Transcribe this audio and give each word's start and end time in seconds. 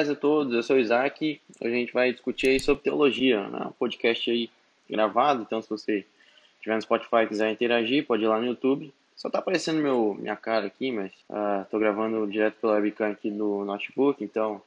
tarde 0.00 0.12
a 0.12 0.16
todos. 0.16 0.54
Eu 0.54 0.62
sou 0.62 0.76
o 0.76 0.78
Isaac. 0.78 1.38
Hoje 1.60 1.74
a 1.74 1.76
gente 1.76 1.92
vai 1.92 2.10
discutir 2.10 2.58
sobre 2.58 2.84
teologia, 2.84 3.46
né? 3.48 3.66
Um 3.66 3.72
podcast 3.72 4.30
aí 4.30 4.48
gravado. 4.88 5.42
Então, 5.42 5.60
se 5.60 5.68
você 5.68 6.06
estiver 6.56 6.74
no 6.74 6.80
Spotify 6.80 7.16
e 7.24 7.26
quiser 7.26 7.52
interagir, 7.52 8.06
pode 8.06 8.24
ir 8.24 8.26
lá 8.26 8.40
no 8.40 8.46
YouTube. 8.46 8.90
Só 9.14 9.28
tá 9.28 9.40
aparecendo 9.40 9.82
meu, 9.82 10.16
minha 10.18 10.36
cara 10.36 10.68
aqui, 10.68 10.90
mas 10.90 11.12
uh, 11.28 11.66
tô 11.70 11.78
gravando 11.78 12.26
direto 12.26 12.54
pela 12.62 12.74
webcam 12.74 13.10
aqui 13.10 13.30
do 13.30 13.62
notebook, 13.66 14.24
então 14.24 14.62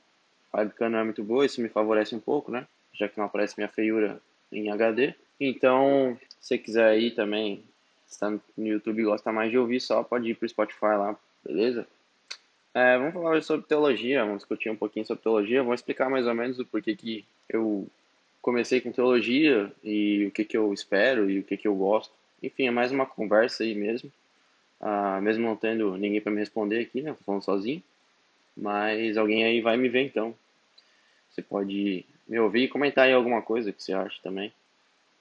a 0.52 0.60
webcam 0.60 0.90
não 0.90 1.00
é 1.00 1.04
muito 1.04 1.24
boa, 1.24 1.44
isso 1.44 1.60
me 1.60 1.70
favorece 1.70 2.14
um 2.14 2.20
pouco, 2.20 2.52
né? 2.52 2.68
Já 2.94 3.08
que 3.08 3.18
não 3.18 3.26
aparece 3.26 3.56
minha 3.58 3.68
feiura 3.68 4.22
em 4.52 4.70
HD. 4.70 5.16
Então, 5.40 6.16
se 6.40 6.50
você 6.50 6.58
quiser 6.60 6.86
aí 6.86 7.10
também, 7.10 7.64
está 8.08 8.30
no 8.30 8.42
YouTube 8.56 9.02
e 9.02 9.06
gosta 9.06 9.32
mais 9.32 9.50
de 9.50 9.58
ouvir, 9.58 9.80
só 9.80 10.04
pode 10.04 10.30
ir 10.30 10.36
pro 10.36 10.48
Spotify 10.48 10.86
lá, 10.86 11.18
beleza? 11.44 11.88
É, 12.76 12.98
vamos 12.98 13.14
falar 13.14 13.42
sobre 13.44 13.68
teologia, 13.68 14.24
vamos 14.24 14.40
discutir 14.40 14.70
um 14.70 14.76
pouquinho 14.76 15.06
sobre 15.06 15.22
teologia, 15.22 15.62
vamos 15.62 15.80
explicar 15.80 16.10
mais 16.10 16.26
ou 16.26 16.34
menos 16.34 16.58
o 16.58 16.66
porquê 16.66 16.96
que 16.96 17.24
eu 17.48 17.88
comecei 18.42 18.82
com 18.82 18.92
teologia 18.92 19.72
e 19.84 20.26
o 20.26 20.32
que, 20.32 20.44
que 20.44 20.58
eu 20.58 20.74
espero 20.74 21.30
e 21.30 21.40
o 21.40 21.44
que, 21.44 21.56
que 21.56 21.68
eu 21.68 21.76
gosto. 21.76 22.12
Enfim, 22.42 22.68
é 22.68 22.72
mais 22.72 22.92
uma 22.92 23.06
conversa 23.06 23.64
aí 23.64 23.76
mesmo, 23.76 24.12
ah, 24.82 25.22
mesmo 25.22 25.44
não 25.44 25.56
tendo 25.56 25.96
ninguém 25.98 26.20
para 26.20 26.32
me 26.32 26.40
responder 26.40 26.80
aqui, 26.80 27.02
né, 27.02 27.16
falando 27.24 27.44
sozinho, 27.44 27.82
mas 28.58 29.18
alguém 29.18 29.44
aí 29.44 29.62
vai 29.62 29.78
me 29.78 29.88
ver 29.88 30.02
então. 30.06 30.36
Você 31.30 31.44
pode 31.44 32.04
me 32.28 32.40
ouvir 32.40 32.64
e 32.64 32.68
comentar 32.68 33.06
aí 33.06 33.14
alguma 33.14 33.42
coisa 33.44 33.72
que 33.72 33.84
você 33.84 33.94
acha 33.94 34.20
também. 34.24 34.52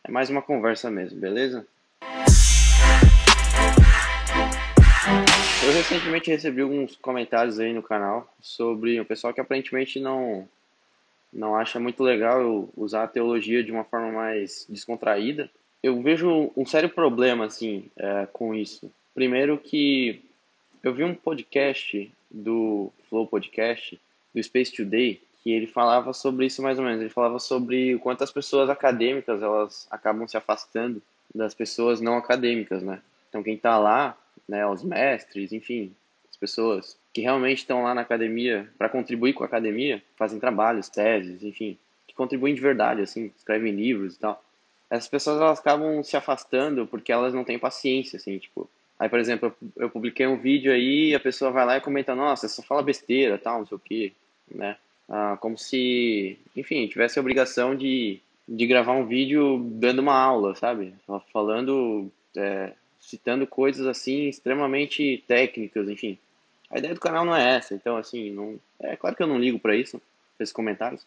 É 0.04 0.10
mais 0.10 0.30
uma 0.30 0.40
conversa 0.40 0.90
mesmo, 0.90 1.20
beleza? 1.20 1.66
Eu 5.62 5.72
recentemente 5.72 6.28
recebi 6.28 6.60
alguns 6.60 6.96
comentários 6.96 7.60
aí 7.60 7.72
no 7.72 7.84
canal 7.84 8.28
sobre 8.40 8.98
o 9.00 9.04
pessoal 9.04 9.32
que 9.32 9.40
aparentemente 9.40 10.00
não 10.00 10.48
não 11.32 11.54
acha 11.54 11.78
muito 11.78 12.02
legal 12.02 12.40
eu 12.40 12.68
usar 12.76 13.04
a 13.04 13.08
teologia 13.08 13.62
de 13.62 13.70
uma 13.70 13.84
forma 13.84 14.10
mais 14.10 14.66
descontraída. 14.68 15.48
Eu 15.80 16.02
vejo 16.02 16.50
um 16.56 16.66
sério 16.66 16.90
problema 16.90 17.46
assim 17.46 17.86
é, 17.96 18.26
com 18.32 18.54
isso. 18.54 18.90
Primeiro 19.14 19.56
que 19.56 20.20
eu 20.82 20.92
vi 20.92 21.04
um 21.04 21.14
podcast 21.14 22.12
do 22.28 22.92
Flow 23.08 23.26
Podcast 23.26 23.98
do 24.34 24.42
Space 24.42 24.72
Today 24.72 25.20
que 25.44 25.50
ele 25.52 25.68
falava 25.68 26.12
sobre 26.12 26.46
isso 26.46 26.60
mais 26.60 26.76
ou 26.76 26.84
menos. 26.84 27.00
Ele 27.00 27.08
falava 27.08 27.38
sobre 27.38 27.94
o 27.94 28.00
quanto 28.00 28.24
as 28.24 28.32
pessoas 28.32 28.68
acadêmicas 28.68 29.40
elas 29.40 29.86
acabam 29.90 30.26
se 30.26 30.36
afastando 30.36 31.00
das 31.32 31.54
pessoas 31.54 32.00
não 32.00 32.16
acadêmicas, 32.16 32.82
né? 32.82 33.00
Então 33.28 33.44
quem 33.44 33.54
está 33.54 33.78
lá 33.78 34.16
né, 34.48 34.66
os 34.66 34.82
mestres, 34.82 35.52
enfim, 35.52 35.94
as 36.30 36.36
pessoas 36.36 36.96
que 37.12 37.20
realmente 37.20 37.58
estão 37.58 37.82
lá 37.82 37.94
na 37.94 38.00
academia 38.00 38.68
para 38.78 38.88
contribuir 38.88 39.34
com 39.34 39.42
a 39.42 39.46
academia, 39.46 40.02
fazem 40.16 40.40
trabalhos, 40.40 40.88
teses, 40.88 41.42
enfim, 41.42 41.76
que 42.06 42.14
contribuem 42.14 42.54
de 42.54 42.60
verdade, 42.60 43.02
assim, 43.02 43.30
escrevem 43.36 43.72
livros 43.72 44.16
e 44.16 44.18
tal. 44.18 44.42
Essas 44.90 45.08
pessoas 45.08 45.40
elas 45.40 45.58
acabam 45.58 46.02
se 46.02 46.16
afastando 46.16 46.86
porque 46.86 47.12
elas 47.12 47.32
não 47.32 47.44
têm 47.44 47.58
paciência, 47.58 48.16
assim, 48.16 48.38
tipo. 48.38 48.68
Aí, 48.98 49.08
por 49.08 49.18
exemplo, 49.18 49.54
eu 49.76 49.90
publiquei 49.90 50.26
um 50.26 50.36
vídeo 50.36 50.72
aí 50.72 51.14
a 51.14 51.20
pessoa 51.20 51.50
vai 51.50 51.66
lá 51.66 51.76
e 51.76 51.80
comenta, 51.80 52.14
nossa, 52.14 52.46
só 52.46 52.62
fala 52.62 52.82
besteira, 52.82 53.38
tal, 53.38 53.60
não 53.60 53.66
sei 53.66 53.76
o 53.76 53.80
quê, 53.80 54.12
né? 54.54 54.76
Ah, 55.08 55.36
como 55.40 55.58
se, 55.58 56.38
enfim, 56.56 56.86
tivesse 56.86 57.18
a 57.18 57.22
obrigação 57.22 57.74
de, 57.74 58.20
de 58.46 58.66
gravar 58.66 58.92
um 58.92 59.06
vídeo 59.06 59.58
dando 59.72 59.98
uma 60.00 60.14
aula, 60.14 60.54
sabe? 60.54 60.94
Falando 61.32 62.10
é, 62.36 62.72
citando 63.02 63.46
coisas 63.46 63.86
assim 63.86 64.28
extremamente 64.28 65.22
técnicas, 65.26 65.88
enfim. 65.88 66.16
A 66.70 66.78
ideia 66.78 66.94
do 66.94 67.00
canal 67.00 67.24
não 67.24 67.36
é 67.36 67.56
essa, 67.56 67.74
então 67.74 67.96
assim, 67.96 68.30
não, 68.30 68.58
é 68.80 68.96
claro 68.96 69.14
que 69.14 69.22
eu 69.22 69.26
não 69.26 69.38
ligo 69.38 69.58
para 69.58 69.76
isso, 69.76 70.00
para 70.36 70.44
esses 70.44 70.54
comentários, 70.54 71.04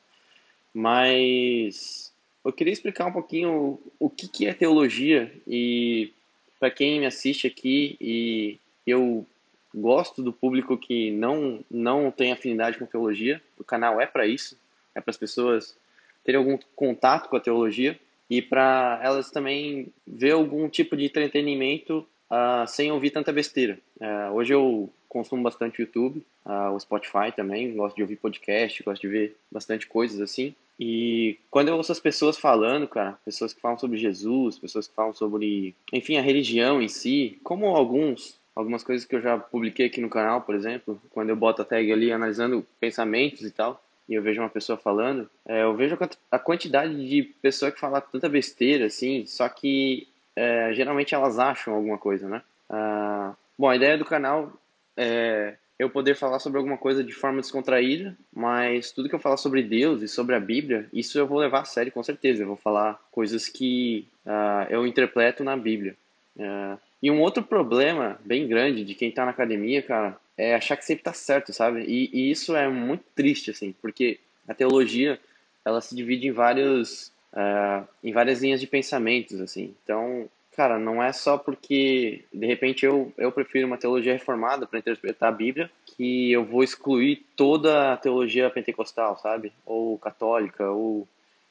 mas 0.73 2.13
eu 2.43 2.53
queria 2.53 2.73
explicar 2.73 3.05
um 3.05 3.13
pouquinho 3.13 3.51
o, 3.51 3.81
o 3.99 4.09
que, 4.09 4.27
que 4.27 4.45
é 4.45 4.53
teologia 4.53 5.33
e 5.47 6.11
para 6.59 6.69
quem 6.69 6.99
me 6.99 7.05
assiste 7.05 7.47
aqui 7.47 7.97
e 7.99 8.59
eu 8.85 9.25
gosto 9.73 10.21
do 10.21 10.31
público 10.31 10.77
que 10.77 11.11
não 11.11 11.63
não 11.71 12.11
tem 12.11 12.31
afinidade 12.31 12.77
com 12.77 12.85
teologia, 12.85 13.41
o 13.57 13.63
canal 13.63 13.99
é 13.99 14.05
para 14.05 14.27
isso, 14.27 14.57
é 14.93 15.01
para 15.01 15.11
as 15.11 15.17
pessoas 15.17 15.75
terem 16.23 16.39
algum 16.39 16.57
contato 16.75 17.29
com 17.29 17.37
a 17.37 17.41
teologia 17.41 17.99
e 18.29 18.41
para 18.41 18.99
elas 19.03 19.31
também 19.31 19.87
ver 20.05 20.31
algum 20.31 20.67
tipo 20.67 20.95
de 20.95 21.05
entretenimento 21.05 22.05
uh, 22.29 22.67
sem 22.67 22.91
ouvir 22.91 23.11
tanta 23.11 23.31
besteira. 23.31 23.79
Uh, 23.99 24.33
hoje 24.33 24.53
eu 24.53 24.89
consumo 25.07 25.43
bastante 25.43 25.81
YouTube, 25.81 26.25
uh, 26.45 26.73
o 26.73 26.79
Spotify 26.79 27.31
também, 27.35 27.73
gosto 27.75 27.95
de 27.95 28.01
ouvir 28.01 28.17
podcast, 28.17 28.83
gosto 28.83 29.01
de 29.01 29.07
ver 29.07 29.35
bastante 29.51 29.87
coisas 29.87 30.19
assim. 30.19 30.53
E 30.79 31.37
quando 31.49 31.69
eu 31.69 31.77
ouço 31.77 31.91
as 31.91 31.99
pessoas 31.99 32.37
falando, 32.37 32.87
cara, 32.87 33.17
pessoas 33.23 33.53
que 33.53 33.61
falam 33.61 33.77
sobre 33.77 33.97
Jesus, 33.97 34.59
pessoas 34.59 34.87
que 34.87 34.93
falam 34.93 35.13
sobre, 35.13 35.73
enfim, 35.93 36.17
a 36.17 36.21
religião 36.21 36.81
em 36.81 36.89
si, 36.89 37.39
como 37.43 37.67
alguns, 37.67 38.37
algumas 38.53 38.83
coisas 38.83 39.05
que 39.05 39.15
eu 39.15 39.21
já 39.21 39.37
publiquei 39.37 39.85
aqui 39.85 40.01
no 40.01 40.09
canal, 40.09 40.41
por 40.41 40.53
exemplo, 40.53 41.01
quando 41.11 41.29
eu 41.29 41.35
boto 41.35 41.61
a 41.61 41.65
tag 41.65 41.89
ali 41.89 42.11
analisando 42.11 42.65
pensamentos 42.79 43.41
e 43.41 43.51
tal, 43.51 43.81
e 44.07 44.13
eu 44.13 44.21
vejo 44.21 44.41
uma 44.41 44.49
pessoa 44.49 44.77
falando, 44.77 45.29
é, 45.45 45.63
eu 45.63 45.75
vejo 45.75 45.97
a 46.31 46.39
quantidade 46.39 46.95
de 47.07 47.23
pessoa 47.41 47.71
que 47.71 47.79
fala 47.79 48.01
tanta 48.01 48.29
besteira, 48.29 48.85
assim, 48.85 49.25
só 49.25 49.47
que 49.49 50.07
é, 50.35 50.73
geralmente 50.73 51.15
elas 51.15 51.39
acham 51.39 51.73
alguma 51.73 51.97
coisa, 51.97 52.27
né? 52.27 52.41
Ah, 52.69 53.33
bom, 53.57 53.69
a 53.69 53.75
ideia 53.75 53.97
do 53.97 54.05
canal 54.05 54.51
é 54.97 55.55
eu 55.77 55.89
poder 55.89 56.15
falar 56.15 56.39
sobre 56.39 56.57
alguma 56.57 56.77
coisa 56.77 57.03
de 57.03 57.11
forma 57.11 57.41
descontraída, 57.41 58.15
mas 58.33 58.91
tudo 58.91 59.09
que 59.09 59.15
eu 59.15 59.19
falar 59.19 59.37
sobre 59.37 59.61
Deus 59.61 60.01
e 60.01 60.07
sobre 60.07 60.35
a 60.35 60.39
Bíblia, 60.39 60.87
isso 60.93 61.19
eu 61.19 61.27
vou 61.27 61.37
levar 61.37 61.61
a 61.61 61.65
sério 61.65 61.91
com 61.91 62.01
certeza. 62.01 62.43
Eu 62.43 62.47
vou 62.47 62.55
falar 62.55 62.99
coisas 63.11 63.49
que 63.49 64.07
uh, 64.25 64.69
eu 64.69 64.87
interpreto 64.87 65.43
na 65.43 65.57
Bíblia. 65.57 65.95
Uh, 66.37 66.79
e 67.01 67.11
um 67.11 67.21
outro 67.21 67.43
problema 67.43 68.17
bem 68.23 68.47
grande 68.47 68.85
de 68.85 68.95
quem 68.95 69.09
está 69.09 69.25
na 69.25 69.31
academia, 69.31 69.81
cara, 69.81 70.17
é 70.37 70.55
achar 70.55 70.75
que 70.77 70.85
sempre 70.85 71.03
tá 71.03 71.13
certo, 71.13 71.53
sabe? 71.53 71.83
E, 71.83 72.09
e, 72.13 72.31
isso 72.31 72.55
é 72.55 72.67
muito 72.67 73.03
triste, 73.15 73.51
assim, 73.51 73.73
porque 73.81 74.19
a 74.47 74.53
teologia, 74.53 75.19
ela 75.63 75.81
se 75.81 75.95
divide 75.95 76.27
em 76.27 76.31
vários, 76.31 77.11
uh, 77.33 77.87
em 78.03 78.11
várias 78.11 78.41
linhas 78.41 78.59
de 78.59 78.67
pensamentos, 78.67 79.39
assim. 79.39 79.73
Então, 79.83 80.29
cara, 80.55 80.77
não 80.77 81.01
é 81.01 81.11
só 81.13 81.37
porque, 81.37 82.23
de 82.33 82.45
repente, 82.45 82.85
eu, 82.85 83.13
eu 83.17 83.31
prefiro 83.31 83.67
uma 83.67 83.77
teologia 83.77 84.13
reformada 84.13 84.67
para 84.67 84.79
interpretar 84.79 85.29
a 85.29 85.35
Bíblia, 85.35 85.71
que 85.85 86.31
eu 86.31 86.43
vou 86.43 86.63
excluir 86.63 87.25
toda 87.35 87.93
a 87.93 87.97
teologia 87.97 88.49
pentecostal, 88.49 89.17
sabe? 89.17 89.53
Ou 89.65 89.97
católica, 89.97 90.69
ou, 90.69 91.07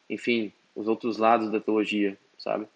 enfim, 0.08 0.52
os 0.74 0.88
outros 0.88 1.16
lados 1.16 1.50
da 1.50 1.60
teologia, 1.60 2.16
sabe? 2.38 2.66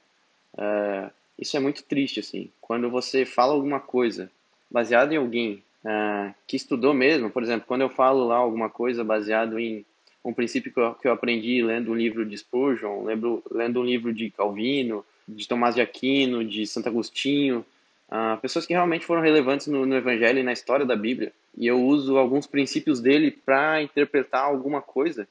Uh, 0.54 1.10
isso 1.38 1.56
é 1.56 1.60
muito 1.60 1.84
triste, 1.84 2.20
assim. 2.20 2.50
Quando 2.60 2.90
você 2.90 3.24
fala 3.24 3.52
alguma 3.52 3.78
coisa 3.78 4.30
baseada 4.70 5.14
em 5.14 5.18
alguém 5.18 5.62
uh, 5.84 6.34
que 6.46 6.56
estudou 6.56 6.94
mesmo, 6.94 7.30
por 7.30 7.42
exemplo, 7.42 7.66
quando 7.66 7.82
eu 7.82 7.90
falo 7.90 8.26
lá 8.26 8.36
alguma 8.36 8.68
coisa 8.68 9.04
baseado 9.04 9.58
em 9.58 9.84
um 10.24 10.32
princípio 10.32 10.72
que 10.72 10.80
eu, 10.80 10.94
que 10.94 11.08
eu 11.08 11.12
aprendi 11.12 11.62
lendo 11.62 11.92
um 11.92 11.96
livro 11.96 12.24
de 12.24 12.36
Spurgeon, 12.36 13.04
lembro, 13.04 13.42
lendo 13.50 13.80
um 13.80 13.84
livro 13.84 14.12
de 14.12 14.30
Calvino, 14.30 15.04
de 15.26 15.46
Tomás 15.46 15.74
de 15.74 15.80
Aquino, 15.80 16.44
de 16.44 16.66
Santo 16.66 16.88
Agostinho, 16.88 17.64
uh, 18.08 18.38
pessoas 18.40 18.66
que 18.66 18.72
realmente 18.72 19.06
foram 19.06 19.22
relevantes 19.22 19.66
no, 19.66 19.86
no 19.86 19.94
Evangelho 19.94 20.38
e 20.38 20.42
na 20.42 20.52
história 20.52 20.84
da 20.84 20.96
Bíblia, 20.96 21.32
e 21.56 21.66
eu 21.66 21.80
uso 21.80 22.16
alguns 22.16 22.46
princípios 22.46 23.00
dele 23.00 23.30
para 23.30 23.82
interpretar 23.82 24.44
alguma 24.44 24.80
coisa. 24.80 25.28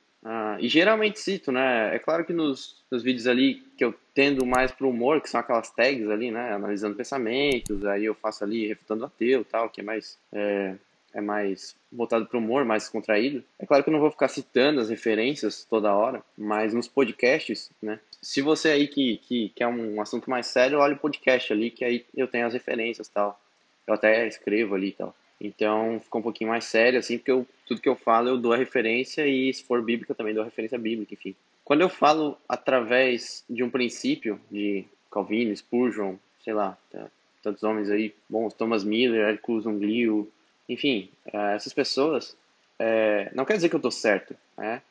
E 0.60 0.68
geralmente 0.68 1.20
cito, 1.20 1.52
né? 1.52 1.96
É 1.96 2.00
claro 2.00 2.26
que 2.26 2.34
nos, 2.34 2.84
nos 2.92 3.04
vídeos 3.04 3.28
ali 3.28 3.64
que 3.78 3.84
eu 3.84 3.94
tendo 4.14 4.46
mais 4.46 4.72
pro 4.72 4.90
humor, 4.90 5.22
que 5.22 5.30
são 5.30 5.40
aquelas 5.40 5.70
tags 5.70 6.10
ali, 6.10 6.32
né? 6.32 6.54
Analisando 6.54 6.96
pensamentos, 6.96 7.86
aí 7.86 8.06
eu 8.06 8.16
faço 8.16 8.44
ali 8.44 8.68
refutando 8.68 9.06
ateu 9.06 9.46
tal, 9.46 9.70
que 9.70 9.82
é 9.82 9.84
mais. 9.84 10.18
É, 10.32 10.76
é 11.14 11.22
mais 11.22 11.76
voltado 11.92 12.28
para 12.28 12.38
o 12.38 12.40
humor, 12.40 12.64
mais 12.64 12.88
contraído. 12.90 13.44
É 13.58 13.66
claro 13.66 13.84
que 13.84 13.90
eu 13.90 13.94
não 13.94 14.00
vou 14.00 14.12
ficar 14.12 14.28
citando 14.28 14.80
as 14.80 14.90
referências 14.90 15.64
toda 15.64 15.96
hora, 15.96 16.22
mas 16.38 16.74
nos 16.74 16.88
podcasts, 16.88 17.72
né? 17.82 18.00
Se 18.22 18.42
você 18.42 18.70
aí 18.70 18.88
que, 18.88 19.18
que 19.18 19.50
quer 19.56 19.68
um 19.68 20.00
assunto 20.02 20.30
mais 20.30 20.48
sério, 20.48 20.80
olha 20.80 20.96
o 20.96 21.00
podcast 21.00 21.52
ali, 21.52 21.72
que 21.72 21.84
aí 21.84 22.06
eu 22.16 22.28
tenho 22.28 22.46
as 22.46 22.54
referências 22.54 23.08
tal. 23.08 23.40
Eu 23.88 23.94
até 23.94 24.28
escrevo 24.28 24.76
ali 24.76 24.90
e 24.90 24.92
tal. 24.92 25.16
Então 25.40 26.00
fica 26.04 26.18
um 26.18 26.22
pouquinho 26.22 26.50
mais 26.50 26.66
sério, 26.66 27.00
assim, 27.00 27.18
porque 27.18 27.32
eu, 27.32 27.46
tudo 27.66 27.82
que 27.82 27.90
eu 27.90 27.96
falo 27.96 28.30
eu 28.30 28.38
dou 28.38 28.54
a 28.54 28.58
referência 28.58 29.28
e 29.28 29.54
se 29.54 29.64
for 29.64 29.82
bíblica 29.82 30.16
também 30.16 30.34
dou 30.34 30.42
a 30.42 30.46
referência 30.46 30.78
bíblica, 30.78 31.14
enfim. 31.14 31.36
Quando 31.64 31.82
eu 31.82 31.90
falo 31.90 32.38
através 32.48 33.44
de 33.50 33.64
um 33.64 33.70
princípio 33.70 34.40
de 34.50 34.86
Calvino, 35.12 35.56
Spurgeon, 35.56 36.16
sei 36.44 36.54
lá, 36.54 36.78
tá, 36.90 37.08
tantos 37.44 37.64
homens 37.64 37.90
aí, 37.90 38.14
bom, 38.30 38.50
Thomas 38.50 38.84
Miller, 38.84 39.30
Hercules 39.30 39.66
Unglio, 39.66 40.32
enfim, 40.68 41.10
uh, 41.28 41.56
essas 41.56 41.74
pessoas, 41.74 42.36
é, 42.80 43.32
não 43.34 43.46
quer 43.46 43.56
dizer 43.56 43.70
que 43.70 43.76
eu 43.76 43.80
estou 43.80 43.92
certo, 43.92 44.36
né? 44.58 44.82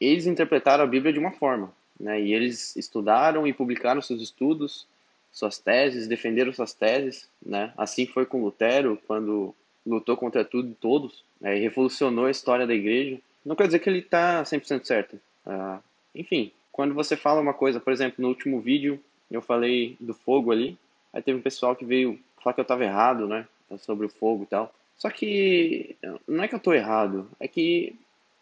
Eles 0.00 0.26
interpretaram 0.26 0.84
a 0.84 0.86
Bíblia 0.86 1.12
de 1.12 1.18
uma 1.18 1.32
forma, 1.32 1.72
né? 1.98 2.20
E 2.20 2.32
eles 2.32 2.76
estudaram 2.76 3.46
e 3.46 3.52
publicaram 3.52 4.02
seus 4.02 4.20
estudos, 4.20 4.86
suas 5.32 5.58
teses, 5.58 6.06
defenderam 6.06 6.52
suas 6.52 6.72
teses, 6.72 7.28
né? 7.44 7.72
Assim 7.76 8.06
foi 8.06 8.26
com 8.26 8.42
Lutero, 8.42 8.98
quando 9.06 9.54
lutou 9.86 10.16
contra 10.16 10.44
tudo 10.44 10.70
e 10.70 10.74
todos, 10.74 11.22
né? 11.40 11.56
e 11.56 11.60
revolucionou 11.60 12.26
a 12.26 12.30
história 12.30 12.66
da 12.66 12.74
igreja 12.74 13.18
não 13.46 13.54
quer 13.54 13.66
dizer 13.66 13.78
que 13.78 13.88
ele 13.88 14.00
está 14.00 14.42
100% 14.42 14.84
certo. 14.84 15.20
Uh, 15.46 15.80
enfim, 16.12 16.50
quando 16.72 16.92
você 16.92 17.16
fala 17.16 17.40
uma 17.40 17.54
coisa, 17.54 17.78
por 17.78 17.92
exemplo, 17.92 18.16
no 18.18 18.28
último 18.28 18.60
vídeo 18.60 19.00
eu 19.30 19.40
falei 19.40 19.96
do 20.00 20.12
fogo 20.12 20.50
ali, 20.50 20.76
aí 21.12 21.22
teve 21.22 21.38
um 21.38 21.42
pessoal 21.42 21.76
que 21.76 21.84
veio 21.84 22.18
falar 22.42 22.54
que 22.54 22.60
eu 22.60 22.62
estava 22.62 22.84
errado, 22.84 23.28
né, 23.28 23.46
sobre 23.78 24.06
o 24.06 24.08
fogo 24.08 24.42
e 24.42 24.46
tal. 24.46 24.74
Só 24.98 25.10
que 25.10 25.96
não 26.26 26.42
é 26.42 26.48
que 26.48 26.54
eu 26.54 26.58
estou 26.58 26.74
errado, 26.74 27.28
é 27.38 27.46
que 27.46 27.94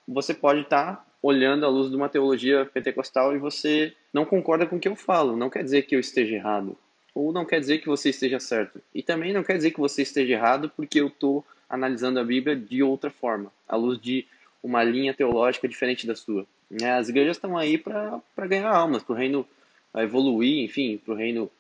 você 0.09 0.33
pode 0.33 0.61
estar 0.61 0.97
tá 0.97 1.07
olhando 1.23 1.67
à 1.67 1.69
luz 1.69 1.91
de 1.91 1.97
uma 1.97 2.09
teologia 2.09 2.65
pentecostal 2.67 3.35
e 3.35 3.39
você 3.39 3.95
não 4.13 4.25
concorda 4.25 4.67
com 4.67 4.77
o 4.77 4.81
que 4.81 4.89
eu 4.89 4.97
falo. 4.97 5.37
Não 5.37 5.51
quer 5.51 5.65
dizer 5.65 5.83
que 5.83 5.95
eu 5.95 6.01
esteja 6.01 6.37
errado. 6.37 6.77
Ou 7.15 7.33
não 7.33 7.45
quer 7.45 7.61
dizer 7.61 7.79
que 7.79 7.87
você 7.87 8.11
esteja 8.11 8.41
certo. 8.41 8.81
E 8.95 9.03
também 9.03 9.33
não 9.33 9.45
quer 9.45 9.57
dizer 9.57 9.71
que 9.71 9.81
você 9.81 10.03
esteja 10.03 10.33
errado 10.35 10.71
porque 10.75 11.01
eu 11.01 11.07
estou 11.07 11.45
analisando 11.69 12.19
a 12.19 12.25
Bíblia 12.25 12.57
de 12.57 12.83
outra 12.83 13.11
forma, 13.11 13.53
à 13.69 13.77
luz 13.77 14.01
de 14.01 14.27
uma 14.63 14.83
linha 14.83 15.15
teológica 15.15 15.69
diferente 15.69 16.07
da 16.07 16.17
sua. 16.17 16.47
É, 16.81 16.91
as 16.93 17.09
igrejas 17.09 17.37
estão 17.37 17.57
aí 17.57 17.79
para 17.79 18.23
ganhar 18.49 18.71
almas, 18.71 19.03
para 19.03 19.13
o 19.13 19.17
reino 19.17 19.47
evoluir, 19.97 20.65
enfim, 20.65 21.01
para 21.05 21.15
o 21.15 21.17
reino 21.17 21.51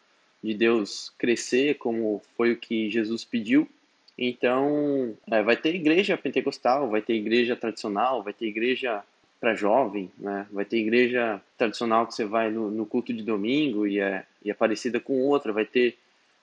de 0.42 0.54
Deus 0.54 1.12
crescer, 1.18 1.76
como 1.76 2.22
foi 2.36 2.52
o 2.52 2.56
que 2.56 2.90
Jesus 2.90 3.24
pediu. 3.24 3.68
Então, 4.16 5.16
é, 5.30 5.42
vai 5.42 5.56
ter 5.56 5.74
igreja 5.74 6.16
pentecostal, 6.16 6.88
vai 6.88 7.02
ter 7.02 7.14
igreja 7.14 7.56
tradicional, 7.56 8.22
vai 8.22 8.32
ter 8.32 8.46
igreja 8.46 9.02
para 9.44 9.54
jovem, 9.54 10.10
né? 10.16 10.46
Vai 10.50 10.64
ter 10.64 10.78
igreja 10.78 11.38
tradicional 11.58 12.06
que 12.06 12.14
você 12.14 12.24
vai 12.24 12.50
no, 12.50 12.70
no, 12.70 12.86
culto 12.86 13.12
de 13.12 13.22
domingo 13.22 13.86
e 13.86 14.00
é, 14.00 14.24
e 14.42 14.50
é 14.50 14.54
parecida 14.54 14.98
com 14.98 15.20
outra, 15.20 15.52
vai 15.52 15.66
ter 15.66 15.98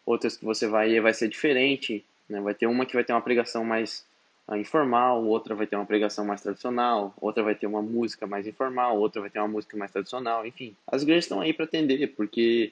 outras 0.06 0.38
que 0.38 0.46
você 0.46 0.68
vai 0.68 0.92
e 0.92 1.02
vai 1.02 1.12
ser 1.12 1.28
diferente, 1.28 2.06
né? 2.30 2.40
Vai 2.40 2.54
ter 2.54 2.68
uma 2.68 2.86
que 2.86 2.94
vai 2.94 3.04
ter 3.04 3.12
uma 3.12 3.22
pregação 3.22 3.66
mais 3.66 4.06
uh, 4.48 4.56
informal, 4.56 5.26
outra 5.26 5.56
vai 5.56 5.66
ter 5.66 5.76
uma 5.76 5.86
pregação 5.86 6.24
mais 6.24 6.42
tradicional, 6.42 7.12
outra 7.20 7.42
vai 7.42 7.56
ter 7.56 7.66
uma 7.66 7.82
música 7.82 8.28
mais 8.28 8.46
informal, 8.46 9.00
outra 9.00 9.20
vai 9.20 9.32
ter 9.32 9.40
uma 9.40 9.48
música 9.48 9.76
mais 9.76 9.90
tradicional, 9.90 10.46
enfim. 10.46 10.76
As 10.86 11.02
igrejas 11.02 11.26
estão 11.26 11.42
aí 11.42 11.54
para 11.54 11.66
atender, 11.66 12.06
porque 12.16 12.72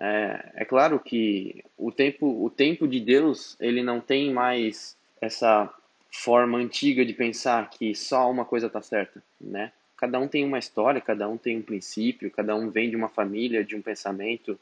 é, 0.00 0.50
é 0.56 0.64
claro 0.64 0.98
que 0.98 1.62
o 1.78 1.92
tempo, 1.92 2.44
o 2.44 2.50
tempo 2.50 2.88
de 2.88 2.98
Deus, 2.98 3.56
ele 3.60 3.84
não 3.84 4.00
tem 4.00 4.32
mais 4.32 4.96
essa 5.20 5.72
forma 6.10 6.58
antiga 6.58 7.04
de 7.04 7.12
pensar 7.12 7.70
que 7.70 7.94
só 7.94 8.30
uma 8.30 8.44
coisa 8.44 8.66
está 8.66 8.82
certa, 8.82 9.22
né? 9.40 9.72
Cada 9.96 10.18
um 10.18 10.26
tem 10.26 10.44
uma 10.44 10.58
história, 10.58 11.00
cada 11.00 11.28
um 11.28 11.36
tem 11.36 11.58
um 11.58 11.62
princípio, 11.62 12.30
cada 12.30 12.56
um 12.56 12.70
vem 12.70 12.88
de 12.88 12.96
uma 12.96 13.08
família, 13.08 13.62
de 13.62 13.76
um 13.76 13.82
pensamento. 13.82 14.58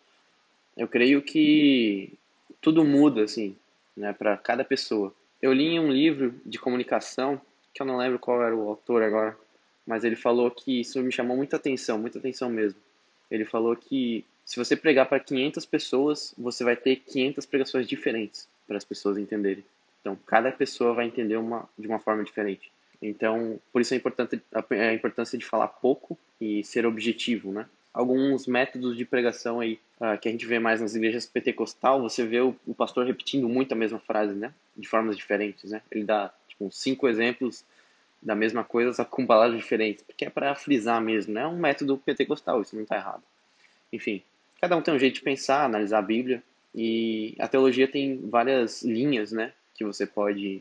Eu 0.77 0.89
creio 0.89 1.23
que 1.23 2.13
tudo 2.61 2.85
muda 2.85 3.23
assim, 3.23 3.57
né, 3.97 4.13
para 4.13 4.37
cada 4.37 4.65
pessoa. 4.65 5.15
Eu 5.41 5.53
li 5.53 5.79
um 5.79 5.93
livro 5.93 6.35
de 6.45 6.59
comunicação, 6.59 7.41
que 7.73 7.81
eu 7.81 7.87
não 7.87 7.97
lembro 7.97 8.19
qual 8.19 8.43
era 8.43 8.55
o 8.55 8.69
autor 8.69 9.03
agora, 9.03 9.39
mas 9.87 10.03
ele 10.03 10.17
falou 10.17 10.51
que 10.51 10.81
isso 10.81 11.01
me 11.01 11.13
chamou 11.13 11.37
muita 11.37 11.57
atenção, 11.57 11.99
muita 11.99 12.19
atenção 12.19 12.51
mesmo. 12.51 12.79
Ele 13.31 13.45
falou 13.45 13.77
que 13.77 14.25
se 14.45 14.57
você 14.57 14.75
pregar 14.75 15.07
para 15.07 15.21
500 15.21 15.65
pessoas, 15.67 16.35
você 16.37 16.65
vai 16.65 16.75
ter 16.75 16.97
500 16.97 17.47
pregações 17.47 17.87
diferentes 17.87 18.49
para 18.67 18.77
as 18.77 18.85
pessoas 18.85 19.19
entenderem. 19.19 19.65
Então, 20.01 20.17
cada 20.27 20.51
pessoa 20.53 20.95
vai 20.95 21.07
entender 21.07 21.37
uma, 21.37 21.69
de 21.79 21.87
uma 21.87 21.99
forma 21.99 22.25
diferente. 22.25 22.71
Então, 23.01 23.61
por 23.73 23.81
isso 23.81 23.95
é 23.95 23.97
importante 23.97 24.41
a, 24.53 24.93
importância 24.93 25.39
de 25.39 25.45
falar 25.45 25.69
pouco 25.69 26.19
e 26.41 26.65
ser 26.65 26.85
objetivo, 26.87 27.53
né? 27.53 27.67
Alguns 27.93 28.47
métodos 28.47 28.97
de 28.97 29.05
pregação 29.05 29.61
aí 29.61 29.79
uh, 30.01 30.19
que 30.21 30.29
a 30.29 30.33
gente 30.33 30.47
vê 30.47 30.59
mais 30.59 30.81
nas 30.81 30.95
igrejas 30.95 31.27
pentecostal, 31.27 32.03
você 32.03 32.25
vê 32.27 32.41
o, 32.41 32.55
o, 32.67 32.75
pastor 32.75 33.07
repetindo 33.07 33.49
muito 33.49 33.73
a 33.73 33.77
mesma 33.77 33.99
frase, 33.99 34.35
né? 34.35 34.53
De 34.77 34.89
formas 34.89 35.17
diferentes, 35.17 35.71
né? 35.71 35.81
Ele 35.91 36.05
dá 36.05 36.33
tipo 36.49 36.71
cinco 36.71 37.09
exemplos 37.09 37.65
da 38.21 38.35
mesma 38.35 38.65
coisa, 38.65 38.93
só 38.93 39.05
com 39.05 39.27
palavras 39.27 39.57
diferentes, 39.57 40.03
porque 40.03 40.25
é 40.25 40.31
para 40.31 40.55
frisar 40.55 41.01
mesmo, 41.01 41.35
né? 41.35 41.43
É 41.43 41.47
um 41.47 41.59
método 41.59 41.97
pentecostal, 41.99 42.61
isso 42.61 42.75
não 42.75 42.83
está 42.83 42.97
errado. 42.97 43.23
Enfim, 43.93 44.23
cada 44.61 44.77
um 44.77 44.83
tem 44.83 44.93
um 44.93 44.99
jeito 44.99 45.15
de 45.15 45.23
pensar, 45.23 45.65
analisar 45.65 45.99
a 45.99 46.03
Bíblia, 46.03 46.43
e 46.75 47.35
a 47.39 47.49
teologia 47.49 47.89
tem 47.89 48.21
várias 48.29 48.83
linhas, 48.83 49.33
né? 49.33 49.53
Que 49.79 49.85
você 49.85 50.05
pode 50.05 50.61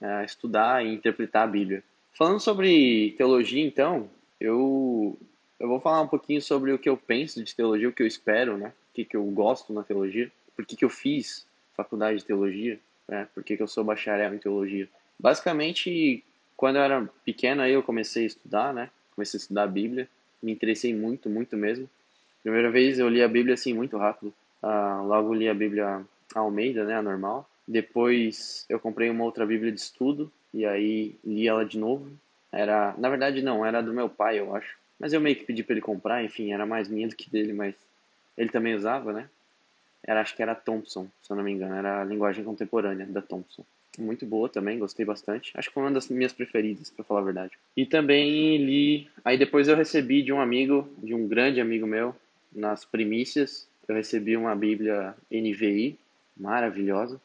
uh, 0.00 0.24
estudar 0.24 0.84
e 0.84 0.92
interpretar 0.92 1.44
a 1.44 1.46
Bíblia. 1.46 1.84
Falando 2.14 2.40
sobre 2.40 3.14
teologia, 3.18 3.64
então, 3.64 4.08
eu, 4.40 5.16
eu 5.60 5.68
vou 5.68 5.78
falar 5.80 6.00
um 6.00 6.08
pouquinho 6.08 6.40
sobre 6.40 6.72
o 6.72 6.78
que 6.78 6.88
eu 6.88 6.96
penso 6.96 7.44
de 7.44 7.54
teologia, 7.54 7.88
o 7.88 7.92
que 7.92 8.02
eu 8.02 8.06
espero, 8.06 8.56
né? 8.56 8.72
O 8.90 8.94
que, 8.94 9.04
que 9.04 9.16
eu 9.16 9.24
gosto 9.26 9.72
na 9.72 9.82
teologia, 9.84 10.32
por 10.56 10.64
que, 10.64 10.74
que 10.74 10.84
eu 10.84 10.90
fiz 10.90 11.46
faculdade 11.76 12.18
de 12.18 12.24
teologia, 12.24 12.80
né? 13.06 13.28
por 13.32 13.44
que, 13.44 13.56
que 13.56 13.62
eu 13.62 13.68
sou 13.68 13.84
bacharel 13.84 14.34
em 14.34 14.38
teologia. 14.38 14.88
Basicamente, 15.18 16.24
quando 16.56 16.76
eu 16.76 16.82
era 16.82 17.08
pequeno, 17.24 17.62
aí 17.62 17.72
eu 17.72 17.82
comecei 17.82 18.24
a 18.24 18.26
estudar, 18.26 18.74
né? 18.74 18.90
Comecei 19.14 19.38
a 19.38 19.42
estudar 19.42 19.62
a 19.64 19.68
Bíblia, 19.68 20.08
me 20.42 20.50
interessei 20.50 20.94
muito, 20.94 21.28
muito 21.28 21.56
mesmo. 21.56 21.88
Primeira 22.42 22.70
vez 22.70 22.98
eu 22.98 23.08
li 23.08 23.22
a 23.22 23.28
Bíblia 23.28 23.54
assim 23.54 23.74
muito 23.74 23.96
rápido. 23.96 24.34
Uh, 24.62 25.06
logo 25.06 25.34
li 25.34 25.48
a 25.48 25.54
Bíblia 25.54 26.04
Almeida, 26.34 26.84
né, 26.84 26.96
a 26.96 27.02
normal. 27.02 27.48
Depois 27.68 28.64
eu 28.66 28.80
comprei 28.80 29.10
uma 29.10 29.24
outra 29.24 29.44
Bíblia 29.44 29.70
de 29.70 29.78
estudo 29.78 30.32
e 30.54 30.64
aí 30.64 31.14
li 31.22 31.46
ela 31.46 31.66
de 31.66 31.76
novo. 31.76 32.10
Era, 32.50 32.94
na 32.96 33.10
verdade 33.10 33.42
não, 33.42 33.64
era 33.64 33.82
do 33.82 33.92
meu 33.92 34.08
pai, 34.08 34.40
eu 34.40 34.56
acho. 34.56 34.74
Mas 34.98 35.12
eu 35.12 35.20
meio 35.20 35.36
que 35.36 35.44
pedi 35.44 35.62
para 35.62 35.74
ele 35.74 35.82
comprar, 35.82 36.24
enfim, 36.24 36.50
era 36.50 36.64
mais 36.64 36.88
minha 36.88 37.06
do 37.06 37.14
que 37.14 37.28
dele, 37.28 37.52
mas 37.52 37.74
ele 38.38 38.48
também 38.48 38.74
usava, 38.74 39.12
né? 39.12 39.28
Era, 40.02 40.22
acho 40.22 40.34
que 40.34 40.42
era 40.42 40.54
Thompson, 40.54 41.06
se 41.22 41.30
eu 41.30 41.36
não 41.36 41.44
me 41.44 41.52
engano, 41.52 41.74
era 41.74 42.00
a 42.00 42.04
linguagem 42.04 42.42
contemporânea 42.42 43.04
da 43.04 43.20
Thompson. 43.20 43.62
Muito 43.98 44.24
boa 44.24 44.48
também, 44.48 44.78
gostei 44.78 45.04
bastante. 45.04 45.52
Acho 45.54 45.68
que 45.68 45.74
foi 45.74 45.82
uma 45.82 45.92
das 45.92 46.08
minhas 46.08 46.32
preferidas, 46.32 46.88
para 46.88 47.04
falar 47.04 47.20
a 47.20 47.24
verdade. 47.24 47.52
E 47.76 47.84
também 47.84 48.56
li. 48.56 49.10
Aí 49.22 49.36
depois 49.36 49.68
eu 49.68 49.76
recebi 49.76 50.22
de 50.22 50.32
um 50.32 50.40
amigo, 50.40 50.88
de 51.02 51.14
um 51.14 51.28
grande 51.28 51.60
amigo 51.60 51.86
meu, 51.86 52.16
nas 52.50 52.84
primícias, 52.86 53.68
eu 53.86 53.94
recebi 53.94 54.36
uma 54.36 54.54
Bíblia 54.56 55.14
NVI, 55.30 55.98
maravilhosa 56.34 57.20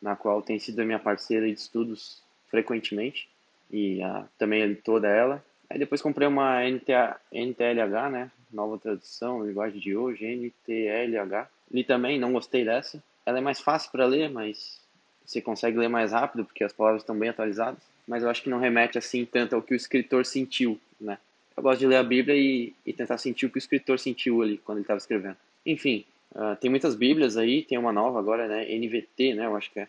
na 0.00 0.16
qual 0.16 0.42
tem 0.42 0.58
sido 0.58 0.80
a 0.80 0.84
minha 0.84 0.98
parceira 0.98 1.46
de 1.46 1.52
estudos 1.52 2.22
frequentemente 2.48 3.28
e 3.70 4.00
uh, 4.02 4.24
também 4.38 4.74
toda 4.74 5.08
ela. 5.08 5.44
Aí 5.68 5.78
depois 5.78 6.02
comprei 6.02 6.26
uma 6.26 6.62
NTA, 6.68 7.20
NTLH, 7.32 8.10
né? 8.10 8.30
Nova 8.52 8.78
tradução, 8.78 9.46
linguagem 9.46 9.78
de 9.78 9.96
hoje, 9.96 10.26
NTLH. 10.26 11.48
Li 11.70 11.84
também, 11.84 12.18
não 12.18 12.32
gostei 12.32 12.64
dessa. 12.64 13.02
Ela 13.24 13.38
é 13.38 13.40
mais 13.40 13.60
fácil 13.60 13.92
para 13.92 14.06
ler, 14.06 14.28
mas 14.30 14.80
você 15.24 15.40
consegue 15.40 15.78
ler 15.78 15.88
mais 15.88 16.10
rápido 16.10 16.44
porque 16.44 16.64
as 16.64 16.72
palavras 16.72 17.02
estão 17.02 17.16
bem 17.16 17.28
atualizadas. 17.28 17.78
Mas 18.08 18.24
eu 18.24 18.30
acho 18.30 18.42
que 18.42 18.50
não 18.50 18.58
remete 18.58 18.98
assim 18.98 19.24
tanto 19.24 19.54
ao 19.54 19.62
que 19.62 19.72
o 19.72 19.76
escritor 19.76 20.26
sentiu, 20.26 20.80
né? 21.00 21.18
Eu 21.56 21.62
gosto 21.62 21.78
de 21.78 21.86
ler 21.86 21.96
a 21.96 22.02
Bíblia 22.02 22.34
e, 22.34 22.74
e 22.84 22.92
tentar 22.92 23.18
sentir 23.18 23.46
o 23.46 23.50
que 23.50 23.58
o 23.58 23.60
escritor 23.60 23.98
sentiu 23.98 24.42
ali 24.42 24.58
quando 24.58 24.78
ele 24.78 24.84
estava 24.84 24.98
escrevendo. 24.98 25.36
Enfim, 25.64 26.04
Uh, 26.34 26.54
tem 26.60 26.70
muitas 26.70 26.94
bíblias 26.94 27.36
aí, 27.36 27.62
tem 27.62 27.76
uma 27.76 27.92
nova 27.92 28.18
agora, 28.18 28.46
né? 28.46 28.64
NVT, 28.72 29.34
né? 29.34 29.46
Eu 29.46 29.56
acho 29.56 29.70
que 29.70 29.80
é. 29.80 29.88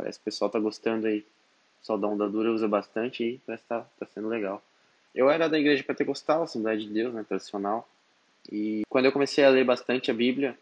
Parece 0.00 0.18
que 0.18 0.22
o 0.22 0.24
pessoal 0.24 0.50
tá 0.50 0.58
gostando 0.58 1.06
aí. 1.06 1.18
O 1.18 1.80
pessoal 1.80 1.98
da 1.98 2.08
Onda 2.08 2.28
Dura 2.28 2.50
usa 2.50 2.66
bastante 2.66 3.22
e 3.22 3.40
parece 3.46 3.62
que 3.62 3.68
tá, 3.68 3.86
tá 3.98 4.06
sendo 4.06 4.28
legal. 4.28 4.62
Eu 5.14 5.30
era 5.30 5.46
da 5.46 5.58
igreja 5.58 5.84
pentecostal, 5.84 6.42
Assembleia 6.42 6.78
de 6.78 6.88
Deus, 6.88 7.12
né? 7.12 7.22
Tradicional. 7.22 7.86
E 8.50 8.82
quando 8.88 9.04
eu 9.04 9.12
comecei 9.12 9.44
a 9.44 9.50
ler 9.50 9.64
bastante 9.64 10.10
a 10.10 10.14
Bíblia, 10.14 10.56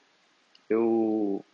eu 0.68 1.44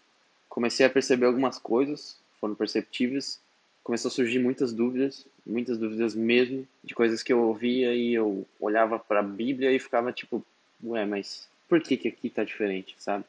comecei 0.49 0.87
a 0.87 0.91
perceber 0.91 1.27
algumas 1.27 1.59
coisas, 1.59 2.17
foram 2.41 2.55
perceptíveis. 2.55 3.39
Começou 3.83 4.09
a 4.09 4.13
surgir 4.13 4.39
muitas 4.39 4.73
dúvidas, 4.73 5.27
muitas 5.45 5.77
dúvidas 5.77 6.15
mesmo, 6.15 6.67
de 6.83 6.95
coisas 6.95 7.23
que 7.23 7.35
eu 7.35 7.43
ouvia 7.43 7.95
e 7.95 8.15
eu 8.15 8.47
olhava 8.59 8.99
para 8.99 9.21
a 9.21 9.23
Bíblia 9.23 9.71
e 9.73 9.79
ficava 9.79 10.11
tipo, 10.11 10.43
ué, 10.83 11.05
mas 11.05 11.47
por 11.69 11.83
que, 11.83 11.99
que 11.99 12.09
aqui 12.09 12.31
tá 12.31 12.45
diferente, 12.45 12.97
sabe? 12.99 13.25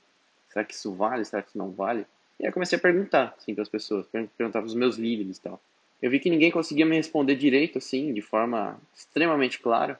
Será 0.47 0.63
que 0.63 0.73
isso 0.73 0.93
vale? 0.93 1.25
Será 1.25 1.41
que 1.41 1.49
isso 1.49 1.57
não 1.57 1.71
vale? 1.71 2.05
E 2.39 2.43
aí 2.43 2.49
eu 2.49 2.53
comecei 2.53 2.77
a 2.77 2.81
perguntar, 2.81 3.35
assim, 3.37 3.53
para 3.53 3.61
as 3.61 3.69
pessoas, 3.69 4.05
perguntar 4.07 4.59
para 4.59 4.67
os 4.67 4.75
meus 4.75 4.97
líderes 4.97 5.37
e 5.37 5.41
tal. 5.41 5.61
Eu 6.01 6.11
vi 6.11 6.19
que 6.19 6.29
ninguém 6.29 6.51
conseguia 6.51 6.85
me 6.85 6.95
responder 6.95 7.35
direito, 7.35 7.77
assim, 7.77 8.13
de 8.13 8.21
forma 8.21 8.79
extremamente 8.95 9.59
clara, 9.59 9.99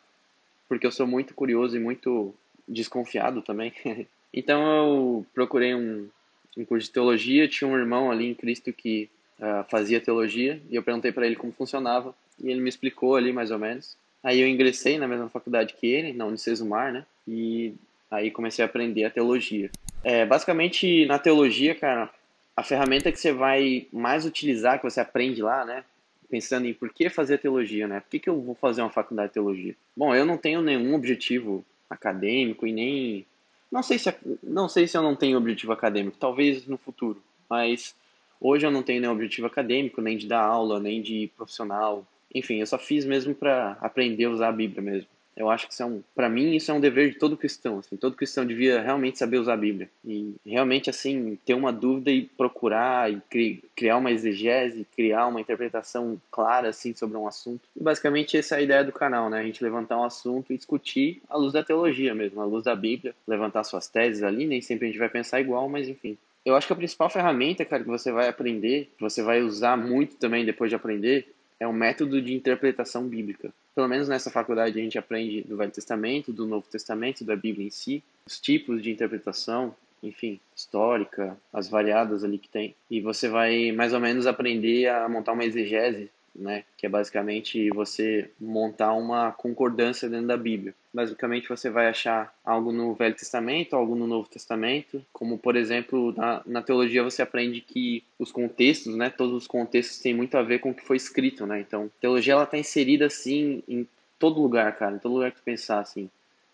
porque 0.68 0.86
eu 0.86 0.92
sou 0.92 1.08
muito 1.08 1.34
curioso 1.34 1.76
e 1.78 1.80
muito 1.80 2.34
desconfiado 2.68 3.42
também. 3.42 3.74
então 4.34 4.62
eu 4.66 5.26
procurei 5.34 5.74
um, 5.74 6.10
um 6.58 6.66
curso 6.66 6.88
de 6.88 6.94
teologia, 6.94 7.48
tinha 7.48 7.68
um 7.68 7.78
irmão 7.78 8.12
ali 8.12 8.28
em 8.28 8.36
Cristo 8.36 8.74
que 8.74 9.10
uh, 9.40 9.64
fazia 9.70 10.02
teologia, 10.02 10.62
e 10.70 10.76
eu 10.76 10.84
perguntei 10.84 11.12
para 11.12 11.26
ele 11.26 11.36
como 11.36 11.54
funcionava, 11.54 12.14
e 12.42 12.50
ele 12.50 12.60
me 12.60 12.70
explicou 12.70 13.16
ali 13.16 13.32
mais 13.32 13.52
ou 13.52 13.60
menos. 13.60 13.98
Aí 14.22 14.42
eu 14.42 14.48
ingressei 14.48 14.98
na 14.98 15.08
mesma 15.08 15.30
faculdade 15.30 15.74
que 15.74 15.88
ele, 15.88 16.12
na 16.12 16.26
Unicesumar, 16.26 16.92
né? 16.92 17.06
E 17.28 17.74
aí 18.10 18.32
comecei 18.32 18.64
a 18.64 18.66
aprender 18.66 19.06
a 19.06 19.10
teologia. 19.10 19.70
É, 20.04 20.26
basicamente, 20.26 21.06
na 21.06 21.18
teologia, 21.20 21.76
cara, 21.76 22.12
a 22.56 22.64
ferramenta 22.64 23.12
que 23.12 23.20
você 23.20 23.34
vai 23.34 23.88
mais 23.92 24.26
utilizar, 24.26 24.78
que 24.80 24.90
você 24.90 25.00
aprende 25.00 25.42
lá, 25.42 25.66
né? 25.66 25.84
Pensando 26.30 26.66
em 26.66 26.74
por 26.74 26.92
que 26.92 27.10
fazer 27.10 27.38
teologia, 27.38 27.88
né? 27.88 28.00
Por 28.00 28.10
que, 28.10 28.20
que 28.20 28.30
eu 28.30 28.42
vou 28.42 28.56
fazer 28.56 28.82
uma 28.82 28.90
faculdade 28.90 29.30
de 29.30 29.34
teologia? 29.34 29.76
Bom, 29.96 30.16
eu 30.16 30.26
não 30.26 30.38
tenho 30.38 30.62
nenhum 30.62 30.96
objetivo 30.96 31.66
acadêmico 31.90 32.66
e 32.66 32.72
nem. 32.72 33.26
Não 33.72 33.84
sei 33.84 34.00
se, 34.00 34.14
não 34.42 34.70
sei 34.70 34.88
se 34.88 34.98
eu 34.98 35.04
não 35.04 35.16
tenho 35.16 35.38
objetivo 35.38 35.74
acadêmico, 35.74 36.18
talvez 36.18 36.66
no 36.66 36.78
futuro, 36.78 37.22
mas 37.50 37.94
hoje 38.40 38.66
eu 38.66 38.72
não 38.72 38.82
tenho 38.82 39.02
nenhum 39.02 39.14
objetivo 39.14 39.48
acadêmico, 39.48 40.02
nem 40.02 40.18
de 40.18 40.28
dar 40.28 40.42
aula, 40.42 40.80
nem 40.80 41.02
de 41.02 41.30
profissional. 41.36 42.06
enfim, 42.34 42.60
eu 42.60 42.68
só 42.68 42.78
fiz 42.78 43.06
mesmo 43.06 43.36
para 43.36 43.78
aprender 43.82 44.26
a 44.26 44.30
usar 44.30 44.50
a 44.50 44.54
Bíblia 44.54 44.82
mesmo. 44.82 45.10
Eu 45.36 45.50
acho 45.50 45.68
que 45.68 45.74
isso 45.74 45.84
é 45.84 45.86
um, 45.86 46.02
para 46.16 46.30
mim, 46.30 46.56
isso 46.56 46.72
é 46.72 46.74
um 46.74 46.80
dever 46.80 47.12
de 47.12 47.18
todo 47.18 47.36
cristão. 47.36 47.80
Assim, 47.80 47.98
todo 47.98 48.16
cristão 48.16 48.46
devia 48.46 48.82
realmente 48.82 49.18
saber 49.18 49.38
usar 49.38 49.54
a 49.54 49.58
Bíblia 49.58 49.90
e 50.04 50.34
realmente 50.46 50.90
assim 50.90 51.38
ter 51.46 51.54
uma 51.54 51.74
dúvida 51.74 52.10
e 52.10 52.24
procurar 52.24 53.12
e 53.12 53.22
cri, 53.30 53.64
criar 53.76 53.98
uma 53.98 54.12
exegese, 54.12 54.88
criar 54.96 55.28
uma 55.28 55.42
interpretação 55.42 56.20
clara 56.32 56.70
assim 56.70 56.94
sobre 56.94 57.18
um 57.18 57.28
assunto. 57.28 57.68
E 57.76 57.84
basicamente 57.84 58.38
essa 58.38 58.56
é 58.56 58.60
a 58.60 58.62
ideia 58.62 58.84
do 58.84 58.94
canal, 58.94 59.30
né? 59.30 59.40
A 59.40 59.44
gente 59.44 59.64
levantar 59.64 59.98
um 59.98 60.04
assunto 60.04 60.54
e 60.54 60.58
discutir 60.58 61.22
à 61.30 61.38
luz 61.38 61.54
da 61.54 61.64
teologia 61.64 62.16
mesmo, 62.16 62.42
à 62.42 62.46
luz 62.46 62.64
da 62.64 62.76
Bíblia, 62.76 63.14
levantar 63.28 63.64
suas 63.64 63.88
teses 63.88 64.24
ali. 64.24 64.48
Nem 64.48 64.62
sempre 64.62 64.86
a 64.86 64.90
gente 64.90 65.00
vai 65.00 65.10
pensar 65.10 65.42
igual, 65.42 65.68
mas 65.68 65.90
enfim. 65.90 66.18
Eu 66.46 66.56
acho 66.56 66.68
que 66.68 66.74
a 66.74 66.76
principal 66.76 67.10
ferramenta, 67.10 67.66
cara, 67.66 67.84
que 67.84 67.90
você 67.90 68.12
vai 68.12 68.28
aprender, 68.28 68.92
que 68.96 69.02
você 69.02 69.24
vai 69.24 69.42
usar 69.42 69.76
muito 69.76 70.16
também 70.18 70.46
depois 70.46 70.70
de 70.70 70.76
aprender, 70.76 71.28
é 71.60 71.68
o 71.68 71.74
método 71.74 72.22
de 72.22 72.34
interpretação 72.34 73.08
bíblica. 73.08 73.54
Pelo 73.74 73.88
menos 73.88 74.08
nessa 74.08 74.32
faculdade 74.32 74.80
a 74.80 74.84
gente 74.84 74.98
aprende 74.98 75.42
do 75.42 75.58
Velho 75.58 75.72
Testamento, 75.72 76.32
do 76.32 76.46
Novo 76.46 76.68
Testamento, 76.70 77.24
da 77.24 77.36
Bíblia 77.36 77.68
em 77.68 77.70
si, 77.70 78.04
os 78.26 78.40
tipos 78.40 78.82
de 78.82 78.92
interpretação, 78.92 79.76
enfim, 80.02 80.40
histórica, 80.56 81.38
as 81.52 81.68
variadas 81.68 82.24
ali 82.24 82.38
que 82.38 82.50
tem. 82.50 82.76
E 82.90 83.02
você 83.02 83.28
vai 83.28 83.72
mais 83.72 83.94
ou 83.94 84.00
menos 84.00 84.28
aprender 84.28 84.88
a 84.88 85.10
montar 85.10 85.34
uma 85.34 85.46
exegese 85.46 86.10
né? 86.36 86.64
Que 86.78 86.86
é 86.86 86.90
basicamente 86.90 87.70
você 87.70 88.30
montar 88.40 88.94
uma 88.94 89.32
concordância 89.32 90.10
dentro 90.10 90.28
da 90.28 90.38
Bíblia. 90.38 90.76
Basicamente 90.94 91.50
você 91.50 91.70
vai 91.70 91.88
achar 91.88 92.34
algo 92.44 92.72
no 92.72 92.94
Velho 92.94 93.16
Testamento, 93.16 93.76
algo 93.76 93.96
no 93.96 94.06
Novo 94.06 94.28
Testamento, 94.28 95.04
como 95.14 95.38
por 95.38 95.56
exemplo 95.56 96.14
na, 96.16 96.42
na 96.46 96.62
teologia 96.62 97.04
você 97.04 97.22
aprende 97.22 97.62
que 97.62 98.04
os 98.20 98.32
contextos, 98.32 98.96
né? 98.96 99.10
Todos 99.10 99.34
os 99.34 99.48
contextos 99.48 100.00
têm 100.00 100.14
muito 100.14 100.38
a 100.38 100.42
ver 100.42 100.60
com 100.60 100.72
o 100.72 100.76
que 100.76 100.86
foi 100.86 100.98
escrito, 100.98 101.46
né? 101.46 101.60
Então 101.60 101.86
a 101.86 102.02
teologia 102.02 102.34
ela 102.34 102.44
está 102.44 102.58
inserida 102.58 103.06
assim 103.06 103.64
em 103.68 103.88
todo 104.20 104.42
lugar, 104.42 104.76
cara, 104.78 104.96
em 104.96 105.00
todo 105.00 105.14
lugar 105.14 105.32
que 105.32 105.38
tu 105.38 105.44
pensar 105.44 105.80
assim, 105.80 106.10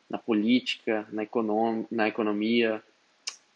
na 0.09 0.17
política, 0.17 1.07
na, 1.11 1.23
econom 1.23 1.85
na 1.89 2.07
economia, 2.07 2.83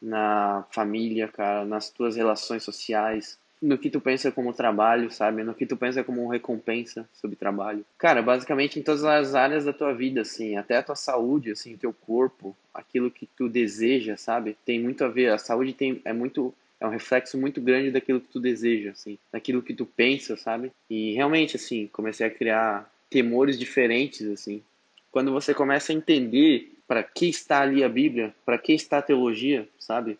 na 0.02 0.66
família, 0.72 1.28
cara, 1.28 1.66
nas 1.66 1.90
tuas 1.90 2.16
relações 2.16 2.64
sociais, 2.64 3.38
no 3.62 3.78
que 3.78 3.90
tu 3.90 4.00
pensa 4.02 4.32
como 4.32 4.54
trabalho, 4.54 5.12
sabe? 5.12 5.44
No 5.44 5.54
que 5.54 5.66
tu 5.66 5.78
pensa 5.78 6.04
como 6.04 6.28
recompensa 6.28 7.08
sobre 7.14 7.36
trabalho. 7.36 7.86
Cara, 7.98 8.22
basicamente 8.22 8.80
em 8.80 8.84
todas 8.84 9.04
as 9.04 9.36
áreas 9.36 9.66
da 9.66 9.74
tua 9.74 9.94
vida, 9.94 10.22
assim, 10.22 10.58
até 10.58 10.78
a 10.78 10.84
tua 10.84 10.96
saúde, 10.96 11.52
assim, 11.52 11.74
o 11.74 11.78
teu 11.78 11.94
corpo, 11.94 12.56
aquilo 12.74 13.10
que 13.10 13.26
tu 13.26 13.50
deseja, 13.50 14.18
sabe? 14.18 14.58
Tem 14.66 14.80
muito 14.80 15.04
a 15.04 15.08
ver, 15.08 15.32
a 15.32 15.38
saúde 15.38 15.74
tem 15.74 16.02
é 16.06 16.14
muito 16.14 16.54
é 16.80 16.86
um 16.86 16.90
reflexo 16.90 17.38
muito 17.38 17.62
grande 17.62 17.90
daquilo 17.90 18.20
que 18.20 18.28
tu 18.28 18.40
deseja, 18.40 18.92
assim, 18.92 19.18
daquilo 19.32 19.62
que 19.62 19.74
tu 19.74 19.86
pensa, 19.86 20.36
sabe? 20.36 20.72
E 20.90 21.14
realmente, 21.14 21.56
assim, 21.56 21.88
comecei 21.92 22.28
a 22.28 22.30
criar 22.30 22.92
temores 23.10 23.58
diferentes, 23.58 24.28
assim. 24.28 24.62
Quando 25.10 25.32
você 25.32 25.54
começa 25.54 25.94
a 25.94 25.96
entender 25.96 26.74
para 26.88 27.02
que 27.02 27.28
está 27.28 27.62
ali 27.62 27.84
a 27.84 27.90
Bíblia, 27.90 28.36
para 28.46 28.58
que 28.58 28.74
está 28.74 28.98
a 28.98 29.02
teologia, 29.02 29.68
sabe? 29.80 30.20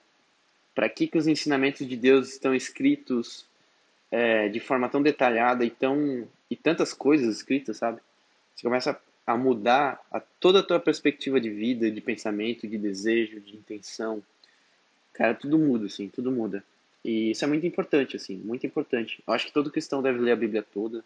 Para 0.76 0.90
que, 0.90 1.08
que 1.08 1.18
os 1.18 1.26
ensinamentos 1.26 1.88
de 1.88 1.96
Deus 1.96 2.30
estão 2.30 2.54
escritos 2.54 3.46
é, 4.12 4.50
de 4.50 4.60
forma 4.60 4.90
tão 4.90 5.02
detalhada 5.02 5.64
e 5.66 5.70
tão 5.70 6.28
e 6.52 6.56
tantas 6.56 6.94
coisas 6.94 7.38
escritas, 7.38 7.78
sabe? 7.78 8.00
Você 8.54 8.62
começa 8.62 9.00
a 9.26 9.36
mudar 9.36 10.00
a 10.12 10.20
toda 10.20 10.60
a 10.60 10.64
tua 10.64 10.80
perspectiva 10.80 11.42
de 11.42 11.50
vida, 11.50 11.90
de 11.90 12.02
pensamento, 12.02 12.68
de 12.68 12.78
desejo, 12.78 13.40
de 13.40 13.56
intenção. 13.56 14.22
Cara, 15.14 15.34
tudo 15.34 15.58
muda, 15.58 15.88
assim, 15.88 16.08
tudo 16.08 16.32
muda. 16.32 16.64
E 17.04 17.32
isso 17.32 17.44
é 17.44 17.48
muito 17.48 17.66
importante, 17.66 18.16
assim, 18.16 18.36
muito 18.36 18.66
importante. 18.66 19.24
Eu 19.26 19.34
acho 19.34 19.48
que 19.48 19.54
todo 19.54 19.72
cristão 19.72 20.02
deve 20.02 20.20
ler 20.20 20.34
a 20.34 20.36
Bíblia 20.36 20.62
toda. 20.62 21.04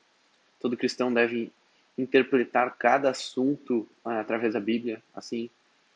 Todo 0.59 0.75
cristão 0.75 1.13
deve 1.13 1.51
interpretar 1.97 2.75
cada 2.77 3.09
assunto 3.09 3.87
ah, 4.03 4.19
através 4.19 4.53
da 4.53 4.59
Bíblia, 4.59 5.01
assim, 5.13 5.49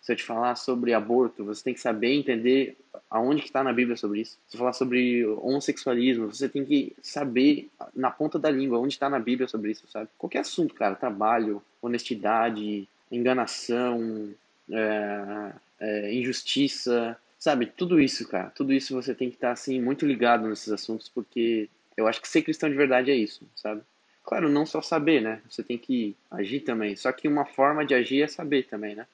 se 0.03 0.11
eu 0.11 0.15
te 0.17 0.23
falar 0.23 0.55
sobre 0.55 0.93
aborto, 0.93 1.45
você 1.45 1.63
tem 1.63 1.73
que 1.73 1.79
saber 1.79 2.13
entender 2.13 2.77
aonde 3.09 3.41
que 3.41 3.47
está 3.47 3.63
na 3.63 3.71
Bíblia 3.71 3.95
sobre 3.95 4.19
isso. 4.19 4.37
Se 4.49 4.57
eu 4.57 4.59
falar 4.59 4.73
sobre 4.73 5.25
homossexualismo, 5.25 6.27
você 6.27 6.49
tem 6.49 6.65
que 6.65 6.93
saber 7.01 7.69
na 7.95 8.11
ponta 8.11 8.37
da 8.37 8.51
língua 8.51 8.79
onde 8.79 8.93
está 8.93 9.09
na 9.09 9.17
Bíblia 9.17 9.47
sobre 9.47 9.71
isso, 9.71 9.87
sabe? 9.87 10.09
Qualquer 10.17 10.39
assunto, 10.39 10.75
cara, 10.75 10.93
trabalho, 10.93 11.63
honestidade, 11.81 12.85
enganação, 13.09 14.29
é, 14.69 15.53
é, 15.79 16.13
injustiça, 16.13 17.17
sabe? 17.39 17.67
Tudo 17.67 18.01
isso, 18.01 18.27
cara, 18.27 18.49
tudo 18.49 18.73
isso 18.73 18.93
você 18.93 19.15
tem 19.15 19.29
que 19.29 19.35
estar 19.35 19.47
tá, 19.47 19.53
assim 19.53 19.81
muito 19.81 20.05
ligado 20.05 20.49
nesses 20.49 20.69
assuntos, 20.69 21.07
porque 21.07 21.69
eu 21.95 22.07
acho 22.07 22.21
que 22.21 22.27
ser 22.27 22.41
cristão 22.41 22.69
de 22.69 22.75
verdade 22.75 23.09
é 23.09 23.15
isso, 23.15 23.47
sabe? 23.55 23.81
Claro, 24.21 24.49
não 24.49 24.65
só 24.65 24.81
saber, 24.81 25.21
né? 25.21 25.41
Você 25.49 25.63
tem 25.63 25.77
que 25.77 26.13
agir 26.29 26.59
também. 26.59 26.93
Só 26.95 27.11
que 27.13 27.27
uma 27.27 27.45
forma 27.45 27.85
de 27.85 27.93
agir 27.93 28.21
é 28.21 28.27
saber 28.27 28.63
também, 28.63 28.95
né? 28.95 29.05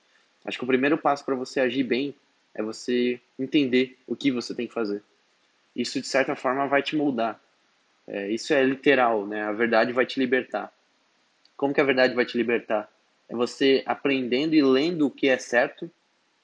Acho 0.45 0.57
que 0.57 0.63
o 0.63 0.67
primeiro 0.67 0.97
passo 0.97 1.25
para 1.25 1.35
você 1.35 1.59
agir 1.59 1.83
bem 1.83 2.15
é 2.53 2.63
você 2.63 3.19
entender 3.37 3.97
o 4.07 4.15
que 4.15 4.31
você 4.31 4.53
tem 4.55 4.67
que 4.67 4.73
fazer. 4.73 5.03
Isso, 5.75 6.01
de 6.01 6.07
certa 6.07 6.35
forma, 6.35 6.67
vai 6.67 6.81
te 6.81 6.95
moldar. 6.95 7.39
É, 8.07 8.29
isso 8.29 8.53
é 8.53 8.63
literal, 8.63 9.25
né? 9.25 9.43
A 9.43 9.51
verdade 9.51 9.93
vai 9.93 10.05
te 10.05 10.19
libertar. 10.19 10.73
Como 11.55 11.73
que 11.73 11.81
a 11.81 11.83
verdade 11.83 12.13
vai 12.15 12.25
te 12.25 12.37
libertar? 12.37 12.89
É 13.27 13.35
você 13.35 13.83
aprendendo 13.85 14.55
e 14.55 14.61
lendo 14.61 15.07
o 15.07 15.11
que 15.11 15.27
é 15.27 15.37
certo 15.37 15.89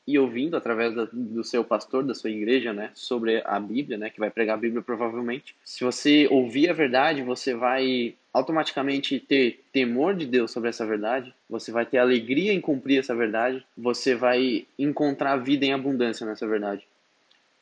e 0.07 0.19
ouvindo 0.19 0.55
através 0.55 0.93
da, 0.93 1.07
do 1.11 1.43
seu 1.43 1.63
pastor, 1.63 2.03
da 2.03 2.13
sua 2.13 2.29
igreja, 2.29 2.71
né, 2.71 2.91
sobre 2.93 3.41
a 3.43 3.59
Bíblia, 3.59 3.97
né, 3.97 4.09
que 4.09 4.19
vai 4.19 4.29
pregar 4.29 4.55
a 4.55 4.59
Bíblia 4.59 4.81
provavelmente. 4.81 5.55
Se 5.63 5.83
você 5.83 6.27
ouvir 6.29 6.69
a 6.69 6.73
verdade, 6.73 7.23
você 7.23 7.55
vai 7.55 8.13
automaticamente 8.31 9.19
ter 9.19 9.63
temor 9.71 10.13
de 10.13 10.25
Deus 10.25 10.51
sobre 10.51 10.69
essa 10.69 10.85
verdade, 10.85 11.33
você 11.49 11.71
vai 11.71 11.85
ter 11.85 11.97
alegria 11.97 12.53
em 12.53 12.61
cumprir 12.61 12.99
essa 12.99 13.15
verdade, 13.15 13.65
você 13.75 14.13
vai 14.13 14.67
encontrar 14.77 15.37
vida 15.37 15.65
em 15.65 15.73
abundância 15.73 16.25
nessa 16.25 16.45
verdade. 16.45 16.85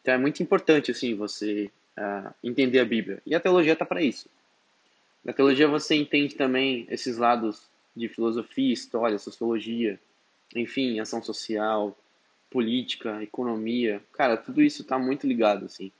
Então 0.02 0.14
é 0.16 0.18
muito 0.18 0.44
importante 0.44 0.92
assim 0.92 1.16
você 1.16 1.70
uh, 1.98 2.34
entender 2.44 2.80
a 2.80 2.86
Bíblia. 2.86 3.22
E 3.26 3.34
a 3.34 3.40
teologia 3.40 3.74
está 3.74 3.86
para 3.86 4.02
isso. 4.02 4.28
Na 5.24 5.32
teologia 5.32 5.68
você 5.68 5.96
entende 5.96 6.36
também 6.36 6.86
esses 6.90 7.18
lados 7.18 7.70
de 7.96 8.10
filosofia, 8.10 8.74
história, 8.74 9.18
sociologia, 9.18 9.98
enfim, 10.56 11.00
ação 11.00 11.24
social, 11.24 11.98
política, 12.54 13.24
economia, 13.24 14.00
cara, 14.14 14.38
tudo 14.38 14.62
isso 14.62 14.84
está 14.84 15.00
muito 15.00 15.26
ligado, 15.26 15.66
assim. 15.66 15.92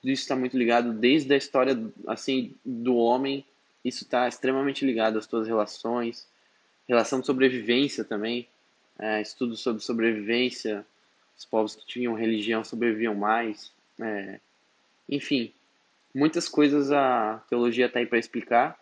Tudo 0.00 0.10
isso 0.10 0.22
está 0.22 0.34
muito 0.34 0.58
ligado 0.58 0.92
desde 0.92 1.32
a 1.32 1.36
história, 1.36 1.80
assim, 2.08 2.52
do 2.64 2.96
homem. 2.96 3.44
Isso 3.84 4.02
está 4.02 4.26
extremamente 4.26 4.84
ligado 4.84 5.16
às 5.16 5.26
tuas 5.26 5.46
relações, 5.46 6.26
relação 6.88 7.20
de 7.20 7.26
sobrevivência 7.26 8.02
também, 8.02 8.48
é, 8.98 9.22
estudo 9.22 9.56
sobre 9.56 9.82
sobrevivência, 9.82 10.84
os 11.38 11.44
povos 11.44 11.76
que 11.76 11.86
tinham 11.86 12.14
religião 12.14 12.64
sobreviviam 12.64 13.14
mais, 13.14 13.72
é, 14.00 14.40
enfim, 15.08 15.52
muitas 16.14 16.48
coisas 16.48 16.90
a 16.90 17.42
teologia 17.48 17.86
está 17.86 18.00
aí 18.00 18.06
para 18.06 18.18
explicar 18.18 18.78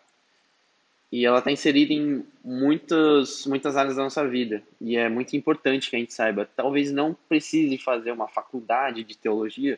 e 1.13 1.27
ela 1.27 1.37
está 1.37 1.51
inserida 1.51 1.93
em 1.93 2.25
muitas, 2.43 3.45
muitas 3.45 3.77
áreas 3.77 3.97
da 3.97 4.01
nossa 4.01 4.27
vida. 4.27 4.63
E 4.81 4.97
é 4.97 5.07
muito 5.07 5.37
importante 5.37 5.87
que 5.87 5.95
a 5.95 5.99
gente 5.99 6.11
saiba. 6.11 6.49
Talvez 6.55 6.91
não 6.91 7.15
precise 7.29 7.77
fazer 7.77 8.11
uma 8.11 8.27
faculdade 8.27 9.03
de 9.03 9.15
teologia, 9.15 9.77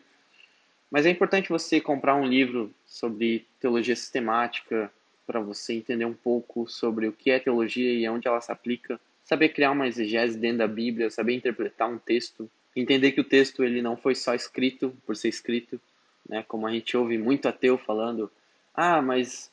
mas 0.89 1.05
é 1.05 1.09
importante 1.09 1.49
você 1.49 1.81
comprar 1.81 2.15
um 2.15 2.25
livro 2.25 2.73
sobre 2.85 3.45
teologia 3.59 3.97
sistemática 3.97 4.89
para 5.27 5.41
você 5.41 5.73
entender 5.73 6.05
um 6.05 6.13
pouco 6.13 6.69
sobre 6.69 7.05
o 7.05 7.11
que 7.11 7.29
é 7.29 7.37
teologia 7.37 7.91
e 7.91 8.07
onde 8.07 8.29
ela 8.29 8.39
se 8.39 8.53
aplica. 8.53 8.97
Saber 9.21 9.49
criar 9.49 9.71
uma 9.71 9.89
exegese 9.89 10.37
dentro 10.37 10.59
da 10.59 10.67
Bíblia, 10.69 11.09
saber 11.09 11.33
interpretar 11.33 11.89
um 11.89 11.97
texto, 11.97 12.49
entender 12.73 13.11
que 13.11 13.19
o 13.19 13.25
texto 13.25 13.61
ele 13.61 13.81
não 13.81 13.97
foi 13.97 14.15
só 14.15 14.33
escrito 14.33 14.95
por 15.05 15.17
ser 15.17 15.27
escrito, 15.27 15.81
né? 16.29 16.45
Como 16.47 16.65
a 16.65 16.71
gente 16.71 16.95
ouve 16.95 17.17
muito 17.17 17.45
ateu 17.45 17.77
falando, 17.77 18.31
ah, 18.73 19.01
mas 19.01 19.51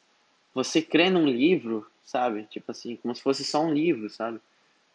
você 0.54 0.82
crê 0.82 1.10
num 1.10 1.26
livro, 1.26 1.86
sabe? 2.04 2.44
Tipo 2.44 2.70
assim, 2.70 2.96
como 2.96 3.14
se 3.14 3.22
fosse 3.22 3.44
só 3.44 3.64
um 3.64 3.72
livro, 3.72 4.08
sabe? 4.10 4.40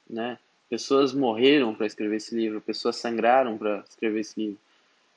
Né? 0.10 0.38
Pessoas 0.70 1.14
morreram 1.14 1.74
para 1.74 1.86
escrever 1.86 2.18
esse 2.18 2.36
livro, 2.36 2.62
pessoas 2.62 2.98
sangraram 2.98 3.58
para 3.58 3.84
escrever 3.88 4.20
esse 4.20 4.40
livro, 4.40 4.60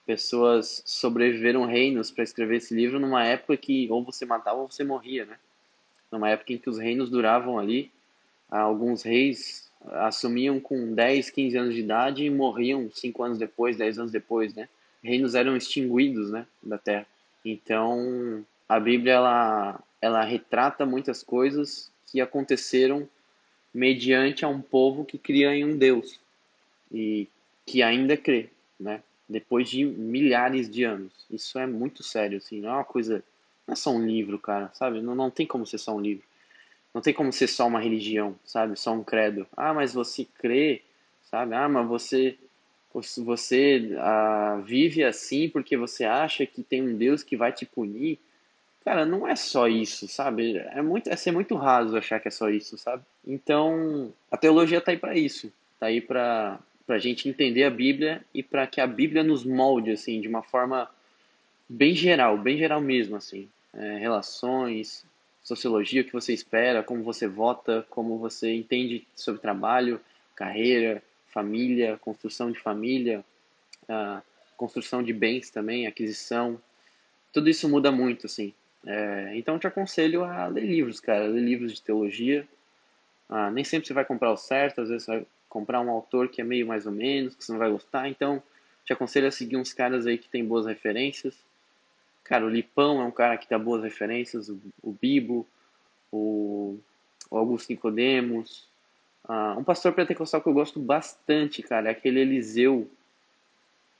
pessoas 0.06 0.82
sobreviveram 0.84 1.64
reinos 1.64 2.10
para 2.10 2.24
escrever 2.24 2.56
esse 2.56 2.74
livro 2.74 2.98
numa 2.98 3.24
época 3.24 3.56
que 3.56 3.88
ou 3.90 4.02
você 4.02 4.24
matava 4.24 4.60
ou 4.60 4.70
você 4.70 4.84
morria, 4.84 5.24
né? 5.24 5.36
Numa 6.10 6.28
época 6.30 6.52
em 6.52 6.58
que 6.58 6.68
os 6.68 6.78
reinos 6.78 7.10
duravam 7.10 7.58
ali, 7.58 7.90
alguns 8.50 9.02
reis 9.02 9.70
assumiam 9.92 10.60
com 10.60 10.94
10, 10.94 11.30
15 11.30 11.56
anos 11.56 11.74
de 11.74 11.80
idade 11.80 12.24
e 12.24 12.30
morriam 12.30 12.90
5 12.92 13.22
anos 13.22 13.38
depois, 13.38 13.76
10 13.76 13.98
anos 13.98 14.12
depois, 14.12 14.54
né? 14.54 14.68
Reinos 15.02 15.34
eram 15.34 15.56
extinguidos, 15.56 16.30
né, 16.30 16.46
da 16.62 16.76
terra. 16.76 17.06
Então, 17.44 18.44
a 18.70 18.78
Bíblia 18.78 19.14
ela 19.14 19.82
ela 20.00 20.22
retrata 20.24 20.86
muitas 20.86 21.24
coisas 21.24 21.90
que 22.06 22.20
aconteceram 22.20 23.08
mediante 23.74 24.44
a 24.44 24.48
um 24.48 24.62
povo 24.62 25.04
que 25.04 25.18
cria 25.18 25.52
em 25.54 25.64
um 25.64 25.76
Deus 25.76 26.20
e 26.90 27.28
que 27.66 27.82
ainda 27.82 28.16
crê, 28.16 28.48
né? 28.78 29.02
Depois 29.28 29.68
de 29.68 29.84
milhares 29.84 30.70
de 30.70 30.84
anos. 30.84 31.12
Isso 31.30 31.58
é 31.58 31.66
muito 31.66 32.02
sério, 32.04 32.38
assim, 32.38 32.60
não 32.60 32.70
é 32.70 32.72
uma 32.74 32.84
coisa, 32.84 33.24
não 33.66 33.72
é 33.72 33.76
só 33.76 33.90
um 33.90 34.06
livro, 34.06 34.38
cara, 34.38 34.70
sabe? 34.72 35.02
Não, 35.02 35.14
não 35.16 35.30
tem 35.30 35.46
como 35.46 35.66
ser 35.66 35.78
só 35.78 35.94
um 35.94 36.00
livro. 36.00 36.24
não 36.94 37.02
tem 37.02 37.12
como 37.12 37.32
ser 37.32 37.48
só 37.48 37.66
uma 37.66 37.80
religião, 37.80 38.38
sabe? 38.44 38.78
Só 38.78 38.92
um 38.92 39.04
credo. 39.04 39.46
Ah, 39.56 39.74
mas 39.74 39.92
você 39.92 40.24
crê, 40.38 40.82
sabe? 41.24 41.54
Ah, 41.54 41.68
mas 41.68 41.88
você 41.88 42.38
você 43.18 43.96
ah, 43.98 44.60
vive 44.64 45.04
assim 45.04 45.48
porque 45.48 45.76
você 45.76 46.04
acha 46.04 46.46
que 46.46 46.62
tem 46.62 46.82
um 46.82 46.96
Deus 46.96 47.22
que 47.22 47.36
vai 47.36 47.52
te 47.52 47.66
punir. 47.66 48.18
Cara, 48.84 49.04
não 49.04 49.26
é 49.28 49.36
só 49.36 49.68
isso, 49.68 50.08
sabe? 50.08 50.56
É 50.56 50.80
muito 50.80 51.08
é 51.08 51.16
ser 51.16 51.32
muito 51.32 51.54
raso 51.54 51.96
achar 51.96 52.18
que 52.18 52.28
é 52.28 52.30
só 52.30 52.48
isso, 52.48 52.78
sabe? 52.78 53.02
Então, 53.26 54.12
a 54.30 54.36
teologia 54.36 54.80
tá 54.80 54.90
aí 54.90 54.96
para 54.98 55.16
isso. 55.16 55.52
Tá 55.78 55.86
aí 55.86 56.00
para 56.00 56.58
a 56.88 56.98
gente 56.98 57.28
entender 57.28 57.64
a 57.64 57.70
Bíblia 57.70 58.24
e 58.34 58.42
para 58.42 58.66
que 58.66 58.80
a 58.80 58.86
Bíblia 58.86 59.22
nos 59.22 59.44
molde 59.44 59.92
assim 59.92 60.20
de 60.20 60.28
uma 60.28 60.42
forma 60.42 60.88
bem 61.68 61.94
geral, 61.94 62.36
bem 62.36 62.58
geral 62.58 62.80
mesmo 62.80 63.16
assim, 63.16 63.48
é, 63.72 63.98
relações, 63.98 65.04
sociologia, 65.42 66.02
o 66.02 66.04
que 66.04 66.12
você 66.12 66.32
espera, 66.32 66.82
como 66.82 67.02
você 67.02 67.26
vota, 67.26 67.86
como 67.90 68.18
você 68.18 68.52
entende 68.54 69.06
sobre 69.14 69.40
trabalho, 69.40 70.00
carreira, 70.34 71.02
família, 71.28 71.96
construção 71.98 72.50
de 72.50 72.58
família, 72.58 73.24
uh, 73.84 74.22
construção 74.56 75.02
de 75.02 75.12
bens 75.12 75.50
também, 75.50 75.86
aquisição, 75.86 76.60
tudo 77.32 77.48
isso 77.48 77.68
muda 77.68 77.90
muito 77.90 78.26
assim. 78.26 78.52
É, 78.86 79.32
então 79.34 79.58
te 79.58 79.66
aconselho 79.66 80.24
a 80.24 80.46
ler 80.46 80.64
livros, 80.64 81.00
cara, 81.00 81.26
ler 81.26 81.42
livros 81.42 81.74
de 81.74 81.82
teologia. 81.82 82.48
Ah, 83.28 83.50
nem 83.50 83.62
sempre 83.64 83.86
você 83.86 83.94
vai 83.94 84.04
comprar 84.04 84.32
o 84.32 84.36
certo, 84.36 84.80
às 84.80 84.88
vezes 84.88 85.04
você 85.04 85.18
vai 85.18 85.26
comprar 85.48 85.80
um 85.80 85.90
autor 85.90 86.28
que 86.28 86.40
é 86.40 86.44
meio 86.44 86.66
mais 86.66 86.86
ou 86.86 86.92
menos, 86.92 87.34
que 87.34 87.44
você 87.44 87.52
não 87.52 87.58
vai 87.58 87.70
gostar. 87.70 88.08
Então, 88.08 88.42
te 88.84 88.92
aconselho 88.92 89.28
a 89.28 89.30
seguir 89.30 89.56
uns 89.56 89.72
caras 89.72 90.06
aí 90.06 90.18
que 90.18 90.28
tem 90.28 90.44
boas 90.44 90.66
referências. 90.66 91.36
Cara, 92.24 92.44
o 92.44 92.48
Lipão 92.48 93.00
é 93.00 93.04
um 93.04 93.10
cara 93.10 93.36
que 93.36 93.48
dá 93.48 93.58
boas 93.58 93.82
referências, 93.82 94.48
o, 94.48 94.60
o 94.82 94.92
Bibo, 94.92 95.46
o, 96.12 96.78
o 97.30 97.36
Augusto 97.36 97.70
Nicodemos. 97.70 98.68
Uh, 99.28 99.58
um 99.58 99.64
pastor 99.64 99.92
pentecostal 99.92 100.40
que 100.40 100.48
eu 100.48 100.52
gosto 100.52 100.80
bastante, 100.80 101.62
cara, 101.62 101.88
é 101.88 101.92
aquele 101.92 102.20
Eliseu. 102.20 102.88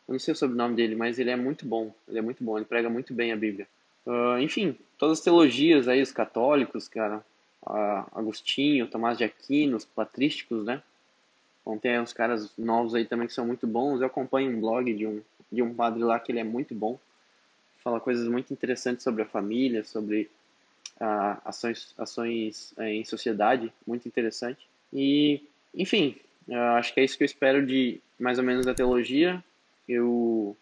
Eu 0.09 0.13
não 0.13 0.19
sei 0.19 0.33
o 0.33 0.37
sobrenome 0.37 0.75
dele, 0.75 0.97
mas 0.97 1.19
ele 1.19 1.31
é 1.31 1.37
muito 1.37 1.67
bom. 1.67 1.93
Ele 2.09 2.19
é 2.19 2.23
muito 2.23 2.43
bom, 2.43 2.57
ele 2.57 2.65
prega 2.65 2.89
muito 2.89 3.13
bem 3.15 3.33
a 3.33 3.37
Bíblia. 3.37 3.69
Uh, 4.11 4.41
enfim, 4.41 4.77
todas 4.99 5.19
as 5.19 5.25
teologias 5.25 5.87
aí, 5.87 6.03
os 6.03 6.11
católicos, 6.11 6.89
cara. 6.89 7.25
Uh, 7.63 8.05
Agostinho, 8.13 8.89
Tomás 8.89 9.17
de 9.17 9.23
Aquino, 9.23 9.77
os 9.77 9.85
patrísticos, 9.85 10.65
né? 10.65 10.83
Bom, 11.65 11.79
tem 11.79 12.01
uns 12.01 12.13
caras 12.13 12.51
novos 12.59 12.95
aí 12.95 13.05
também 13.05 13.29
que 13.29 13.33
são 13.33 13.47
muito 13.47 13.69
bons. 13.69 14.01
Eu 14.01 14.09
acompanho 14.09 14.51
um 14.51 14.61
blog 14.61 14.93
de 14.93 15.07
um, 15.07 15.23
de 15.53 15.63
um 15.63 15.73
padre 15.73 16.03
lá 16.03 16.19
que 16.19 16.33
ele 16.33 16.41
é 16.41 16.45
muito 16.45 16.75
bom. 16.75 16.99
Fala 17.85 18.01
coisas 18.01 18.27
muito 18.27 18.53
interessantes 18.53 19.05
sobre 19.05 19.23
a 19.23 19.27
família, 19.27 19.85
sobre 19.85 20.29
uh, 21.01 21.41
ações, 21.45 21.95
ações 21.97 22.75
uh, 22.77 22.83
em 22.83 23.05
sociedade, 23.05 23.73
muito 23.87 24.09
interessante. 24.09 24.67
E, 24.93 25.41
enfim, 25.73 26.17
acho 26.77 26.93
que 26.93 26.99
é 26.99 27.05
isso 27.05 27.17
que 27.17 27.23
eu 27.23 27.27
espero 27.27 27.65
de 27.65 28.01
mais 28.19 28.39
ou 28.39 28.45
menos 28.45 28.67
da 28.67 28.75
teologia. 28.75 29.43
Eu, 29.89 30.57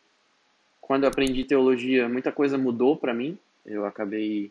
quando 0.89 1.03
eu 1.05 1.11
aprendi 1.11 1.45
teologia, 1.45 2.09
muita 2.09 2.33
coisa 2.33 2.57
mudou 2.57 2.97
para 2.97 3.13
mim. 3.13 3.39
Eu 3.65 3.85
acabei 3.85 4.51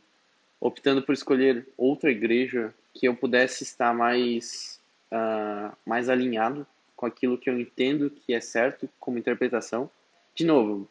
optando 0.61 1.01
por 1.01 1.11
escolher 1.13 1.67
outra 1.75 2.11
igreja 2.11 2.71
que 2.93 3.07
eu 3.07 3.15
pudesse 3.15 3.63
estar 3.63 3.91
mais 3.91 4.79
uh, 5.11 5.75
mais 5.83 6.09
alinhado 6.09 6.65
com 6.95 7.07
aquilo 7.07 7.39
que 7.39 7.49
eu 7.49 7.59
entendo 7.59 8.11
que 8.11 8.35
é 8.35 8.39
certo 8.39 8.87
como 8.99 9.17
interpretação. 9.17 9.89
De 10.35 10.45
novo, 10.45 10.87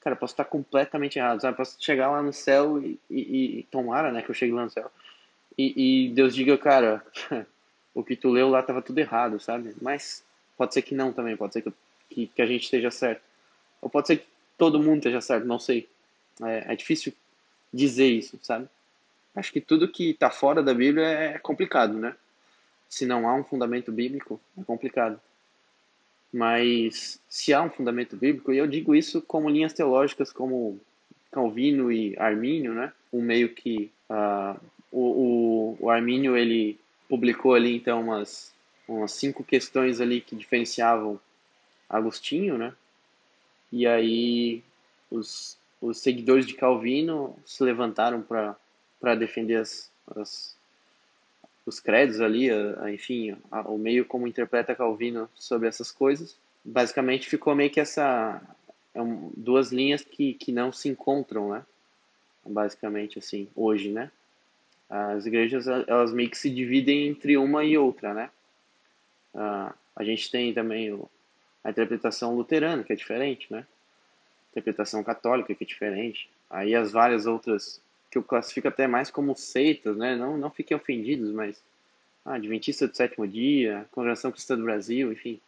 cara, 0.00 0.14
posso 0.14 0.34
estar 0.34 0.44
completamente 0.44 1.18
errado, 1.18 1.40
sabe? 1.40 1.56
Posso 1.56 1.78
chegar 1.80 2.10
lá 2.10 2.22
no 2.22 2.34
céu 2.34 2.78
e, 2.82 3.00
e, 3.08 3.60
e 3.60 3.62
tomara, 3.70 4.12
né, 4.12 4.20
que 4.20 4.30
eu 4.30 4.34
chegue 4.34 4.52
lá 4.52 4.64
no 4.64 4.70
céu. 4.70 4.90
E, 5.56 6.08
e 6.08 6.08
Deus 6.10 6.34
diga, 6.34 6.58
cara, 6.58 7.02
o 7.94 8.04
que 8.04 8.14
tu 8.14 8.28
leu 8.28 8.50
lá 8.50 8.60
estava 8.60 8.82
tudo 8.82 8.98
errado, 8.98 9.40
sabe? 9.40 9.74
Mas 9.80 10.22
pode 10.58 10.74
ser 10.74 10.82
que 10.82 10.94
não 10.94 11.10
também, 11.10 11.38
pode 11.38 11.54
ser 11.54 11.62
que, 11.62 11.72
que, 12.10 12.26
que, 12.26 12.42
a 12.42 12.46
gente 12.46 12.64
esteja 12.64 12.90
certo. 12.90 13.22
Ou 13.80 13.88
pode 13.88 14.08
ser 14.08 14.18
que 14.18 14.26
todo 14.58 14.82
mundo 14.82 14.98
esteja 14.98 15.20
certo, 15.20 15.46
não 15.46 15.58
sei. 15.58 15.88
É, 16.42 16.72
é 16.72 16.76
difícil 16.76 17.14
dizer 17.72 18.08
isso, 18.08 18.38
sabe? 18.42 18.68
Acho 19.34 19.52
que 19.52 19.60
tudo 19.60 19.88
que 19.88 20.10
está 20.10 20.30
fora 20.30 20.62
da 20.62 20.74
Bíblia 20.74 21.06
é 21.06 21.38
complicado, 21.38 21.94
né? 21.94 22.14
se 22.88 23.04
não 23.04 23.28
há 23.28 23.34
um 23.34 23.44
fundamento 23.44 23.92
bíblico, 23.92 24.40
é 24.56 24.64
complicado. 24.64 25.20
Mas 26.32 27.20
se 27.28 27.52
há 27.52 27.62
um 27.62 27.70
fundamento 27.70 28.16
bíblico, 28.16 28.52
e 28.52 28.58
eu 28.58 28.66
digo 28.66 28.94
isso 28.94 29.20
como 29.22 29.48
linhas 29.48 29.72
teológicas 29.72 30.32
como 30.32 30.80
Calvino 31.30 31.92
e 31.92 32.16
Armínio, 32.18 32.72
né? 32.72 32.92
Um 33.12 33.20
meio 33.20 33.50
que 33.50 33.90
uh, 34.10 34.58
o, 34.90 35.00
o, 35.00 35.78
o 35.80 35.90
Armínio 35.90 36.36
ele 36.36 36.78
publicou 37.08 37.54
ali 37.54 37.76
então 37.76 38.00
umas, 38.00 38.52
umas 38.86 39.12
cinco 39.12 39.44
questões 39.44 40.00
ali 40.00 40.20
que 40.20 40.36
diferenciavam 40.36 41.20
Agostinho, 41.88 42.58
né? 42.58 42.74
E 43.70 43.86
aí 43.86 44.62
os, 45.10 45.58
os 45.80 45.98
seguidores 45.98 46.46
de 46.46 46.54
Calvino 46.54 47.36
se 47.44 47.62
levantaram 47.62 48.22
para 48.22 49.14
defender 49.14 49.56
as, 49.56 49.90
as, 50.16 50.56
os 51.64 51.80
credos 51.80 52.20
ali, 52.20 52.48
enfim, 52.92 53.36
o 53.66 53.76
meio 53.76 54.04
como 54.04 54.26
interpreta 54.26 54.74
Calvino 54.74 55.28
sobre 55.34 55.68
essas 55.68 55.92
coisas. 55.92 56.36
Basicamente 56.64 57.28
ficou 57.28 57.54
meio 57.54 57.70
que 57.70 57.80
essa 57.80 58.40
é 58.94 59.00
duas 59.36 59.70
linhas 59.70 60.02
que, 60.02 60.34
que 60.34 60.50
não 60.50 60.72
se 60.72 60.88
encontram, 60.88 61.50
né? 61.50 61.64
Basicamente 62.44 63.18
assim, 63.18 63.48
hoje, 63.54 63.90
né? 63.90 64.10
As 64.88 65.26
igrejas 65.26 65.66
elas 65.68 66.12
meio 66.12 66.30
que 66.30 66.38
se 66.38 66.50
dividem 66.50 67.08
entre 67.08 67.36
uma 67.36 67.64
e 67.64 67.76
outra, 67.76 68.14
né? 68.14 68.30
Uh, 69.34 69.72
a 69.94 70.02
gente 70.02 70.30
tem 70.30 70.52
também 70.54 70.92
o, 70.92 71.08
a 71.68 71.70
interpretação 71.70 72.34
luterana, 72.34 72.82
que 72.82 72.92
é 72.92 72.96
diferente, 72.96 73.46
né? 73.52 73.60
A 73.60 74.50
interpretação 74.52 75.04
católica, 75.04 75.54
que 75.54 75.64
é 75.64 75.66
diferente. 75.66 76.28
Aí 76.50 76.74
as 76.74 76.92
várias 76.92 77.26
outras 77.26 77.80
que 78.10 78.16
eu 78.16 78.22
classifico 78.22 78.68
até 78.68 78.86
mais 78.86 79.10
como 79.10 79.36
seitas, 79.36 79.96
né? 79.96 80.16
Não, 80.16 80.38
não 80.38 80.50
fiquem 80.50 80.76
ofendidos, 80.76 81.30
mas 81.30 81.62
ah, 82.24 82.34
Adventista 82.34 82.88
do 82.88 82.96
Sétimo 82.96 83.28
Dia, 83.28 83.86
Congregação 83.92 84.32
Cristã 84.32 84.56
do 84.56 84.64
Brasil, 84.64 85.12
enfim. 85.12 85.40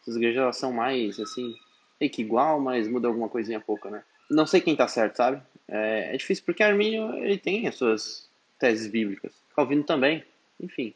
Essas 0.00 0.16
igrejas 0.16 0.42
elas 0.42 0.56
são 0.56 0.72
mais, 0.72 1.20
assim, 1.20 1.54
meio 2.00 2.10
que 2.10 2.22
igual, 2.22 2.58
mas 2.58 2.88
muda 2.88 3.08
alguma 3.08 3.28
coisinha 3.28 3.60
pouca, 3.60 3.90
né? 3.90 4.02
Não 4.30 4.46
sei 4.46 4.60
quem 4.60 4.74
tá 4.74 4.88
certo, 4.88 5.16
sabe? 5.16 5.42
É, 5.68 6.14
é 6.14 6.16
difícil 6.16 6.44
porque 6.44 6.62
Arminio, 6.62 7.14
ele 7.16 7.36
tem 7.36 7.68
as 7.68 7.74
suas 7.74 8.28
teses 8.58 8.86
bíblicas. 8.86 9.32
Calvino 9.54 9.84
também, 9.84 10.24
enfim. 10.58 10.94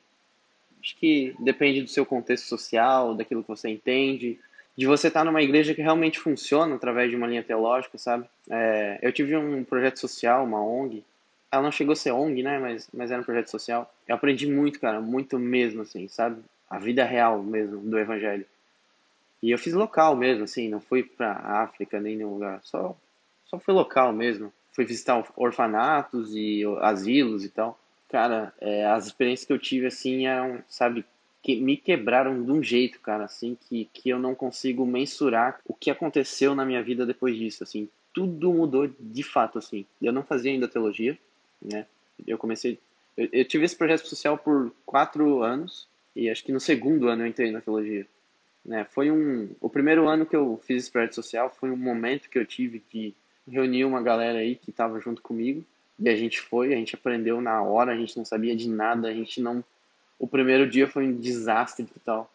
Acho 0.82 0.96
que 0.96 1.34
depende 1.38 1.82
do 1.82 1.90
seu 1.90 2.06
contexto 2.06 2.46
social, 2.46 3.14
daquilo 3.14 3.42
que 3.42 3.48
você 3.48 3.68
entende, 3.68 4.38
de 4.76 4.86
você 4.86 5.08
estar 5.08 5.24
numa 5.24 5.42
igreja 5.42 5.74
que 5.74 5.82
realmente 5.82 6.18
funciona 6.18 6.74
através 6.74 7.10
de 7.10 7.16
uma 7.16 7.26
linha 7.26 7.42
teológica, 7.42 7.98
sabe? 7.98 8.26
É, 8.48 8.98
eu 9.02 9.12
tive 9.12 9.36
um 9.36 9.64
projeto 9.64 9.98
social, 9.98 10.44
uma 10.44 10.64
ONG, 10.64 11.04
ela 11.50 11.62
não 11.62 11.72
chegou 11.72 11.92
a 11.92 11.96
ser 11.96 12.12
ONG, 12.12 12.42
né? 12.42 12.58
Mas, 12.58 12.88
mas 12.94 13.10
era 13.10 13.20
um 13.20 13.24
projeto 13.24 13.50
social. 13.50 13.92
Eu 14.06 14.14
aprendi 14.14 14.46
muito, 14.46 14.78
cara, 14.78 15.00
muito 15.00 15.38
mesmo, 15.38 15.82
assim, 15.82 16.06
sabe? 16.08 16.42
A 16.68 16.78
vida 16.78 17.04
real 17.04 17.42
mesmo 17.42 17.80
do 17.80 17.98
evangelho. 17.98 18.46
E 19.42 19.50
eu 19.50 19.58
fiz 19.58 19.72
local 19.72 20.14
mesmo, 20.14 20.44
assim, 20.44 20.68
não 20.68 20.80
fui 20.80 21.02
pra 21.02 21.32
África 21.32 22.00
nem 22.00 22.16
nenhum 22.16 22.34
lugar. 22.34 22.60
Só, 22.62 22.96
só 23.46 23.58
fui 23.58 23.74
local 23.74 24.12
mesmo. 24.12 24.52
Fui 24.72 24.84
visitar 24.84 25.24
orfanatos 25.36 26.32
e 26.34 26.62
asilos 26.80 27.44
e 27.44 27.48
tal. 27.48 27.78
Cara, 28.08 28.52
é, 28.60 28.86
as 28.86 29.06
experiências 29.06 29.46
que 29.46 29.52
eu 29.52 29.58
tive, 29.58 29.86
assim, 29.86 30.26
eram, 30.26 30.62
sabe, 30.68 31.04
que 31.42 31.56
me 31.60 31.76
quebraram 31.76 32.42
de 32.42 32.50
um 32.50 32.62
jeito, 32.62 33.00
cara, 33.00 33.24
assim, 33.24 33.56
que, 33.68 33.88
que 33.92 34.10
eu 34.10 34.18
não 34.18 34.34
consigo 34.34 34.84
mensurar 34.84 35.60
o 35.64 35.72
que 35.72 35.90
aconteceu 35.90 36.54
na 36.54 36.64
minha 36.64 36.82
vida 36.82 37.06
depois 37.06 37.36
disso, 37.36 37.62
assim. 37.62 37.88
Tudo 38.12 38.52
mudou 38.52 38.90
de 38.98 39.22
fato, 39.22 39.58
assim. 39.58 39.86
Eu 40.02 40.12
não 40.12 40.22
fazia 40.22 40.50
ainda 40.50 40.68
teologia, 40.68 41.16
né? 41.62 41.86
Eu 42.26 42.36
comecei, 42.36 42.78
eu, 43.16 43.28
eu, 43.32 43.44
tive 43.44 43.64
esse 43.64 43.76
projeto 43.76 44.06
social 44.06 44.36
por 44.36 44.72
quatro 44.84 45.42
anos 45.42 45.88
e 46.14 46.28
acho 46.28 46.44
que 46.44 46.52
no 46.52 46.60
segundo 46.60 47.08
ano 47.08 47.22
eu 47.22 47.26
entrei 47.26 47.50
na 47.50 47.60
teologia. 47.60 48.06
Né? 48.64 48.84
Foi 48.90 49.10
um, 49.10 49.48
o 49.60 49.70
primeiro 49.70 50.08
ano 50.08 50.26
que 50.26 50.36
eu 50.36 50.60
fiz 50.64 50.82
esse 50.82 50.90
projeto 50.90 51.14
social 51.14 51.48
foi 51.48 51.70
um 51.70 51.76
momento 51.76 52.28
que 52.28 52.38
eu 52.38 52.44
tive 52.44 52.82
de 52.92 53.14
reunir 53.48 53.84
uma 53.84 54.02
galera 54.02 54.40
aí 54.40 54.54
que 54.54 54.70
estava 54.70 55.00
junto 55.00 55.22
comigo 55.22 55.64
e 55.98 56.08
a 56.08 56.16
gente 56.16 56.40
foi, 56.40 56.72
a 56.72 56.76
gente 56.76 56.94
aprendeu 56.94 57.40
na 57.40 57.62
hora, 57.62 57.92
a 57.92 57.96
gente 57.96 58.16
não 58.16 58.24
sabia 58.24 58.56
de 58.56 58.68
nada, 58.68 59.08
a 59.08 59.12
gente 59.12 59.40
não, 59.40 59.62
o 60.20 60.28
primeiro 60.28 60.68
dia 60.68 60.86
foi 60.86 61.08
um 61.08 61.16
desastre 61.16 61.86
total. 61.86 62.30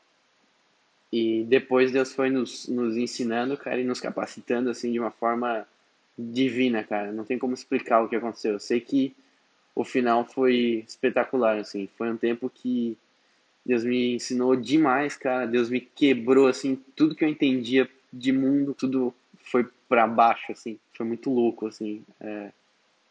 E 1.13 1.45
depois 1.47 1.91
Deus 1.91 2.11
foi 2.11 2.31
nos, 2.31 2.67
nos 2.67 2.97
ensinando, 2.97 3.55
cara, 3.55 3.79
e 3.79 3.85
nos 3.85 4.01
capacitando 4.01 4.71
assim 4.71 4.91
de 4.91 4.99
uma 4.99 5.11
forma 5.11 5.65
divina, 6.17 6.83
cara. 6.83 7.11
Não 7.11 7.23
tem 7.23 7.37
como 7.37 7.53
explicar 7.53 8.01
o 8.01 8.09
que 8.09 8.15
aconteceu. 8.15 8.53
Eu 8.53 8.59
sei 8.59 8.81
que 8.81 9.15
o 9.75 9.83
final 9.83 10.25
foi 10.25 10.83
espetacular, 10.87 11.59
assim. 11.59 11.87
Foi 11.95 12.11
um 12.11 12.17
tempo 12.17 12.49
que 12.49 12.97
Deus 13.63 13.83
me 13.83 14.15
ensinou 14.15 14.55
demais, 14.55 15.15
cara. 15.15 15.45
Deus 15.45 15.69
me 15.69 15.79
quebrou, 15.79 16.47
assim, 16.47 16.75
tudo 16.95 17.15
que 17.15 17.23
eu 17.23 17.29
entendia 17.29 17.87
de 18.11 18.31
mundo, 18.31 18.73
tudo 18.73 19.13
foi 19.43 19.69
para 19.87 20.07
baixo, 20.07 20.51
assim. 20.51 20.79
Foi 20.93 21.05
muito 21.05 21.29
louco, 21.29 21.67
assim. 21.67 22.03
É... 22.19 22.51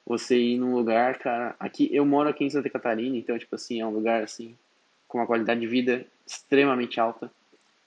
você 0.04 0.36
ir 0.36 0.58
num 0.58 0.74
lugar, 0.74 1.18
cara, 1.18 1.54
aqui 1.60 1.88
eu 1.92 2.04
moro 2.04 2.28
aqui 2.28 2.44
em 2.44 2.50
Santa 2.50 2.68
Catarina, 2.68 3.16
então 3.16 3.38
tipo 3.38 3.54
assim, 3.54 3.80
é 3.80 3.86
um 3.86 3.90
lugar 3.90 4.22
assim 4.22 4.56
com 5.14 5.18
uma 5.18 5.28
qualidade 5.28 5.60
de 5.60 5.66
vida 5.68 6.04
extremamente 6.26 6.98
alta 6.98 7.30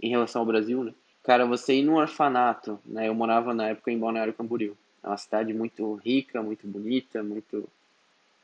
em 0.01 0.09
relação 0.09 0.39
ao 0.39 0.45
Brasil, 0.45 0.81
né? 0.81 0.93
Cara, 1.25 1.45
você 1.45 1.73
ir 1.73 1.83
num 1.83 1.95
orfanato, 1.95 2.79
né? 2.85 3.09
Eu 3.09 3.13
morava 3.13 3.53
na 3.53 3.67
época 3.67 3.91
em 3.91 3.99
Balneário 3.99 4.33
Camboriú. 4.33 4.77
É 5.03 5.07
uma 5.09 5.17
cidade 5.17 5.53
muito 5.53 5.95
rica, 5.95 6.41
muito 6.41 6.65
bonita, 6.65 7.21
muito 7.21 7.67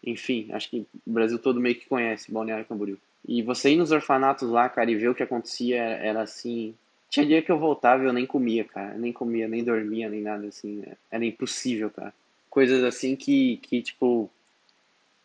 enfim, 0.05 0.49
acho 0.51 0.69
que 0.69 0.85
o 1.07 1.09
Brasil 1.09 1.39
todo 1.39 1.61
meio 1.61 1.75
que 1.75 1.87
conhece 1.87 2.29
Balneário 2.29 2.65
Camboriú. 2.65 2.97
E 3.25 3.41
você 3.41 3.71
ir 3.71 3.77
nos 3.77 3.93
orfanatos 3.93 4.49
lá, 4.49 4.67
cara, 4.67 4.91
e 4.91 4.95
ver 4.95 5.07
o 5.07 5.15
que 5.15 5.23
acontecia 5.23 5.81
era 5.81 6.21
assim, 6.21 6.75
tinha 7.09 7.25
dia 7.25 7.41
que 7.41 7.49
eu 7.49 7.57
voltava 7.57 8.03
e 8.03 8.07
eu 8.07 8.11
nem 8.11 8.25
comia, 8.25 8.65
cara. 8.65 8.95
Nem 8.95 9.13
comia, 9.13 9.47
nem 9.47 9.63
dormia, 9.63 10.09
nem 10.09 10.21
nada 10.21 10.45
assim. 10.45 10.83
Né? 10.85 10.97
Era 11.09 11.23
impossível, 11.23 11.89
cara. 11.89 12.13
Coisas 12.49 12.83
assim 12.83 13.15
que, 13.15 13.61
que 13.63 13.81
tipo, 13.81 14.29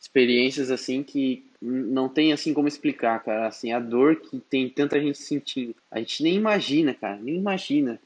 experiências 0.01 0.71
assim 0.71 1.03
que 1.03 1.45
não 1.61 2.09
tem 2.09 2.33
assim 2.33 2.55
como 2.55 2.69
explicar, 2.69 3.23
cara. 3.23 3.49
Assim, 3.49 3.73
a 3.73 3.81
dor 3.81 4.17
que 4.17 4.39
tem 4.39 4.69
tanta 4.69 5.01
gente 5.01 5.19
sentindo. 5.19 5.75
A 5.91 5.99
gente 5.99 6.23
nem 6.23 6.37
imagina, 6.37 6.95
cara, 6.95 7.17
nem 7.17 7.37
imagina 7.37 8.01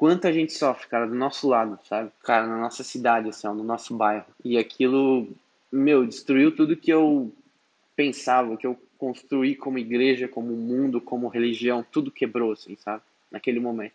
quanta 0.00 0.32
gente 0.32 0.54
sofre, 0.54 0.88
cara, 0.88 1.06
do 1.06 1.14
nosso 1.14 1.46
lado, 1.46 1.78
sabe? 1.84 2.10
Cara, 2.22 2.46
na 2.46 2.56
nossa 2.56 2.82
cidade, 2.82 3.28
assim, 3.28 3.46
ó, 3.46 3.52
no 3.52 3.62
nosso 3.62 3.94
bairro. 3.94 4.24
E 4.42 4.56
aquilo, 4.56 5.28
meu, 5.70 6.06
destruiu 6.06 6.56
tudo 6.56 6.74
que 6.74 6.90
eu 6.90 7.30
pensava, 7.94 8.56
que 8.56 8.66
eu 8.66 8.80
construí 8.96 9.54
como 9.54 9.78
igreja, 9.78 10.26
como 10.26 10.56
mundo, 10.56 11.02
como 11.02 11.28
religião, 11.28 11.84
tudo 11.92 12.10
quebrou, 12.10 12.52
assim, 12.52 12.76
sabe? 12.76 13.02
Naquele 13.30 13.60
momento. 13.60 13.92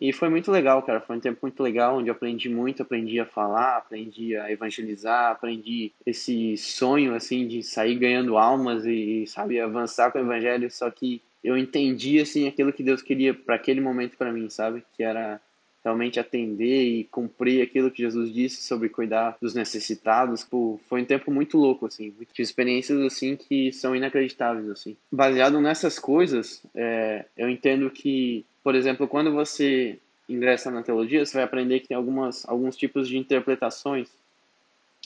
E 0.00 0.12
foi 0.12 0.28
muito 0.28 0.52
legal, 0.52 0.80
cara. 0.82 1.00
Foi 1.00 1.16
um 1.16 1.20
tempo 1.20 1.40
muito 1.42 1.60
legal, 1.60 1.96
onde 1.98 2.08
eu 2.08 2.14
aprendi 2.14 2.48
muito, 2.48 2.82
aprendi 2.82 3.18
a 3.18 3.26
falar, 3.26 3.78
aprendi 3.78 4.36
a 4.36 4.50
evangelizar, 4.50 5.32
aprendi 5.32 5.92
esse 6.06 6.56
sonho, 6.56 7.14
assim, 7.14 7.48
de 7.48 7.64
sair 7.64 7.96
ganhando 7.96 8.38
almas 8.38 8.86
e, 8.86 9.26
sabe, 9.26 9.60
avançar 9.60 10.12
com 10.12 10.18
o 10.18 10.22
evangelho. 10.22 10.70
Só 10.70 10.88
que 10.88 11.20
eu 11.42 11.58
entendi, 11.58 12.20
assim, 12.20 12.46
aquilo 12.46 12.72
que 12.72 12.82
Deus 12.82 13.02
queria 13.02 13.34
para 13.34 13.56
aquele 13.56 13.80
momento 13.80 14.16
para 14.16 14.32
mim, 14.32 14.48
sabe? 14.48 14.84
Que 14.96 15.02
era 15.02 15.40
realmente 15.84 16.20
atender 16.20 16.84
e 16.84 17.04
cumprir 17.04 17.62
aquilo 17.62 17.90
que 17.90 18.02
Jesus 18.02 18.32
disse 18.32 18.62
sobre 18.62 18.88
cuidar 18.88 19.36
dos 19.40 19.54
necessitados. 19.54 20.44
Pô, 20.44 20.78
foi 20.88 21.02
um 21.02 21.06
tempo 21.06 21.30
muito 21.30 21.56
louco, 21.56 21.86
assim. 21.86 22.10
Tive 22.32 22.42
experiências, 22.42 23.00
assim, 23.00 23.36
que 23.36 23.72
são 23.72 23.94
inacreditáveis, 23.94 24.68
assim. 24.68 24.96
Baseado 25.10 25.60
nessas 25.60 25.98
coisas, 25.98 26.62
é, 26.74 27.24
eu 27.36 27.48
entendo 27.48 27.90
que 27.90 28.44
por 28.68 28.74
exemplo, 28.74 29.08
quando 29.08 29.32
você 29.32 29.98
ingressa 30.28 30.70
na 30.70 30.82
teologia, 30.82 31.24
você 31.24 31.38
vai 31.38 31.44
aprender 31.44 31.80
que 31.80 31.88
tem 31.88 31.96
algumas, 31.96 32.46
alguns 32.46 32.76
tipos 32.76 33.08
de 33.08 33.16
interpretações, 33.16 34.10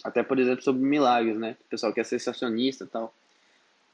até 0.03 0.21
por 0.21 0.37
exemplo 0.37 0.65
sobre 0.65 0.83
milagres, 0.83 1.39
né? 1.39 1.57
O 1.61 1.71
pessoal 1.71 1.93
que 1.93 2.01
é 2.01 2.05
sensacionista 2.05 2.89
tal, 2.89 3.15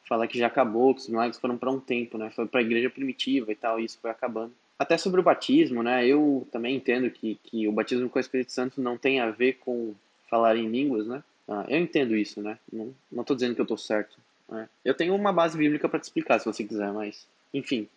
fala 0.09 0.27
que 0.27 0.39
já 0.39 0.47
acabou, 0.47 0.95
que 0.95 1.03
os 1.03 1.09
milagres 1.11 1.39
foram 1.39 1.59
para 1.59 1.71
um 1.71 1.79
tempo, 1.79 2.17
né? 2.17 2.31
Foi 2.31 2.47
para 2.47 2.61
a 2.61 2.63
igreja 2.63 2.89
primitiva 2.89 3.53
e 3.53 3.55
tal, 3.55 3.79
e 3.79 3.85
isso 3.85 3.99
foi 4.01 4.11
acabando. 4.11 4.55
Até 4.79 4.97
sobre 4.97 5.21
o 5.21 5.25
batismo, 5.25 5.83
né? 5.83 6.07
Eu 6.07 6.47
também 6.53 6.77
entendo 6.77 7.11
que, 7.11 7.39
que 7.43 7.67
o 7.67 7.73
batismo 7.73 8.09
com 8.09 8.19
o 8.19 8.21
Espírito 8.21 8.53
Santo 8.53 8.81
não 8.81 8.97
tem 8.97 9.21
a 9.21 9.31
ver 9.31 9.55
com 9.55 9.95
falar 10.31 10.57
em 10.57 10.69
línguas, 10.69 11.07
né? 11.07 11.23
Ah, 11.49 11.65
eu 11.69 11.79
entendo 11.79 12.15
isso, 12.15 12.41
né? 12.41 12.59
Não, 12.73 12.95
não 13.11 13.25
tô 13.25 13.35
dizendo 13.35 13.55
que 13.55 13.61
eu 13.61 13.67
tô 13.67 13.77
certo. 13.77 14.17
Né? 14.49 14.69
Eu 14.85 14.95
tenho 14.95 15.15
uma 15.15 15.33
base 15.33 15.57
bíblica 15.57 15.89
para 15.89 15.99
te 15.99 16.05
explicar, 16.05 16.39
se 16.39 16.47
você 16.47 16.63
quiser, 16.63 16.93
mas 16.93 17.27
enfim, 17.53 17.89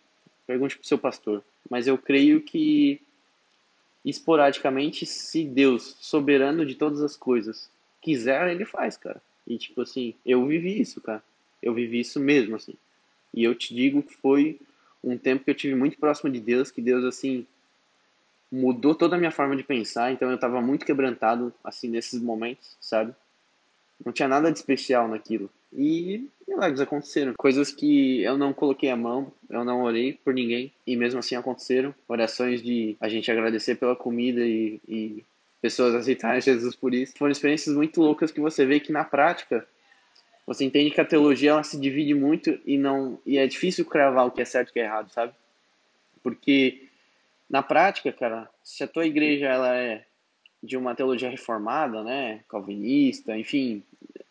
pergunte 0.46 0.76
pro 0.76 0.86
seu 0.86 0.98
pastor 0.98 1.44
mas 1.68 1.86
eu 1.86 1.96
creio 1.96 2.40
que 2.40 3.00
esporadicamente, 4.04 5.06
se 5.06 5.44
Deus, 5.44 5.96
soberano 6.00 6.66
de 6.66 6.74
todas 6.74 7.00
as 7.00 7.16
coisas, 7.16 7.70
quiser, 8.00 8.50
ele 8.50 8.64
faz, 8.64 8.96
cara. 8.96 9.22
E 9.46 9.56
tipo 9.56 9.80
assim, 9.82 10.14
eu 10.26 10.44
vivi 10.46 10.80
isso, 10.80 11.00
cara. 11.00 11.22
Eu 11.62 11.72
vivi 11.72 12.00
isso 12.00 12.18
mesmo, 12.18 12.56
assim. 12.56 12.74
E 13.32 13.44
eu 13.44 13.54
te 13.54 13.74
digo 13.74 14.02
que 14.02 14.14
foi 14.14 14.60
um 15.02 15.18
tempo 15.18 15.44
que 15.44 15.50
eu 15.50 15.54
tive 15.54 15.74
muito 15.74 15.98
próximo 15.98 16.30
de 16.30 16.40
Deus, 16.40 16.70
que 16.70 16.80
Deus, 16.80 17.04
assim, 17.04 17.46
mudou 18.50 18.94
toda 18.94 19.16
a 19.16 19.18
minha 19.18 19.30
forma 19.30 19.56
de 19.56 19.62
pensar, 19.62 20.12
então 20.12 20.30
eu 20.30 20.38
tava 20.38 20.60
muito 20.60 20.84
quebrantado, 20.84 21.52
assim, 21.64 21.88
nesses 21.88 22.20
momentos, 22.20 22.76
sabe? 22.80 23.14
Não 24.04 24.12
tinha 24.12 24.28
nada 24.28 24.50
de 24.50 24.58
especial 24.58 25.08
naquilo. 25.08 25.48
E 25.72 26.28
milagres 26.46 26.80
aconteceram. 26.80 27.32
Coisas 27.34 27.72
que 27.72 28.22
eu 28.22 28.36
não 28.36 28.52
coloquei 28.52 28.90
a 28.90 28.96
mão, 28.96 29.32
eu 29.48 29.64
não 29.64 29.82
orei 29.82 30.12
por 30.12 30.34
ninguém, 30.34 30.72
e 30.86 30.96
mesmo 30.96 31.20
assim 31.20 31.34
aconteceram. 31.34 31.94
Orações 32.06 32.62
de 32.62 32.96
a 33.00 33.08
gente 33.08 33.30
agradecer 33.30 33.76
pela 33.76 33.96
comida 33.96 34.40
e, 34.40 34.80
e 34.86 35.24
pessoas 35.62 35.94
aceitarem 35.94 36.40
Jesus 36.40 36.76
por 36.76 36.92
isso. 36.92 37.14
Foram 37.16 37.32
experiências 37.32 37.74
muito 37.74 38.00
loucas 38.02 38.30
que 38.30 38.40
você 38.40 38.66
vê 38.66 38.80
que 38.80 38.92
na 38.92 39.04
prática 39.04 39.66
você 40.46 40.64
entende 40.64 40.90
que 40.90 41.00
a 41.00 41.04
teologia 41.04 41.50
ela 41.50 41.62
se 41.62 41.78
divide 41.78 42.14
muito 42.14 42.58
e 42.66 42.76
não 42.76 43.18
e 43.24 43.38
é 43.38 43.46
difícil 43.46 43.84
cravar 43.84 44.26
o 44.26 44.30
que 44.30 44.42
é 44.42 44.44
certo 44.44 44.68
e 44.68 44.70
o 44.70 44.72
que 44.74 44.80
é 44.80 44.84
errado, 44.84 45.10
sabe? 45.10 45.32
Porque 46.22 46.88
na 47.48 47.62
prática, 47.62 48.12
cara, 48.12 48.48
se 48.62 48.82
a 48.82 48.88
tua 48.88 49.06
igreja 49.06 49.46
ela 49.46 49.76
é 49.76 50.04
de 50.62 50.76
uma 50.76 50.94
teologia 50.94 51.28
reformada, 51.28 52.02
né, 52.02 52.40
calvinista, 52.48 53.36
enfim, 53.36 53.82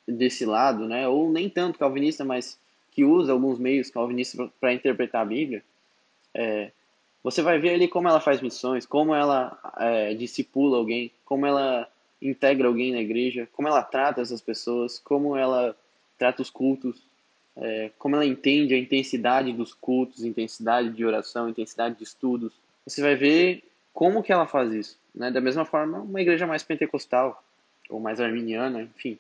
desse 0.08 0.45
lado, 0.45 0.88
né? 0.88 1.08
Ou 1.08 1.32
nem 1.32 1.50
tanto 1.50 1.80
calvinista, 1.80 2.24
mas 2.26 2.60
que 2.91 3.04
usa 3.04 3.32
alguns 3.32 3.60
meios 3.60 3.89
calvinistas 3.89 4.50
para 4.60 4.74
interpretar 4.74 5.21
a 5.21 5.26
Bíblia. 5.26 5.63
É, 6.34 6.71
você 7.24 7.41
vai 7.41 7.60
ver 7.60 7.76
ali 7.76 7.88
como 7.88 8.08
ela 8.08 8.19
faz 8.19 8.41
missões, 8.41 8.86
como 8.86 9.13
ela 9.13 9.58
é, 9.78 10.13
discipula 10.13 10.78
alguém, 10.78 11.12
como 11.24 11.45
ela 11.45 11.88
integra 12.21 12.67
alguém 12.67 12.91
na 12.91 13.00
igreja, 13.00 13.47
como 13.54 13.67
ela 13.67 13.82
trata 13.84 14.21
essas 14.21 14.41
pessoas, 14.41 15.00
como 15.00 15.36
ela 15.36 15.76
trata 16.21 16.43
os 16.43 16.51
cultos, 16.51 17.01
é, 17.57 17.89
como 17.97 18.15
ela 18.15 18.23
entende 18.23 18.75
a 18.75 18.77
intensidade 18.77 19.51
dos 19.51 19.73
cultos, 19.73 20.23
intensidade 20.23 20.91
de 20.91 21.03
oração, 21.03 21.49
intensidade 21.49 21.95
de 21.95 22.03
estudos. 22.03 22.53
Você 22.86 23.01
vai 23.01 23.15
ver 23.15 23.63
como 23.91 24.21
que 24.21 24.31
ela 24.31 24.45
faz 24.45 24.71
isso. 24.71 24.99
Né? 25.15 25.31
Da 25.31 25.41
mesma 25.41 25.65
forma, 25.65 25.97
uma 25.97 26.21
igreja 26.21 26.45
mais 26.45 26.62
pentecostal, 26.62 27.43
ou 27.89 27.99
mais 27.99 28.21
arminiana, 28.21 28.84
enfim. 28.84 29.17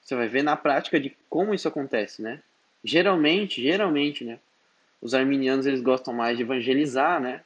Você 0.00 0.14
vai 0.14 0.26
ver 0.26 0.42
na 0.42 0.56
prática 0.56 0.98
de 0.98 1.14
como 1.28 1.52
isso 1.52 1.68
acontece, 1.68 2.22
né? 2.22 2.40
Geralmente, 2.82 3.62
geralmente, 3.62 4.24
né? 4.24 4.38
Os 5.02 5.12
arminianos 5.12 5.66
eles 5.66 5.82
gostam 5.82 6.14
mais 6.14 6.38
de 6.38 6.42
evangelizar, 6.42 7.20
né? 7.20 7.42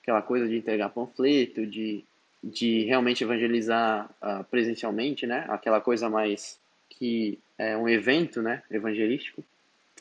Aquela 0.00 0.22
coisa 0.22 0.48
de 0.48 0.56
entregar 0.56 0.90
panfleto, 0.90 1.66
de, 1.66 2.04
de 2.42 2.84
realmente 2.84 3.24
evangelizar 3.24 4.08
uh, 4.22 4.44
presencialmente, 4.44 5.26
né? 5.26 5.44
Aquela 5.48 5.80
coisa 5.80 6.08
mais 6.08 6.61
que 7.02 7.36
é 7.58 7.76
um 7.76 7.88
evento, 7.88 8.40
né? 8.40 8.62
Evangelístico. 8.70 9.42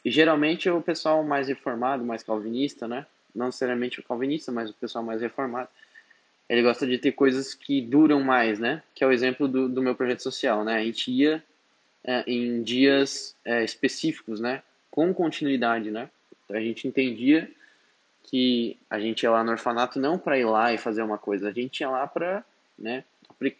E 0.05 0.11
geralmente 0.11 0.69
o 0.69 0.79
pessoal 0.83 1.23
mais 1.23 1.47
reformado, 1.47 2.05
mais 2.05 2.21
calvinista, 2.21 2.87
né? 2.87 3.07
Não 3.33 3.47
necessariamente 3.47 3.99
o 3.99 4.03
calvinista, 4.03 4.51
mas 4.51 4.69
o 4.69 4.73
pessoal 4.75 5.03
mais 5.03 5.19
reformado, 5.19 5.67
ele 6.47 6.61
gosta 6.61 6.85
de 6.85 6.99
ter 6.99 7.13
coisas 7.13 7.55
que 7.55 7.81
duram 7.81 8.21
mais, 8.21 8.59
né? 8.59 8.83
Que 8.93 9.03
é 9.03 9.07
o 9.07 9.11
exemplo 9.11 9.47
do, 9.47 9.67
do 9.67 9.81
meu 9.81 9.95
projeto 9.95 10.21
social, 10.21 10.63
né? 10.63 10.75
A 10.75 10.83
gente 10.83 11.09
ia 11.09 11.43
é, 12.03 12.23
em 12.27 12.61
dias 12.61 13.35
é, 13.43 13.63
específicos, 13.63 14.39
né? 14.39 14.61
Com 14.91 15.11
continuidade, 15.11 15.89
né? 15.89 16.07
Então 16.45 16.55
a 16.55 16.61
gente 16.61 16.87
entendia 16.87 17.49
que 18.25 18.77
a 18.87 18.99
gente 18.99 19.23
ia 19.23 19.31
lá 19.31 19.43
no 19.43 19.53
orfanato 19.53 19.99
não 19.99 20.19
para 20.19 20.37
ir 20.37 20.45
lá 20.45 20.71
e 20.71 20.77
fazer 20.77 21.01
uma 21.01 21.17
coisa, 21.17 21.49
a 21.49 21.51
gente 21.51 21.79
ia 21.79 21.89
lá 21.89 22.05
para, 22.05 22.45
né? 22.77 23.03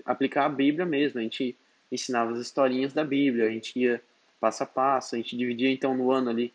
Aplicar 0.06 0.45
a 0.45 0.49
Bíblia 0.49 0.86
mesmo. 0.86 1.19
A 1.19 1.23
gente 1.23 1.58
ensinava 1.91 2.32
as 2.32 2.39
historinhas 2.39 2.93
da 2.93 3.04
Bíblia, 3.04 3.47
a 3.47 3.49
gente 3.49 3.77
ia 3.77 4.01
passo 4.39 4.63
a 4.63 4.65
passo, 4.65 5.15
a 5.15 5.17
gente 5.17 5.38
dividia 5.38 5.69
então 5.69 5.95
no 5.95 6.12
ano 6.12 6.30
ali 6.30 6.54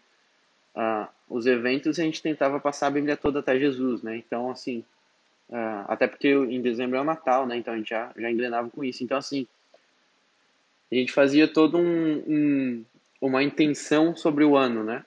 uh, 0.74 1.08
os 1.28 1.46
eventos 1.46 1.98
e 1.98 2.00
a 2.00 2.04
gente 2.04 2.22
tentava 2.22 2.58
passar 2.58 2.88
a 2.88 2.90
Bíblia 2.90 3.16
toda 3.16 3.40
até 3.40 3.58
Jesus, 3.58 4.02
né? 4.02 4.16
Então 4.16 4.50
assim, 4.50 4.84
uh, 5.48 5.84
até 5.86 6.06
porque 6.06 6.28
em 6.28 6.60
dezembro 6.60 6.96
é 6.96 7.00
o 7.00 7.04
Natal, 7.04 7.46
né? 7.46 7.56
Então 7.56 7.74
a 7.74 7.76
gente 7.76 7.90
já 7.90 8.12
já 8.16 8.30
engrenava 8.30 8.70
com 8.70 8.82
isso. 8.82 9.04
Então 9.04 9.18
assim 9.18 9.46
a 10.90 10.94
gente 10.94 11.12
fazia 11.12 11.48
todo 11.48 11.78
um, 11.78 12.22
um, 12.26 12.84
uma 13.20 13.42
intenção 13.42 14.14
sobre 14.14 14.44
o 14.44 14.56
ano, 14.56 14.84
né? 14.84 15.04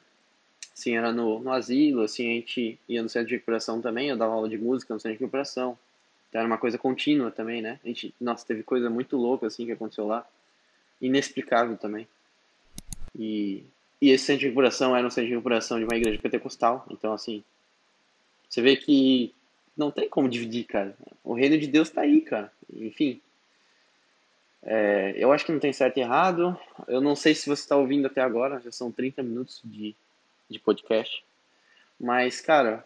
Assim, 0.74 0.96
era 0.96 1.12
no, 1.12 1.40
no 1.40 1.52
asilo, 1.52 2.04
assim, 2.04 2.32
a 2.32 2.34
gente 2.36 2.80
ia 2.88 3.04
no 3.04 3.10
centro 3.10 3.28
de 3.28 3.36
recuperação 3.36 3.82
também, 3.82 4.10
eu 4.10 4.18
dava 4.18 4.34
aula 4.34 4.48
de 4.48 4.58
música 4.58 4.94
no 4.94 5.00
centro 5.00 5.18
de 5.18 5.24
recuperação. 5.24 5.78
Então 6.30 6.40
era 6.40 6.48
uma 6.48 6.58
coisa 6.58 6.78
contínua 6.78 7.32
também, 7.32 7.62
né? 7.62 7.80
A 7.84 7.88
gente, 7.88 8.14
nossa, 8.22 8.46
teve 8.46 8.64
coisa 8.64 8.90
muito 8.90 9.18
louca, 9.18 9.48
assim, 9.48 9.66
que 9.66 9.72
aconteceu 9.72 10.06
lá. 10.06 10.26
Inexplicável 11.02 11.76
também. 11.76 12.08
E, 13.18 13.64
e 14.02 14.12
esse 14.12 14.26
centro 14.26 14.42
de 14.42 14.46
recuperação 14.48 14.96
era 14.96 15.06
um 15.06 15.10
centro 15.10 15.28
de 15.28 15.34
recuperação 15.34 15.80
de 15.80 15.86
uma 15.86 15.96
igreja 15.96 16.20
pentecostal. 16.22 16.86
Então, 16.90 17.14
assim, 17.14 17.44
você 18.48 18.62
vê 18.62 18.76
que 18.76 19.34
não 19.76 19.90
tem 19.90 20.08
como 20.08 20.30
dividir, 20.30 20.66
cara. 20.66 20.96
O 21.24 21.34
reino 21.34 21.58
de 21.58 21.68
Deus 21.68 21.90
tá 21.90 22.02
aí, 22.02 22.22
cara. 22.22 22.52
Enfim, 22.74 23.20
é, 24.62 25.14
eu 25.18 25.32
acho 25.32 25.46
que 25.46 25.52
não 25.52 25.60
tem 25.60 25.74
certo 25.74 25.98
e 25.98 26.02
errado. 26.02 26.60
Eu 26.88 27.02
não 27.02 27.16
sei 27.16 27.34
se 27.34 27.48
você 27.50 27.62
está 27.64 27.76
ouvindo 27.76 28.06
até 28.06 28.22
agora, 28.22 28.60
já 28.60 28.72
são 28.72 28.92
30 28.92 29.24
minutos 29.24 29.62
de, 29.64 29.96
de 30.50 30.60
podcast. 30.60 31.24
Mas, 32.00 32.40
cara, 32.40 32.86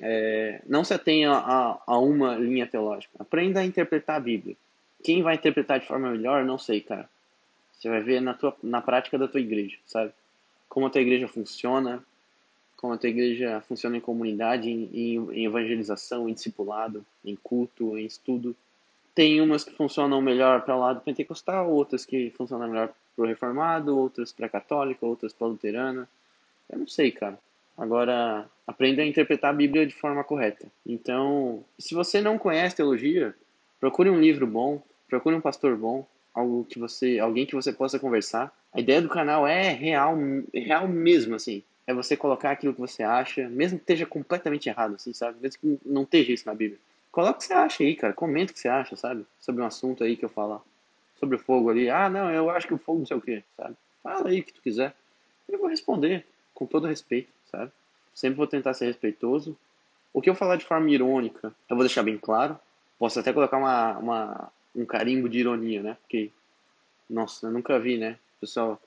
é, 0.00 0.60
não 0.66 0.84
se 0.84 0.94
atenha 0.94 1.32
a, 1.32 1.80
a, 1.86 1.98
uma 1.98 2.36
linha 2.36 2.66
teológica. 2.66 3.14
Aprenda 3.18 3.60
a 3.60 3.64
interpretar 3.64 4.16
a 4.16 4.20
Bíblia. 4.20 4.56
quem 5.02 5.22
vai 5.22 5.34
interpretar 5.34 5.80
de 5.80 5.86
forma 5.86 6.10
melhor, 6.10 6.44
não 6.44 6.58
sei, 6.58 6.80
cara. 6.80 7.08
Você 7.72 7.88
vai 7.88 8.00
ver 8.00 8.20
na, 8.20 8.34
tua, 8.34 8.56
na 8.62 8.80
prática 8.80 9.18
da 9.18 9.28
tua 9.28 9.40
igreja, 9.40 9.76
sabe? 9.86 10.12
Como 10.68 10.86
a 10.86 10.90
tua 10.90 11.00
igreja 11.00 11.28
funciona, 11.28 12.02
como 12.76 12.92
a 12.92 12.98
tua 12.98 13.08
igreja 13.08 13.60
funciona 13.68 13.96
em 13.96 14.00
comunidade, 14.00 14.70
em, 14.70 14.90
em, 14.92 15.32
em 15.32 15.44
evangelização, 15.46 16.28
em 16.28 16.34
discipulado, 16.34 17.04
em 17.24 17.36
culto, 17.36 17.96
em 17.96 18.06
estudo. 18.06 18.56
Tem 19.14 19.40
umas 19.40 19.64
que 19.64 19.72
funcionam 19.72 20.20
melhor 20.20 20.62
para 20.62 20.76
o 20.76 20.80
lado 20.80 21.00
pentecostal, 21.00 21.70
outras 21.70 22.04
que 22.04 22.30
funcionam 22.30 22.68
melhor 22.68 22.92
para 23.14 23.24
o 23.24 23.28
reformado, 23.28 23.96
outras 23.96 24.32
para 24.32 24.48
católica, 24.48 25.06
outras 25.06 25.32
para 25.32 25.46
luterana. 25.46 26.08
Eu 26.68 26.78
não 26.78 26.88
sei, 26.88 27.12
cara. 27.12 27.38
Agora, 27.76 28.48
aprenda 28.66 29.02
a 29.02 29.06
interpretar 29.06 29.50
a 29.50 29.56
Bíblia 29.56 29.86
de 29.86 29.94
forma 29.94 30.24
correta. 30.24 30.66
Então, 30.86 31.64
se 31.78 31.94
você 31.94 32.20
não 32.20 32.38
conhece 32.38 32.76
teologia, 32.76 33.34
procure 33.80 34.08
um 34.08 34.20
livro 34.20 34.46
bom, 34.46 34.82
procure 35.08 35.34
um 35.34 35.40
pastor 35.40 35.76
bom, 35.76 36.06
algo 36.34 36.64
que 36.64 36.78
você, 36.78 37.18
alguém 37.18 37.46
que 37.46 37.54
você 37.54 37.72
possa 37.72 37.98
conversar. 37.98 38.52
A 38.72 38.80
ideia 38.80 39.00
do 39.00 39.08
canal 39.08 39.46
é 39.46 39.70
real, 39.70 40.16
real 40.52 40.88
mesmo, 40.88 41.34
assim. 41.34 41.62
É 41.86 41.92
você 41.92 42.16
colocar 42.16 42.50
aquilo 42.50 42.74
que 42.74 42.80
você 42.80 43.02
acha, 43.02 43.48
mesmo 43.48 43.78
que 43.78 43.82
esteja 43.82 44.06
completamente 44.06 44.68
errado, 44.68 44.94
assim, 44.94 45.12
sabe? 45.12 45.38
Mesmo 45.40 45.60
que 45.60 45.78
não 45.84 46.02
esteja 46.02 46.32
isso 46.32 46.46
na 46.46 46.54
Bíblia. 46.54 46.78
Coloca 47.12 47.36
o 47.36 47.38
que 47.38 47.44
você 47.44 47.52
acha 47.52 47.84
aí, 47.84 47.94
cara. 47.94 48.12
Comenta 48.12 48.50
o 48.50 48.54
que 48.54 48.60
você 48.60 48.68
acha, 48.68 48.96
sabe? 48.96 49.24
Sobre 49.38 49.62
um 49.62 49.66
assunto 49.66 50.02
aí 50.02 50.16
que 50.16 50.24
eu 50.24 50.28
falar. 50.28 50.60
Sobre 51.20 51.36
o 51.36 51.38
fogo 51.38 51.70
ali. 51.70 51.88
Ah, 51.88 52.08
não, 52.08 52.30
eu 52.30 52.50
acho 52.50 52.66
que 52.66 52.74
o 52.74 52.78
fogo 52.78 53.00
não 53.00 53.06
sei 53.06 53.16
o 53.16 53.20
quê, 53.20 53.44
sabe? 53.56 53.76
Fala 54.02 54.28
aí 54.28 54.40
o 54.40 54.42
que 54.42 54.52
tu 54.52 54.62
quiser. 54.62 54.94
Eu 55.48 55.58
vou 55.58 55.68
responder 55.68 56.26
com 56.52 56.66
todo 56.66 56.86
respeito, 56.86 57.28
sabe? 57.56 57.72
Sempre 58.14 58.36
vou 58.36 58.46
tentar 58.46 58.74
ser 58.74 58.86
respeitoso. 58.86 59.56
O 60.12 60.20
que 60.20 60.30
eu 60.30 60.34
falar 60.34 60.56
de 60.56 60.64
forma 60.64 60.90
irônica, 60.90 61.54
eu 61.68 61.76
vou 61.76 61.84
deixar 61.84 62.02
bem 62.02 62.18
claro. 62.18 62.58
Posso 62.98 63.18
até 63.18 63.32
colocar 63.32 63.58
uma, 63.58 63.98
uma 63.98 64.52
um 64.74 64.84
carimbo 64.84 65.28
de 65.28 65.38
ironia, 65.38 65.82
né? 65.82 65.96
Porque, 66.02 66.30
nossa, 67.08 67.46
eu 67.46 67.50
nunca 67.50 67.78
vi, 67.78 67.96
né? 67.96 68.18
Pessoal, 68.40 68.80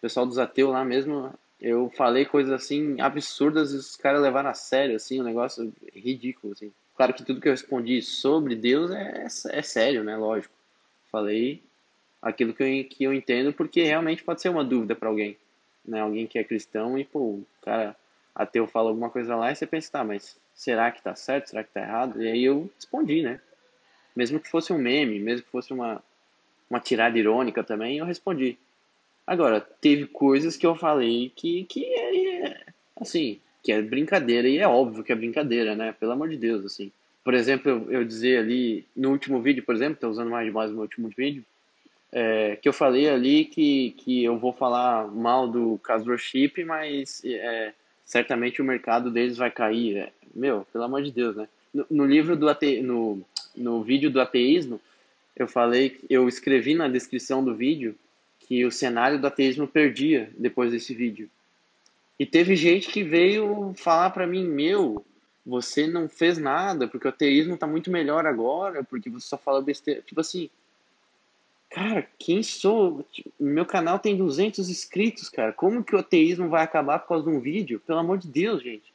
pessoal 0.00 0.26
dos 0.26 0.38
ateus 0.38 0.72
lá 0.72 0.84
mesmo, 0.84 1.32
eu 1.60 1.90
falei 1.96 2.24
coisas 2.24 2.52
assim 2.52 3.00
absurdas 3.00 3.72
e 3.72 3.76
os 3.76 3.96
caras 3.96 4.22
levaram 4.22 4.50
a 4.50 4.54
sério, 4.54 4.96
assim, 4.96 5.20
um 5.20 5.24
negócio 5.24 5.72
ridículo, 5.94 6.52
assim. 6.52 6.72
Claro 6.96 7.12
que 7.12 7.24
tudo 7.24 7.40
que 7.40 7.48
eu 7.48 7.52
respondi 7.52 8.00
sobre 8.00 8.54
Deus 8.54 8.90
é, 8.90 9.26
é 9.50 9.62
sério, 9.62 10.02
né? 10.02 10.16
Lógico. 10.16 10.54
Falei 11.10 11.62
aquilo 12.22 12.54
que 12.54 12.62
eu, 12.62 12.88
que 12.88 13.04
eu 13.04 13.12
entendo 13.12 13.52
porque 13.52 13.82
realmente 13.82 14.24
pode 14.24 14.40
ser 14.40 14.48
uma 14.48 14.64
dúvida 14.64 14.94
para 14.94 15.08
alguém. 15.08 15.36
Né? 15.86 16.00
Alguém 16.00 16.26
que 16.26 16.38
é 16.38 16.44
cristão 16.44 16.98
e, 16.98 17.04
pô, 17.04 17.20
o 17.20 17.46
cara 17.62 17.96
ateu 18.34 18.66
fala 18.66 18.90
alguma 18.90 19.10
coisa 19.10 19.34
lá 19.34 19.50
e 19.50 19.56
você 19.56 19.66
pensa, 19.66 19.92
tá, 19.92 20.04
mas 20.04 20.38
será 20.54 20.90
que 20.90 21.02
tá 21.02 21.14
certo? 21.14 21.48
Será 21.48 21.64
que 21.64 21.72
tá 21.72 21.80
errado? 21.80 22.22
E 22.22 22.28
aí 22.28 22.44
eu 22.44 22.70
respondi, 22.74 23.22
né? 23.22 23.40
Mesmo 24.14 24.40
que 24.40 24.50
fosse 24.50 24.72
um 24.72 24.78
meme, 24.78 25.18
mesmo 25.18 25.44
que 25.44 25.50
fosse 25.50 25.72
uma, 25.72 26.02
uma 26.68 26.80
tirada 26.80 27.18
irônica 27.18 27.62
também, 27.62 27.98
eu 27.98 28.04
respondi. 28.04 28.58
Agora, 29.26 29.60
teve 29.60 30.06
coisas 30.06 30.56
que 30.56 30.66
eu 30.66 30.76
falei 30.76 31.32
que, 31.34 31.64
que 31.64 31.84
é, 31.84 32.66
assim, 33.00 33.40
que 33.62 33.72
é 33.72 33.82
brincadeira, 33.82 34.48
e 34.48 34.58
é 34.58 34.68
óbvio 34.68 35.02
que 35.02 35.12
é 35.12 35.16
brincadeira, 35.16 35.74
né? 35.74 35.92
Pelo 35.92 36.12
amor 36.12 36.28
de 36.28 36.36
Deus, 36.36 36.64
assim. 36.64 36.92
Por 37.24 37.34
exemplo, 37.34 37.70
eu, 37.70 37.90
eu 37.90 38.04
dizer 38.04 38.38
ali, 38.38 38.86
no 38.94 39.10
último 39.10 39.42
vídeo, 39.42 39.64
por 39.64 39.74
exemplo, 39.74 39.98
tô 40.00 40.08
usando 40.08 40.30
mais 40.30 40.46
demais 40.46 40.70
o 40.70 40.74
meu 40.74 40.82
último 40.82 41.08
vídeo, 41.08 41.44
é, 42.12 42.56
que 42.56 42.68
eu 42.68 42.72
falei 42.72 43.08
ali 43.08 43.44
que, 43.44 43.90
que 43.98 44.24
eu 44.24 44.38
vou 44.38 44.52
falar 44.52 45.08
mal 45.08 45.48
do 45.48 45.78
Casper 45.78 46.18
Chip, 46.18 46.64
mas 46.64 47.22
é, 47.24 47.72
certamente 48.04 48.62
o 48.62 48.64
mercado 48.64 49.10
deles 49.10 49.36
vai 49.36 49.50
cair. 49.50 49.98
É, 49.98 50.12
meu, 50.34 50.66
pelo 50.72 50.84
amor 50.84 51.02
de 51.02 51.10
Deus, 51.10 51.36
né? 51.36 51.48
No, 51.72 51.86
no 51.90 52.06
livro 52.06 52.36
do 52.36 52.48
ate, 52.48 52.80
no, 52.80 53.22
no 53.56 53.82
vídeo 53.82 54.10
do 54.10 54.20
ateísmo, 54.20 54.80
eu 55.36 55.46
falei, 55.46 56.00
eu 56.08 56.28
escrevi 56.28 56.74
na 56.74 56.88
descrição 56.88 57.44
do 57.44 57.54
vídeo 57.54 57.94
que 58.40 58.64
o 58.64 58.70
cenário 58.70 59.18
do 59.18 59.26
ateísmo 59.26 59.66
perdia 59.66 60.30
depois 60.38 60.70
desse 60.70 60.94
vídeo. 60.94 61.28
E 62.18 62.24
teve 62.24 62.56
gente 62.56 62.88
que 62.88 63.02
veio 63.02 63.74
falar 63.76 64.10
para 64.10 64.26
mim, 64.26 64.44
meu, 64.44 65.04
você 65.44 65.86
não 65.86 66.08
fez 66.08 66.38
nada, 66.38 66.88
porque 66.88 67.06
o 67.06 67.10
ateísmo 67.10 67.58
tá 67.58 67.66
muito 67.66 67.90
melhor 67.90 68.24
agora, 68.24 68.82
porque 68.82 69.10
você 69.10 69.26
só 69.26 69.36
fala 69.36 69.60
besteira. 69.60 70.00
Tipo 70.00 70.20
assim, 70.20 70.48
cara, 71.70 72.06
quem 72.18 72.42
sou? 72.42 73.04
Meu 73.38 73.66
canal 73.66 73.98
tem 73.98 74.16
200 74.16 74.68
inscritos, 74.68 75.28
cara. 75.28 75.52
Como 75.52 75.84
que 75.84 75.94
o 75.94 75.98
ateísmo 75.98 76.48
vai 76.48 76.62
acabar 76.62 76.98
por 76.98 77.08
causa 77.08 77.30
de 77.30 77.36
um 77.36 77.40
vídeo? 77.40 77.80
Pelo 77.86 77.98
amor 77.98 78.18
de 78.18 78.28
Deus, 78.28 78.62
gente. 78.62 78.92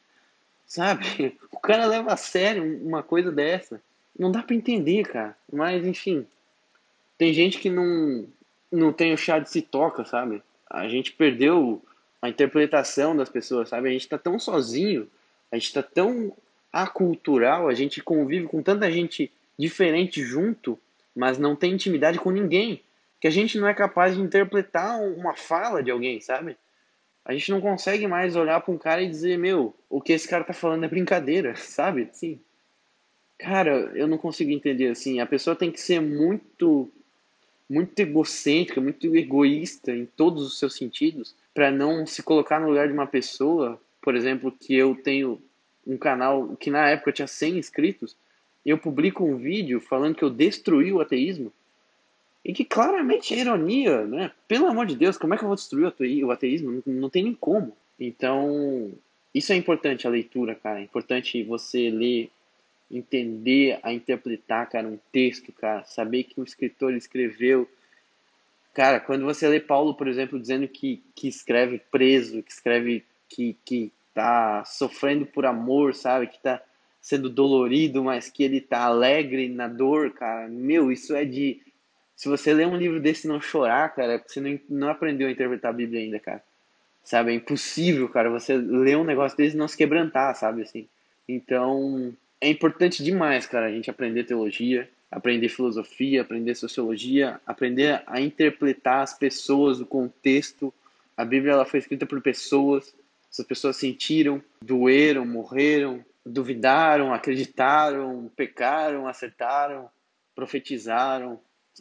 Sabe? 0.66 1.36
O 1.52 1.60
cara 1.62 1.86
leva 1.86 2.12
a 2.12 2.16
sério 2.16 2.80
uma 2.84 3.04
coisa 3.04 3.30
dessa. 3.30 3.80
Não 4.18 4.32
dá 4.32 4.42
para 4.42 4.56
entender, 4.56 5.04
cara. 5.04 5.36
Mas, 5.52 5.86
enfim. 5.86 6.26
Tem 7.16 7.32
gente 7.32 7.58
que 7.58 7.70
não, 7.70 8.26
não 8.70 8.92
tem 8.92 9.12
o 9.12 9.16
chá 9.16 9.38
de 9.38 9.48
se 9.48 9.62
toca, 9.62 10.04
sabe? 10.04 10.42
A 10.68 10.88
gente 10.88 11.12
perdeu 11.12 11.80
a 12.20 12.28
interpretação 12.28 13.16
das 13.16 13.28
pessoas, 13.28 13.68
sabe? 13.68 13.88
A 13.88 13.92
gente 13.92 14.02
está 14.02 14.18
tão 14.18 14.40
sozinho, 14.40 15.08
a 15.52 15.56
gente 15.56 15.66
está 15.66 15.82
tão 15.82 16.32
acultural, 16.72 17.68
a 17.68 17.74
gente 17.74 18.02
convive 18.02 18.46
com 18.46 18.62
tanta 18.62 18.90
gente 18.90 19.30
diferente 19.58 20.24
junto, 20.24 20.78
mas 21.14 21.38
não 21.38 21.54
tem 21.54 21.72
intimidade 21.72 22.18
com 22.18 22.30
ninguém, 22.30 22.82
que 23.20 23.26
a 23.26 23.30
gente 23.30 23.58
não 23.58 23.68
é 23.68 23.74
capaz 23.74 24.14
de 24.16 24.20
interpretar 24.20 25.00
uma 25.00 25.36
fala 25.36 25.82
de 25.82 25.90
alguém, 25.90 26.20
sabe? 26.20 26.56
A 27.24 27.32
gente 27.32 27.50
não 27.52 27.60
consegue 27.60 28.06
mais 28.08 28.34
olhar 28.34 28.60
para 28.60 28.74
um 28.74 28.78
cara 28.78 29.02
e 29.02 29.08
dizer, 29.08 29.38
meu, 29.38 29.74
o 29.88 30.00
que 30.00 30.12
esse 30.12 30.26
cara 30.26 30.42
tá 30.42 30.52
falando 30.52 30.84
é 30.84 30.88
brincadeira, 30.88 31.54
sabe? 31.56 32.08
Sim. 32.12 32.40
Cara, 33.38 33.92
eu 33.94 34.06
não 34.06 34.18
consigo 34.18 34.50
entender 34.50 34.88
assim. 34.88 35.20
A 35.20 35.26
pessoa 35.26 35.56
tem 35.56 35.70
que 35.70 35.80
ser 35.80 36.00
muito 36.00 36.90
muito 37.68 37.98
egocêntrica, 38.00 38.82
muito 38.82 39.16
egoísta 39.16 39.92
em 39.92 40.04
todos 40.04 40.44
os 40.44 40.58
seus 40.58 40.76
sentidos, 40.76 41.34
para 41.54 41.70
não 41.70 42.06
se 42.06 42.22
colocar 42.22 42.60
no 42.60 42.68
lugar 42.68 42.86
de 42.86 42.92
uma 42.92 43.06
pessoa, 43.06 43.80
por 44.02 44.14
exemplo, 44.14 44.52
que 44.52 44.74
eu 44.74 44.94
tenho 44.94 45.40
um 45.86 45.96
canal 45.96 46.54
que 46.56 46.70
na 46.70 46.90
época 46.90 47.12
tinha 47.12 47.26
100 47.26 47.56
inscritos, 47.56 48.14
eu 48.64 48.78
publico 48.78 49.24
um 49.24 49.36
vídeo 49.36 49.80
falando 49.80 50.14
que 50.14 50.22
eu 50.22 50.30
destruí 50.30 50.92
o 50.92 51.00
ateísmo, 51.00 51.52
e 52.44 52.52
que 52.52 52.64
claramente 52.64 53.34
é 53.34 53.38
ironia, 53.38 54.04
né? 54.04 54.32
Pelo 54.48 54.66
amor 54.66 54.86
de 54.86 54.96
Deus, 54.96 55.16
como 55.16 55.34
é 55.34 55.36
que 55.36 55.44
eu 55.44 55.48
vou 55.48 55.56
destruir 55.56 56.24
o 56.24 56.30
ateísmo? 56.30 56.82
Não, 56.84 56.94
não 56.94 57.10
tem 57.10 57.22
nem 57.22 57.34
como. 57.34 57.76
Então, 57.98 58.90
isso 59.32 59.52
é 59.52 59.56
importante 59.56 60.06
a 60.06 60.10
leitura, 60.10 60.54
cara. 60.54 60.80
É 60.80 60.82
importante 60.82 61.42
você 61.44 61.88
ler 61.88 62.30
entender 62.90 63.78
a 63.82 63.92
interpretar, 63.92 64.68
cara, 64.68 64.86
um 64.86 64.98
texto, 65.10 65.50
cara, 65.52 65.82
saber 65.84 66.24
que 66.24 66.38
o 66.38 66.44
escritor 66.44 66.92
escreveu. 66.94 67.68
Cara, 68.74 69.00
quando 69.00 69.24
você 69.24 69.48
lê 69.48 69.60
Paulo, 69.60 69.94
por 69.94 70.08
exemplo, 70.08 70.38
dizendo 70.38 70.68
que, 70.68 71.02
que 71.14 71.28
escreve 71.28 71.80
preso, 71.90 72.42
que 72.42 72.52
escreve 72.52 73.04
que, 73.28 73.56
que 73.64 73.90
tá 74.12 74.64
sofrendo 74.64 75.24
por 75.24 75.46
amor, 75.46 75.94
sabe? 75.94 76.26
Que 76.26 76.38
tá 76.38 76.60
sendo 77.02 77.28
dolorido, 77.28 78.04
mas 78.04 78.30
que 78.30 78.44
ele 78.44 78.60
tá 78.60 78.84
alegre 78.84 79.48
na 79.48 79.66
dor, 79.66 80.12
cara. 80.12 80.48
Meu, 80.48 80.92
isso 80.92 81.14
é 81.16 81.24
de. 81.24 81.60
Se 82.14 82.28
você 82.28 82.54
ler 82.54 82.68
um 82.68 82.76
livro 82.76 83.00
desse 83.00 83.26
e 83.26 83.28
não 83.28 83.40
chorar, 83.40 83.92
cara, 83.92 84.22
você 84.24 84.40
não, 84.40 84.58
não 84.70 84.88
aprendeu 84.88 85.26
a 85.26 85.32
interpretar 85.32 85.72
a 85.72 85.74
Bíblia 85.74 86.00
ainda, 86.00 86.20
cara. 86.20 86.42
Sabe? 87.02 87.32
É 87.32 87.34
impossível, 87.34 88.08
cara, 88.08 88.30
você 88.30 88.56
ler 88.56 88.96
um 88.96 89.02
negócio 89.02 89.36
desse 89.36 89.56
e 89.56 89.58
não 89.58 89.66
se 89.66 89.76
quebrantar, 89.76 90.36
sabe? 90.36 90.62
Assim. 90.62 90.86
Então, 91.28 92.14
é 92.40 92.48
importante 92.48 93.02
demais, 93.02 93.46
cara, 93.46 93.66
a 93.66 93.72
gente 93.72 93.90
aprender 93.90 94.22
teologia, 94.22 94.88
aprender 95.10 95.48
filosofia, 95.48 96.22
aprender 96.22 96.54
sociologia, 96.54 97.40
aprender 97.44 98.04
a 98.06 98.20
interpretar 98.20 99.02
as 99.02 99.18
pessoas, 99.18 99.80
o 99.80 99.86
contexto. 99.86 100.72
A 101.16 101.24
Bíblia 101.24 101.54
ela 101.54 101.64
foi 101.64 101.80
escrita 101.80 102.06
por 102.06 102.20
pessoas, 102.20 102.94
essas 103.30 103.44
pessoas 103.44 103.76
sentiram, 103.76 104.40
doeram, 104.62 105.26
morreram, 105.26 106.04
duvidaram, 106.24 107.12
acreditaram, 107.12 108.30
pecaram, 108.36 109.06
acertaram, 109.06 109.88
profetizaram. 110.34 111.40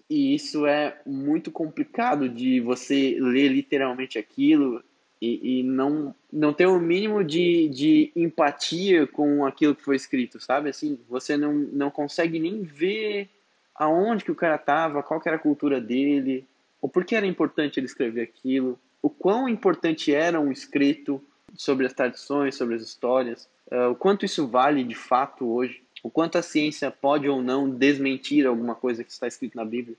E 0.10 0.34
isso 0.34 0.65
é 0.65 0.99
muito 1.06 1.51
complicado 1.51 2.30
de 2.30 2.60
você 2.60 3.17
ler 3.19 3.49
literalmente 3.49 4.17
aquilo 4.17 4.84
e, 5.21 5.60
e 5.60 5.63
não, 5.63 6.15
não 6.32 6.54
ter 6.54 6.65
o 6.65 6.80
mínimo 6.80 7.23
de, 7.23 7.69
de 7.69 8.12
empatia 8.15 9.06
com 9.06 9.45
aquilo 9.45 9.75
que 9.75 9.84
foi 9.84 9.95
escrito, 9.95 10.39
sabe? 10.39 10.69
Assim, 10.69 10.97
você 11.08 11.38
não, 11.38 11.54
não 11.54 11.91
consegue 11.91 12.39
nem 12.39 12.63
ver 12.63 13.30
aonde 13.75 14.23
que 14.23 14.32
o 14.32 14.36
cara 14.36 14.58
tava, 14.58 15.04
qual 15.04 15.21
era 15.25 15.36
a 15.36 15.39
cultura 15.39 15.80
dele, 15.80 16.47
ou 16.82 16.89
por 16.89 17.06
que 17.06 17.15
era 17.15 17.27
importante 17.27 17.80
ele 17.80 17.86
escrever 17.86 18.21
aquilo, 18.21 18.80
o 19.01 19.10
quão 19.10 19.47
importante 19.47 20.13
era 20.13 20.39
um 20.39 20.51
escrito 20.51 21.21
sobre 21.56 21.86
as 21.86 21.93
tradições, 21.93 22.56
sobre 22.56 22.75
as 22.75 22.82
histórias, 22.82 23.47
o 23.89 23.95
quanto 23.95 24.25
isso 24.25 24.47
vale 24.47 24.84
de 24.84 24.95
fato 24.95 25.45
hoje, 25.45 25.81
o 26.03 26.10
quanto 26.10 26.38
a 26.38 26.41
ciência 26.41 26.91
pode 26.91 27.27
ou 27.29 27.41
não 27.41 27.69
desmentir 27.69 28.45
alguma 28.45 28.75
coisa 28.75 29.03
que 29.03 29.12
está 29.12 29.27
escrito 29.27 29.55
na 29.55 29.63
Bíblia, 29.63 29.95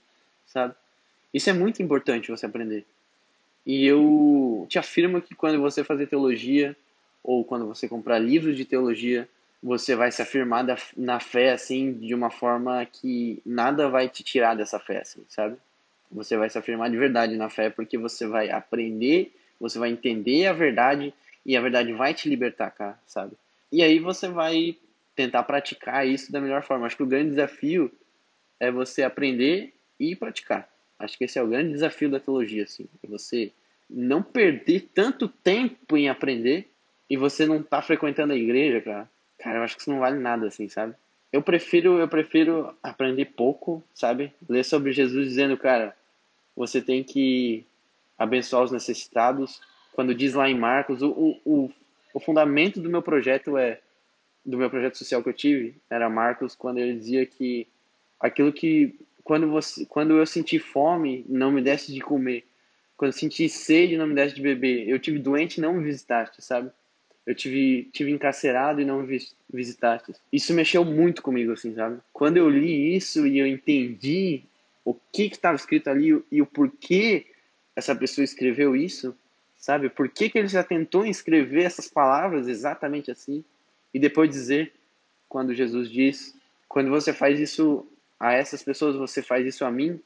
sabe? 0.47 0.75
Isso 1.33 1.49
é 1.49 1.53
muito 1.53 1.83
importante 1.83 2.31
você 2.31 2.45
aprender. 2.45 2.85
E 3.65 3.87
eu 3.87 4.67
te 4.69 4.79
afirmo 4.79 5.23
que 5.23 5.35
quando 5.35 5.61
você 5.61 5.85
fazer 5.85 6.07
teologia, 6.07 6.77
ou 7.23 7.45
quando 7.45 7.67
você 7.67 7.89
comprar 7.89 8.19
livros 8.19 8.57
de 8.57 8.65
teologia, 8.65 9.29
você 9.63 9.95
vai 9.95 10.11
se 10.11 10.21
afirmar 10.21 10.65
da, 10.65 10.77
na 10.97 11.21
fé, 11.21 11.53
assim, 11.53 11.93
de 11.93 12.15
uma 12.15 12.31
forma 12.31 12.85
que 12.85 13.41
nada 13.47 13.89
vai 13.89 14.09
te 14.09 14.25
tirar 14.25 14.57
dessa 14.57 14.81
fé, 14.81 15.01
assim, 15.03 15.25
sabe? 15.29 15.57
Você 16.11 16.37
vai 16.37 16.51
se 16.51 16.59
afirmar 16.59 16.91
de 16.91 16.97
verdade 16.97 17.37
na 17.37 17.49
fé 17.49 17.71
porque 17.71 17.97
você 17.97 18.27
vai 18.27 18.51
aprender, 18.51 19.33
você 19.61 19.79
vai 19.79 19.91
entender 19.91 20.47
a 20.47 20.53
verdade 20.53 21.15
e 21.47 21.57
a 21.57 21.61
verdade 21.61 21.93
vai 21.93 22.13
te 22.13 22.29
libertar, 22.29 22.71
cara, 22.73 22.99
sabe? 23.07 23.33
E 23.73 23.83
aí 23.83 23.99
você 23.99 24.29
vai 24.29 24.77
tentar 25.17 25.43
praticar 25.45 26.07
isso 26.07 26.31
da 26.31 26.41
melhor 26.41 26.63
forma. 26.63 26.87
Acho 26.87 26.97
que 26.97 27.03
o 27.03 27.07
grande 27.07 27.31
desafio 27.31 27.91
é 28.61 28.71
você 28.71 29.03
aprender 29.03 29.73
e 29.99 30.15
praticar. 30.15 30.69
Acho 30.99 31.17
que 31.17 31.25
esse 31.25 31.39
é 31.39 31.43
o 31.43 31.49
grande 31.49 31.73
desafio 31.73 32.11
da 32.11 32.21
teologia, 32.21 32.65
assim. 32.65 32.87
É 33.03 33.07
você 33.09 33.51
não 33.89 34.23
perder 34.23 34.91
tanto 34.95 35.27
tempo 35.27 35.97
em 35.97 36.09
aprender 36.09 36.69
e 37.09 37.17
você 37.17 37.47
não 37.47 37.63
tá 37.63 37.83
frequentando 37.83 38.33
a 38.33 38.37
igreja, 38.37 38.81
cara. 38.81 39.11
Cara, 39.39 39.59
eu 39.59 39.63
acho 39.63 39.75
que 39.75 39.83
isso 39.83 39.91
não 39.91 39.99
vale 39.99 40.19
nada, 40.19 40.47
assim, 40.47 40.69
sabe? 40.69 40.95
Eu 41.33 41.43
prefiro, 41.43 41.99
eu 41.99 42.07
prefiro 42.07 42.75
aprender 42.83 43.25
pouco, 43.25 43.83
sabe? 43.95 44.33
Ler 44.49 44.65
sobre 44.65 44.93
Jesus 44.93 45.29
dizendo, 45.29 45.57
cara, 45.57 45.97
você 46.55 46.81
tem 46.81 47.03
que 47.03 47.65
abençoar 48.19 48.63
os 48.63 48.71
necessitados. 48.71 49.61
Quando 49.93 50.15
diz 50.15 50.35
lá 50.35 50.49
em 50.49 50.59
Marcos, 50.59 51.03
o, 51.03 51.11
o, 51.11 51.41
o 51.45 51.71
fundamento 52.21 52.81
do 52.81 52.91
meu 52.91 53.03
projeto 53.03 53.57
é 53.57 53.81
do 54.45 54.59
meu 54.59 54.69
projeto 54.69 54.99
social 54.99 55.23
que 55.23 55.29
eu 55.29 55.35
tive 55.35 55.77
era 55.89 56.11
Marcos 56.11 56.55
quando 56.55 56.79
ele 56.79 56.99
dizia 56.99 57.25
que 57.25 57.67
aquilo 58.19 58.53
que 58.53 58.99
quando 59.23 59.49
você 59.51 59.87
quando 59.87 60.17
eu 60.17 60.27
senti 60.27 60.59
fome 60.59 61.25
não 61.29 61.51
me 61.53 61.63
desse 61.63 61.93
de 61.93 62.01
comer. 62.01 62.45
Quando 62.97 63.13
eu 63.13 63.19
senti 63.19 63.49
sede 63.49 63.97
não 63.97 64.07
me 64.07 64.15
desse 64.15 64.35
de 64.35 64.43
beber. 64.43 64.89
Eu 64.89 64.99
tive 64.99 65.19
doente 65.19 65.61
não 65.61 65.75
me 65.75 65.85
visitaste 65.85 66.43
sabe? 66.43 66.71
Eu 67.25 67.35
tive 67.35 67.89
tive 67.93 68.11
encarcerado 68.11 68.81
e 68.81 68.85
não 68.85 69.03
me 69.03 69.19
visitaste. 69.53 70.13
Isso 70.33 70.53
mexeu 70.53 70.85
muito 70.85 71.23
comigo 71.23 71.53
assim 71.53 71.75
sabe? 71.75 72.01
Quando 72.13 72.37
eu 72.37 72.49
li 72.49 72.97
isso 72.97 73.27
e 73.27 73.39
eu 73.39 73.47
entendi 73.47 74.43
o 74.85 74.95
que 74.95 75.25
estava 75.25 75.57
escrito 75.57 75.89
ali 75.89 76.21
e 76.31 76.43
o 76.43 76.47
porquê 76.47 77.27
essa 77.77 77.95
pessoa 77.95 78.25
escreveu 78.25 78.75
isso 78.75 79.17
sabe 79.63 79.89
por 79.89 80.09
que 80.09 80.29
que 80.29 80.39
ele 80.39 80.49
já 80.49 80.65
tentou 80.65 81.07
escrever 81.07 81.63
essas 81.63 81.87
palavras 81.87 82.49
exatamente 82.49 83.13
assim 83.13 83.45
e 83.95 83.99
depois 84.01 84.29
dizer, 84.29 84.73
quando 85.29 85.55
Jesus 85.55 85.89
diz, 85.89 86.35
quando 86.69 86.91
você 86.91 87.13
faz 87.13 87.39
isso 87.39 87.87
a 88.19 88.33
essas 88.33 88.61
pessoas, 88.61 88.97
você 88.97 89.23
faz 89.23 89.47
isso 89.47 89.65
a 89.65 89.71
mim, 89.71 90.01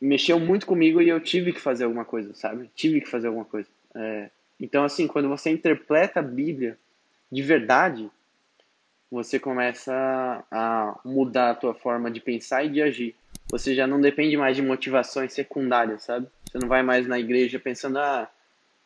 mexeu 0.00 0.40
muito 0.40 0.66
comigo 0.66 1.02
e 1.02 1.10
eu 1.10 1.20
tive 1.20 1.52
que 1.52 1.60
fazer 1.60 1.84
alguma 1.84 2.06
coisa, 2.06 2.32
sabe? 2.34 2.70
Tive 2.74 3.02
que 3.02 3.10
fazer 3.10 3.26
alguma 3.26 3.44
coisa. 3.44 3.68
É, 3.94 4.30
então, 4.58 4.82
assim, 4.82 5.06
quando 5.06 5.28
você 5.28 5.50
interpreta 5.50 6.20
a 6.20 6.22
Bíblia 6.22 6.78
de 7.30 7.42
verdade, 7.42 8.10
você 9.10 9.38
começa 9.38 9.92
a 10.50 10.98
mudar 11.04 11.50
a 11.50 11.54
tua 11.54 11.74
forma 11.74 12.10
de 12.10 12.20
pensar 12.20 12.64
e 12.64 12.70
de 12.70 12.80
agir. 12.80 13.14
Você 13.50 13.74
já 13.74 13.86
não 13.86 14.00
depende 14.00 14.38
mais 14.38 14.56
de 14.56 14.62
motivações 14.62 15.34
secundárias, 15.34 16.04
sabe? 16.04 16.28
Você 16.44 16.58
não 16.58 16.68
vai 16.68 16.82
mais 16.82 17.06
na 17.06 17.18
igreja 17.18 17.58
pensando, 17.58 17.98
ah, 17.98 18.30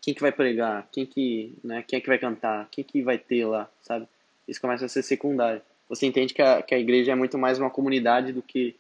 quem 0.01 0.15
que 0.15 0.21
vai 0.21 0.33
pregar? 0.33 0.89
Quem 0.91 1.05
que, 1.05 1.55
né, 1.63 1.85
quem 1.87 1.99
é 1.99 2.01
que 2.01 2.09
vai 2.09 2.19
cantar? 2.19 2.69
Quem 2.71 2.83
que 2.83 3.03
vai 3.03 3.19
ter 3.19 3.45
lá, 3.45 3.71
sabe? 3.83 4.09
isso 4.51 4.61
começa 4.61 4.85
a 4.85 4.89
ser 4.89 5.03
secundário. 5.03 5.63
Você 5.89 6.07
entende 6.07 6.35
que 6.35 6.43
a, 6.43 6.61
que 6.61 6.75
a 6.75 6.79
igreja 6.79 7.13
é 7.13 7.15
muito 7.15 7.39
mais 7.39 7.59
uma 7.59 7.71
comunidade 7.71 8.33
do 8.33 8.43
que 8.43 8.77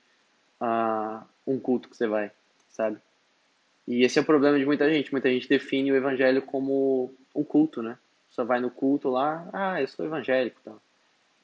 uh, 0.61 1.25
um 1.47 1.59
culto 1.59 1.89
que 1.89 1.97
você 1.97 2.07
vai, 2.07 2.31
sabe? 2.71 2.99
E 3.87 4.05
esse 4.05 4.19
é 4.19 4.23
o 4.23 4.25
problema 4.25 4.59
de 4.59 4.67
muita 4.67 4.93
gente. 4.93 5.13
Muita 5.13 5.29
gente 5.31 5.49
define 5.49 5.93
o 5.93 5.97
evangelho 5.97 6.43
como 6.43 7.13
um 7.35 7.45
culto, 7.45 7.83
né? 7.83 7.97
Só 8.31 8.45
vai 8.45 8.61
no 8.61 8.71
culto 8.71 9.09
lá, 9.09 9.49
ah, 9.53 9.81
eu 9.81 9.89
sou 9.89 10.05
evangélico. 10.05 10.61
Então, 10.61 10.81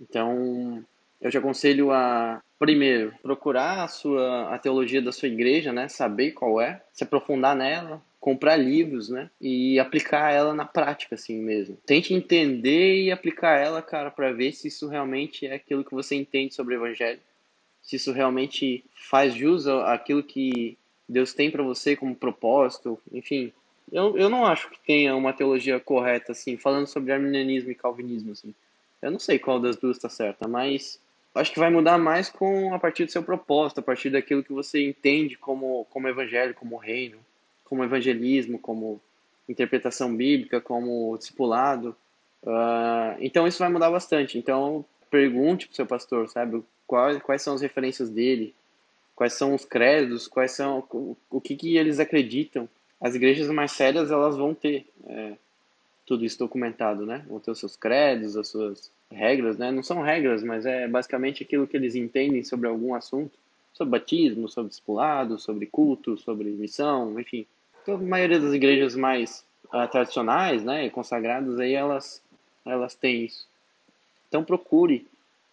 então 0.01 0.85
eu 1.21 1.31
te 1.31 1.39
aconselho 1.39 1.91
a, 1.91 2.41
primeiro, 2.59 3.13
procurar 3.23 3.85
a, 3.85 3.89
sua, 3.89 4.55
a 4.55 4.59
teologia 4.59 5.03
da 5.03 5.13
sua 5.13 5.29
igreja, 5.29 5.73
né? 5.73 5.89
Saber 5.89 6.33
qual 6.33 6.61
é, 6.61 6.83
se 6.93 7.05
aprofundar 7.05 7.57
nela, 7.57 8.01
comprar 8.27 8.57
livros, 8.57 9.09
né? 9.09 9.31
E 9.41 9.79
aplicar 9.79 10.33
ela 10.33 10.53
na 10.53 10.65
prática, 10.65 11.15
assim 11.15 11.39
mesmo. 11.39 11.79
Tente 11.87 12.13
entender 12.13 13.05
e 13.05 13.13
aplicar 13.13 13.57
ela, 13.57 13.81
cara, 13.81 14.11
para 14.11 14.33
ver 14.33 14.51
se 14.51 14.67
isso 14.67 14.89
realmente 14.89 15.47
é 15.47 15.55
aquilo 15.55 15.85
que 15.85 15.95
você 15.95 16.17
entende 16.17 16.53
sobre 16.53 16.75
o 16.75 16.79
Evangelho. 16.79 17.21
Se 17.81 17.95
isso 17.95 18.11
realmente 18.11 18.85
faz 19.09 19.33
jus 19.33 19.69
àquilo 19.69 20.25
que 20.25 20.77
Deus 21.09 21.33
tem 21.33 21.53
para 21.53 21.63
você 21.63 21.95
como 21.95 22.17
propósito, 22.17 22.99
enfim. 23.13 23.53
Eu, 23.93 24.19
eu 24.19 24.29
não 24.29 24.45
acho 24.45 24.71
que 24.71 24.81
tenha 24.85 25.15
uma 25.15 25.33
teologia 25.33 25.79
correta, 25.79 26.33
assim, 26.33 26.57
falando 26.57 26.89
sobre 26.89 27.13
arminianismo 27.13 27.71
e 27.71 27.77
calvinismo, 27.77 28.33
assim. 28.33 28.53
Eu 29.01 29.13
não 29.13 29.21
sei 29.21 29.39
qual 29.39 29.61
das 29.61 29.77
duas 29.77 29.99
está 29.99 30.09
certa, 30.09 30.49
mas 30.49 31.01
acho 31.33 31.53
que 31.53 31.61
vai 31.61 31.71
mudar 31.71 31.97
mais 31.97 32.29
com 32.29 32.75
a 32.75 32.79
partir 32.81 33.05
do 33.05 33.13
seu 33.13 33.23
propósito, 33.23 33.79
a 33.79 33.85
partir 33.85 34.11
daquilo 34.11 34.43
que 34.43 34.53
você 34.53 34.85
entende 34.85 35.37
como, 35.37 35.87
como 35.91 36.09
evangelho, 36.09 36.55
como 36.55 36.77
reino 36.77 37.21
como 37.69 37.85
evangelismo, 37.85 38.59
como 38.59 39.01
interpretação 39.49 40.15
bíblica, 40.15 40.61
como 40.61 41.17
discipulado. 41.17 41.97
Uh, 42.43 43.17
então 43.21 43.47
isso 43.47 43.59
vai 43.59 43.69
mudar 43.69 43.91
bastante. 43.91 44.39
Então 44.39 44.85
pergunte 45.11 45.67
para 45.67 45.73
o 45.73 45.77
seu 45.77 45.87
pastor, 45.87 46.29
sabe, 46.29 46.63
quais, 46.87 47.21
quais 47.23 47.43
são 47.43 47.55
as 47.55 47.61
referências 47.61 48.11
dele, 48.11 48.55
quais 49.15 49.33
são 49.35 49.55
os 49.55 49.65
credos, 49.65 50.29
quais 50.29 50.53
são 50.53 50.85
o, 50.91 51.17
o 51.31 51.41
que, 51.41 51.57
que 51.57 51.77
eles 51.77 51.99
acreditam. 51.99 52.69
As 53.01 53.15
igrejas 53.15 53.49
mais 53.49 53.73
sérias 53.73 54.11
elas 54.11 54.37
vão 54.37 54.55
ter 54.55 54.87
é, 55.07 55.35
tudo 56.07 56.25
isso 56.25 56.39
documentado, 56.39 57.05
né? 57.05 57.25
Vão 57.29 57.41
ter 57.41 57.51
os 57.51 57.59
seus 57.59 57.77
credos, 57.77 58.37
as 58.37 58.49
suas 58.49 58.91
regras, 59.11 59.59
né? 59.59 59.71
Não 59.71 59.83
são 59.83 60.01
regras, 60.01 60.43
mas 60.43 60.65
é 60.65 60.87
basicamente 60.89 61.43
aquilo 61.43 61.67
que 61.67 61.77
eles 61.77 61.95
entendem 61.95 62.43
sobre 62.43 62.69
algum 62.69 62.95
assunto, 62.95 63.37
sobre 63.73 63.99
batismo, 63.99 64.49
sobre 64.49 64.71
discipulado, 64.71 65.39
sobre 65.39 65.67
culto, 65.67 66.17
sobre 66.17 66.49
missão, 66.51 67.19
enfim. 67.21 67.47
A 67.89 67.97
maioria 67.97 68.41
das 68.41 68.53
igrejas 68.53 68.95
mais 68.97 69.45
uh, 69.67 69.89
tradicionais, 69.89 70.65
né, 70.65 70.89
consagradas, 70.91 71.59
aí 71.59 71.73
elas, 71.73 72.23
elas 72.65 72.95
têm 72.95 73.25
isso. 73.25 73.47
Então 74.29 74.45
procure, 74.45 75.07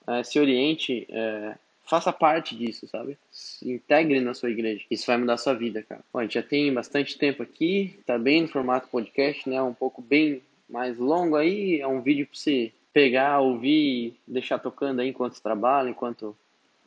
uh, 0.08 0.24
se 0.24 0.40
oriente, 0.40 1.08
uh, 1.10 1.58
faça 1.86 2.12
parte 2.12 2.56
disso, 2.56 2.88
sabe? 2.88 3.18
Se 3.32 3.70
integre 3.72 4.20
na 4.20 4.34
sua 4.34 4.50
igreja. 4.50 4.84
Isso 4.90 5.06
vai 5.06 5.18
mudar 5.18 5.34
a 5.34 5.38
sua 5.38 5.54
vida, 5.54 5.84
cara. 5.84 6.02
Bom, 6.12 6.20
a 6.20 6.24
gente 6.24 6.36
já 6.36 6.44
tem 6.44 6.74
bastante 6.74 7.18
tempo 7.18 7.44
aqui, 7.44 8.00
tá 8.06 8.18
bem 8.18 8.42
no 8.42 8.48
formato 8.48 8.88
podcast, 8.90 9.48
né? 9.50 9.62
Um 9.62 9.74
pouco 9.74 10.02
bem 10.02 10.42
mais 10.70 10.98
longo 10.98 11.36
aí, 11.36 11.80
é 11.80 11.88
um 11.88 12.02
vídeo 12.02 12.26
para 12.26 12.38
você 12.38 12.72
pegar, 12.92 13.40
ouvir, 13.40 14.16
deixar 14.28 14.60
tocando 14.60 15.02
aí 15.02 15.10
enquanto 15.10 15.42
trabalha, 15.42 15.90
enquanto 15.90 16.36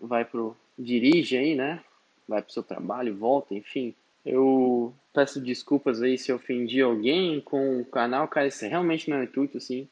vai 0.01 0.25
pro 0.25 0.57
dirige 0.79 1.37
aí, 1.37 1.55
né? 1.55 1.81
Vai 2.29 2.43
pro 2.43 2.53
seu 2.53 2.63
trabalho, 2.63 3.17
volta, 3.17 3.55
enfim. 3.55 3.95
Eu 4.27 4.93
peço 5.15 5.41
desculpas 5.41 6.03
aí 6.03 6.19
se 6.19 6.33
ofendi 6.33 6.83
alguém 6.83 7.41
com 7.41 7.81
o 7.81 7.85
canal, 7.85 8.27
cara, 8.27 8.49
isso 8.49 8.67
realmente 8.67 9.09
não 9.09 9.19
é 9.19 9.25
intuito, 9.25 9.57
assim. 9.57 9.89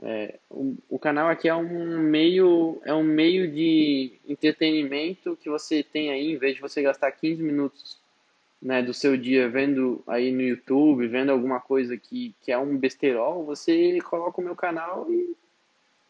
É, 0.00 0.38
o, 0.48 0.76
o, 0.88 0.98
canal 0.98 1.28
aqui 1.28 1.48
é 1.48 1.54
um 1.54 1.98
meio 1.98 2.80
é 2.84 2.94
um 2.94 3.04
meio 3.04 3.50
de 3.50 4.12
entretenimento 4.26 5.36
que 5.40 5.50
você 5.50 5.82
tem 5.82 6.10
aí, 6.10 6.32
em 6.32 6.38
vez 6.38 6.54
de 6.54 6.60
você 6.60 6.82
gastar 6.82 7.12
15 7.12 7.42
minutos 7.42 7.98
né, 8.60 8.82
do 8.82 8.94
seu 8.94 9.16
dia 9.16 9.48
vendo 9.48 10.02
aí 10.06 10.30
no 10.30 10.40
YouTube, 10.40 11.06
vendo 11.08 11.30
alguma 11.30 11.60
coisa 11.60 11.96
que, 11.96 12.34
que 12.40 12.52
é 12.52 12.58
um 12.58 12.76
besterol, 12.76 13.44
você 13.44 13.98
coloca 14.00 14.40
o 14.40 14.44
meu 14.44 14.54
canal 14.54 15.10
e, 15.10 15.36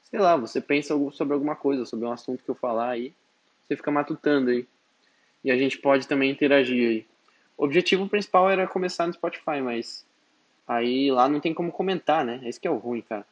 sei 0.04 0.20
lá, 0.20 0.36
você 0.36 0.60
pensa 0.60 0.94
sobre 1.12 1.32
alguma 1.34 1.56
coisa, 1.56 1.86
sobre 1.86 2.06
um 2.06 2.12
assunto 2.12 2.44
que 2.44 2.50
eu 2.50 2.54
falar 2.54 2.90
aí, 2.90 3.14
você 3.62 3.76
fica 3.76 3.90
matutando 3.90 4.50
aí. 4.50 4.66
E 5.42 5.50
a 5.50 5.56
gente 5.56 5.78
pode 5.78 6.06
também 6.06 6.30
interagir 6.30 6.88
aí. 6.88 7.06
Objetivo 7.62 8.08
principal 8.08 8.50
era 8.50 8.66
começar 8.66 9.06
no 9.06 9.12
Spotify, 9.12 9.60
mas 9.62 10.04
aí 10.66 11.12
lá 11.12 11.28
não 11.28 11.38
tem 11.38 11.54
como 11.54 11.70
comentar, 11.70 12.24
né? 12.24 12.40
Esse 12.44 12.58
que 12.58 12.66
é 12.66 12.70
o 12.70 12.76
ruim, 12.76 13.02
cara. 13.02 13.24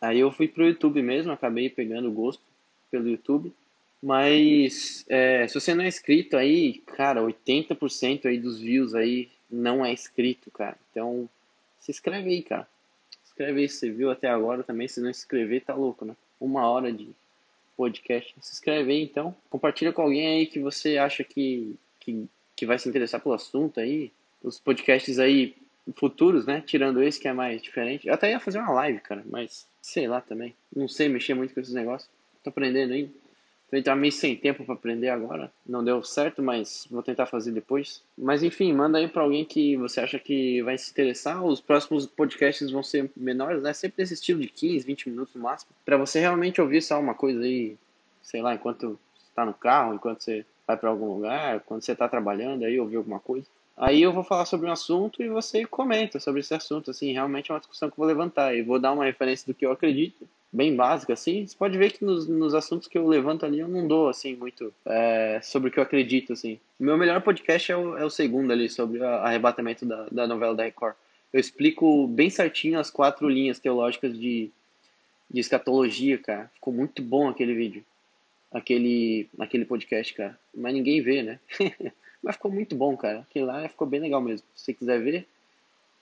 Aí 0.00 0.18
eu 0.18 0.32
fui 0.32 0.48
pro 0.48 0.66
YouTube 0.66 1.00
mesmo, 1.00 1.30
acabei 1.30 1.70
pegando 1.70 2.10
gosto 2.10 2.42
pelo 2.90 3.08
YouTube. 3.08 3.54
Mas 4.02 5.04
é, 5.08 5.46
se 5.46 5.54
você 5.54 5.72
não 5.76 5.84
é 5.84 5.86
inscrito 5.86 6.36
aí, 6.36 6.78
cara, 6.96 7.22
80% 7.22 8.26
aí 8.26 8.36
dos 8.36 8.58
views 8.58 8.96
aí 8.96 9.30
não 9.48 9.86
é 9.86 9.92
inscrito, 9.92 10.50
cara. 10.50 10.76
Então, 10.90 11.30
se 11.78 11.92
inscreve 11.92 12.30
aí, 12.30 12.42
cara. 12.42 12.66
Se 13.22 13.30
inscreve 13.30 13.60
aí 13.60 13.68
se 13.68 13.76
você 13.76 13.90
viu 13.92 14.10
até 14.10 14.28
agora 14.28 14.64
também. 14.64 14.88
Se 14.88 15.00
não 15.00 15.12
se 15.12 15.20
inscrever, 15.20 15.62
tá 15.62 15.74
louco, 15.74 16.04
né? 16.04 16.16
Uma 16.40 16.68
hora 16.68 16.92
de 16.92 17.08
podcast. 17.76 18.34
Se 18.40 18.54
inscreve 18.54 18.90
aí, 18.90 19.02
então. 19.04 19.36
Compartilha 19.48 19.92
com 19.92 20.02
alguém 20.02 20.26
aí 20.26 20.46
que 20.46 20.58
você 20.58 20.98
acha 20.98 21.22
que, 21.22 21.76
que 22.00 22.28
que 22.60 22.66
vai 22.66 22.78
se 22.78 22.86
interessar 22.86 23.22
pelo 23.22 23.34
assunto 23.34 23.80
aí, 23.80 24.12
os 24.42 24.60
podcasts 24.60 25.18
aí 25.18 25.56
futuros, 25.96 26.44
né? 26.44 26.62
Tirando 26.64 27.02
esse 27.02 27.18
que 27.18 27.26
é 27.26 27.32
mais 27.32 27.62
diferente. 27.62 28.06
Eu 28.06 28.12
até 28.12 28.30
ia 28.30 28.38
fazer 28.38 28.58
uma 28.58 28.70
live, 28.72 29.00
cara, 29.00 29.24
mas 29.30 29.66
sei 29.80 30.06
lá 30.06 30.20
também. 30.20 30.54
Não 30.76 30.86
sei 30.86 31.08
mexer 31.08 31.32
muito 31.32 31.54
com 31.54 31.60
esses 31.60 31.72
negócios. 31.72 32.10
Tô 32.44 32.50
aprendendo 32.50 32.92
aí. 32.92 33.10
Então 33.68 33.82
tá 33.82 33.96
meio 33.96 34.12
sem 34.12 34.36
tempo 34.36 34.62
para 34.62 34.74
aprender 34.74 35.08
agora. 35.08 35.50
Não 35.66 35.82
deu 35.82 36.02
certo, 36.02 36.42
mas 36.42 36.86
vou 36.90 37.02
tentar 37.02 37.24
fazer 37.24 37.50
depois. 37.50 38.02
Mas 38.18 38.42
enfim, 38.42 38.74
manda 38.74 38.98
aí 38.98 39.08
para 39.08 39.22
alguém 39.22 39.42
que 39.42 39.74
você 39.78 40.00
acha 40.00 40.18
que 40.18 40.60
vai 40.60 40.76
se 40.76 40.90
interessar. 40.90 41.42
Os 41.42 41.62
próximos 41.62 42.04
podcasts 42.04 42.70
vão 42.70 42.82
ser 42.82 43.10
menores, 43.16 43.62
né? 43.62 43.72
Sempre 43.72 44.02
nesse 44.02 44.12
estilo 44.12 44.40
de 44.40 44.48
15, 44.48 44.84
20 44.84 45.08
minutos 45.08 45.34
no 45.34 45.40
máximo. 45.40 45.70
Para 45.82 45.96
você 45.96 46.20
realmente 46.20 46.60
ouvir 46.60 46.82
só 46.82 47.00
uma 47.00 47.14
coisa 47.14 47.40
aí, 47.40 47.78
sei 48.22 48.42
lá, 48.42 48.54
enquanto 48.54 49.00
está 49.30 49.46
no 49.46 49.54
carro, 49.54 49.94
enquanto 49.94 50.20
você 50.20 50.44
vai 50.70 50.76
para 50.76 50.90
algum 50.90 51.14
lugar, 51.14 51.60
quando 51.60 51.82
você 51.82 51.92
está 51.92 52.08
trabalhando 52.08 52.64
aí, 52.64 52.78
ouvir 52.78 52.96
alguma 52.96 53.20
coisa. 53.20 53.46
Aí 53.76 54.02
eu 54.02 54.12
vou 54.12 54.22
falar 54.22 54.44
sobre 54.44 54.68
um 54.68 54.72
assunto 54.72 55.22
e 55.22 55.28
você 55.28 55.64
comenta 55.64 56.20
sobre 56.20 56.40
esse 56.40 56.52
assunto. 56.52 56.90
Assim, 56.90 57.12
realmente 57.12 57.50
é 57.50 57.54
uma 57.54 57.60
discussão 57.60 57.88
que 57.88 57.94
eu 57.94 57.96
vou 57.98 58.06
levantar. 58.06 58.54
E 58.54 58.62
vou 58.62 58.78
dar 58.78 58.92
uma 58.92 59.04
referência 59.04 59.46
do 59.46 59.54
que 59.54 59.64
eu 59.64 59.72
acredito 59.72 60.28
bem 60.52 60.74
básica, 60.76 61.12
assim. 61.12 61.46
Você 61.46 61.56
pode 61.56 61.78
ver 61.78 61.92
que 61.92 62.04
nos, 62.04 62.26
nos 62.26 62.54
assuntos 62.54 62.88
que 62.88 62.98
eu 62.98 63.06
levanto 63.06 63.46
ali 63.46 63.60
eu 63.60 63.68
não 63.68 63.86
dou, 63.86 64.08
assim, 64.08 64.34
muito 64.36 64.72
é, 64.84 65.40
sobre 65.42 65.70
o 65.70 65.72
que 65.72 65.78
eu 65.78 65.82
acredito, 65.82 66.32
assim. 66.32 66.58
Meu 66.78 66.98
melhor 66.98 67.22
podcast 67.22 67.72
é 67.72 67.76
o, 67.76 67.96
é 67.96 68.04
o 68.04 68.10
segundo 68.10 68.52
ali, 68.52 68.68
sobre 68.68 68.98
o 68.98 69.06
arrebatamento 69.06 69.86
da, 69.86 70.06
da 70.10 70.26
novela 70.26 70.54
da 70.54 70.64
Record. 70.64 70.94
Eu 71.32 71.40
explico 71.40 72.06
bem 72.08 72.28
certinho 72.28 72.78
as 72.78 72.90
quatro 72.90 73.28
linhas 73.28 73.58
teológicas 73.58 74.12
de, 74.18 74.50
de 75.30 75.40
escatologia, 75.40 76.18
cara. 76.18 76.50
Ficou 76.54 76.72
muito 76.72 77.00
bom 77.00 77.28
aquele 77.28 77.54
vídeo. 77.54 77.84
Aquele, 78.52 79.28
aquele 79.38 79.64
podcast, 79.64 80.12
cara. 80.14 80.38
Mas 80.54 80.74
ninguém 80.74 81.00
vê, 81.00 81.22
né? 81.22 81.40
Mas 82.22 82.36
ficou 82.36 82.50
muito 82.50 82.74
bom, 82.74 82.96
cara. 82.96 83.20
Aquele 83.20 83.44
lá 83.44 83.68
ficou 83.68 83.86
bem 83.86 84.00
legal 84.00 84.20
mesmo. 84.20 84.46
Se 84.54 84.64
você 84.64 84.74
quiser 84.74 85.00
ver, 85.00 85.26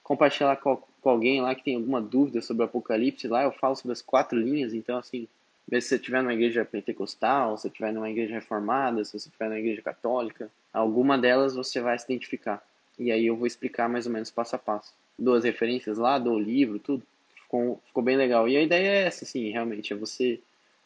compartilhar 0.03 0.57
com, 0.57 0.83
com 1.01 1.11
alguém 1.11 1.41
lá 1.41 1.55
que 1.55 1.63
tem 1.63 1.77
alguma 1.77 2.01
dúvida 2.01 2.41
sobre 2.41 2.63
o 2.63 2.67
Apocalipse, 2.67 3.29
lá 3.29 3.43
eu 3.43 3.53
falo 3.53 3.77
sobre 3.77 3.93
as 3.93 4.03
quatro 4.03 4.39
linhas, 4.39 4.73
então 4.73 4.99
assim, 4.99 5.29
se 5.69 5.81
você 5.83 5.97
estiver 5.97 6.23
numa 6.23 6.33
igreja 6.33 6.65
pentecostal, 6.65 7.57
se 7.57 7.63
você 7.63 7.69
estiver 7.69 7.93
numa 7.93 8.09
igreja 8.09 8.35
reformada, 8.35 9.05
se 9.05 9.13
você 9.13 9.29
estiver 9.29 9.49
numa 9.49 9.59
igreja 9.59 9.83
católica, 9.83 10.51
alguma 10.73 11.19
delas 11.19 11.55
você 11.55 11.81
vai 11.81 11.99
se 11.99 12.07
identificar. 12.07 12.67
E 12.99 13.13
aí 13.13 13.27
eu 13.27 13.37
vou 13.37 13.47
explicar 13.47 13.89
mais 13.89 14.07
ou 14.07 14.13
menos 14.13 14.31
passo 14.31 14.57
a 14.57 14.59
passo. 14.59 14.95
Duas 15.19 15.45
referências 15.45 15.99
lá, 15.99 16.19
do 16.19 16.39
livro, 16.39 16.79
tudo. 16.79 17.03
Ficou, 17.43 17.81
ficou 17.87 18.03
bem 18.03 18.17
legal. 18.17 18.49
E 18.49 18.57
a 18.57 18.63
ideia 18.63 18.89
é 18.89 19.03
essa, 19.07 19.25
assim, 19.25 19.51
realmente, 19.51 19.93
é 19.93 19.97
você 19.97 20.41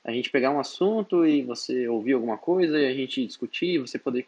a 0.05 0.13
gente 0.13 0.31
pegar 0.31 0.51
um 0.51 0.59
assunto 0.59 1.25
e 1.25 1.43
você 1.43 1.87
ouvir 1.89 2.13
alguma 2.15 2.37
coisa 2.37 2.79
e 2.79 2.87
a 2.87 2.95
gente 2.95 3.25
discutir, 3.25 3.79
você 3.79 3.99
poder 3.99 4.27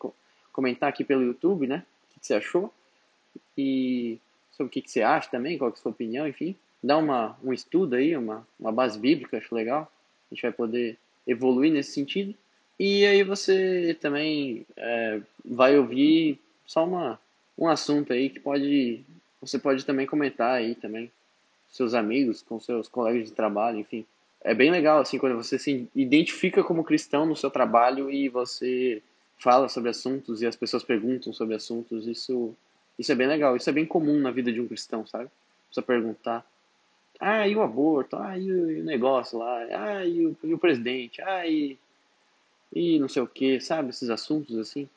comentar 0.52 0.88
aqui 0.88 1.02
pelo 1.02 1.22
YouTube, 1.22 1.66
né? 1.66 1.84
O 2.16 2.20
que 2.20 2.26
você 2.26 2.34
achou. 2.34 2.72
E 3.58 4.18
sobre 4.52 4.68
o 4.68 4.72
que, 4.72 4.82
que 4.82 4.90
você 4.90 5.02
acha 5.02 5.30
também, 5.30 5.58
qual 5.58 5.70
é 5.70 5.72
a 5.72 5.76
sua 5.76 5.90
opinião, 5.90 6.28
enfim. 6.28 6.54
Dá 6.82 6.96
uma, 6.96 7.36
um 7.42 7.52
estudo 7.52 7.96
aí, 7.96 8.16
uma, 8.16 8.46
uma 8.58 8.70
base 8.70 8.98
bíblica, 8.98 9.38
acho 9.38 9.54
legal. 9.54 9.90
A 10.30 10.34
gente 10.34 10.42
vai 10.42 10.52
poder 10.52 10.96
evoluir 11.26 11.72
nesse 11.72 11.92
sentido. 11.92 12.34
E 12.78 13.06
aí 13.06 13.22
você 13.22 13.96
também 14.00 14.66
é, 14.76 15.20
vai 15.44 15.78
ouvir 15.78 16.38
só 16.66 16.84
uma, 16.84 17.18
um 17.58 17.68
assunto 17.68 18.12
aí 18.12 18.28
que 18.28 18.40
pode. 18.40 19.04
Você 19.40 19.58
pode 19.58 19.84
também 19.84 20.06
comentar 20.06 20.52
aí 20.52 20.74
também. 20.74 21.10
Seus 21.68 21.94
amigos, 21.94 22.42
com 22.42 22.60
seus 22.60 22.88
colegas 22.88 23.28
de 23.28 23.32
trabalho, 23.32 23.80
enfim. 23.80 24.06
É 24.44 24.54
bem 24.54 24.70
legal, 24.70 25.00
assim, 25.00 25.18
quando 25.18 25.36
você 25.36 25.58
se 25.58 25.88
identifica 25.96 26.62
como 26.62 26.84
cristão 26.84 27.24
no 27.24 27.34
seu 27.34 27.50
trabalho 27.50 28.10
e 28.10 28.28
você 28.28 29.02
fala 29.38 29.68
sobre 29.68 29.90
assuntos 29.90 30.42
e 30.42 30.46
as 30.46 30.54
pessoas 30.54 30.84
perguntam 30.84 31.32
sobre 31.32 31.54
assuntos. 31.54 32.06
Isso 32.06 32.54
isso 32.98 33.10
é 33.10 33.14
bem 33.14 33.26
legal, 33.26 33.56
isso 33.56 33.68
é 33.68 33.72
bem 33.72 33.86
comum 33.86 34.20
na 34.20 34.30
vida 34.30 34.52
de 34.52 34.60
um 34.60 34.68
cristão, 34.68 35.06
sabe? 35.06 35.28
Precisa 35.66 35.84
perguntar. 35.84 36.46
Ah, 37.18 37.48
e 37.48 37.56
o 37.56 37.62
aborto? 37.62 38.16
Ah, 38.16 38.38
e 38.38 38.50
o 38.50 38.84
negócio 38.84 39.38
lá? 39.38 39.58
Ah, 39.72 40.04
e 40.06 40.26
o, 40.26 40.36
e 40.44 40.54
o 40.54 40.58
presidente? 40.58 41.20
Ah, 41.22 41.46
e, 41.46 41.78
e 42.72 42.98
não 42.98 43.08
sei 43.08 43.22
o 43.22 43.26
que, 43.26 43.60
sabe? 43.60 43.90
Esses 43.90 44.10
assuntos 44.10 44.58
assim. 44.58 44.88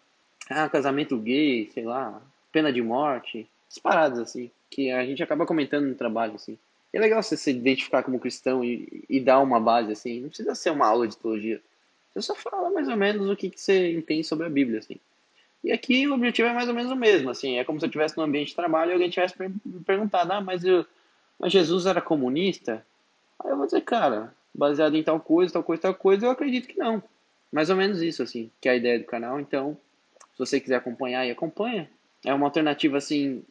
Ah, 0.49 0.69
casamento 0.69 1.17
gay, 1.17 1.69
sei 1.73 1.85
lá, 1.85 2.21
pena 2.51 2.71
de 2.71 2.81
morte. 2.81 3.47
Essas 3.69 3.79
paradas 3.81 4.19
assim, 4.19 4.51
que 4.69 4.91
a 4.91 5.05
gente 5.05 5.23
acaba 5.23 5.45
comentando 5.45 5.87
no 5.87 5.95
trabalho, 5.95 6.35
assim. 6.35 6.57
É 6.93 6.99
legal 6.99 7.21
você 7.21 7.35
se 7.35 7.51
identificar 7.51 8.03
como 8.03 8.19
cristão 8.19 8.63
e, 8.63 9.03
e 9.09 9.19
dar 9.19 9.39
uma 9.39 9.59
base, 9.59 9.91
assim. 9.91 10.21
Não 10.21 10.29
precisa 10.29 10.55
ser 10.55 10.71
uma 10.71 10.87
aula 10.87 11.07
de 11.07 11.17
teologia. 11.17 11.61
Você 12.13 12.21
só 12.21 12.35
fala 12.35 12.69
mais 12.69 12.87
ou 12.87 12.95
menos 12.95 13.29
o 13.29 13.35
que, 13.35 13.49
que 13.49 13.59
você 13.59 13.93
entende 13.93 14.23
sobre 14.23 14.47
a 14.47 14.49
Bíblia, 14.49 14.79
assim. 14.79 14.97
E 15.63 15.71
aqui 15.71 16.07
o 16.07 16.13
objetivo 16.13 16.47
é 16.47 16.53
mais 16.53 16.67
ou 16.69 16.73
menos 16.73 16.91
o 16.91 16.95
mesmo, 16.95 17.29
assim, 17.29 17.57
é 17.57 17.63
como 17.63 17.79
se 17.79 17.85
eu 17.85 17.87
estivesse 17.87 18.15
no 18.15 18.23
ambiente 18.23 18.49
de 18.49 18.55
trabalho 18.55 18.91
e 18.91 18.93
alguém 18.93 19.09
tivesse 19.09 19.35
perguntado, 19.85 20.31
ah, 20.31 20.39
mas, 20.39 20.63
eu, 20.63 20.85
mas 21.37 21.51
Jesus 21.51 21.85
era 21.85 21.99
comunista? 21.99 22.85
Aí 23.43 23.51
eu 23.51 23.57
vou 23.57 23.65
dizer, 23.65 23.81
cara, 23.81 24.33
baseado 24.53 24.95
em 24.95 25.03
tal 25.03 25.19
coisa, 25.19 25.53
tal 25.53 25.63
coisa, 25.63 25.81
tal 25.81 25.93
coisa, 25.93 26.25
eu 26.25 26.31
acredito 26.31 26.67
que 26.67 26.77
não. 26.77 27.03
Mais 27.51 27.69
ou 27.69 27.75
menos 27.75 28.01
isso, 28.01 28.23
assim, 28.23 28.49
que 28.61 28.69
é 28.69 28.73
a 28.73 28.75
ideia 28.75 28.99
do 28.99 29.05
canal. 29.05 29.39
Então, 29.39 29.77
se 30.33 30.39
você 30.39 30.59
quiser 30.59 30.75
acompanhar, 30.75 31.21
aí 31.21 31.31
acompanha. 31.31 31.89
É 32.25 32.33
uma 32.33 32.45
alternativa, 32.45 32.97
assim, 32.97 33.43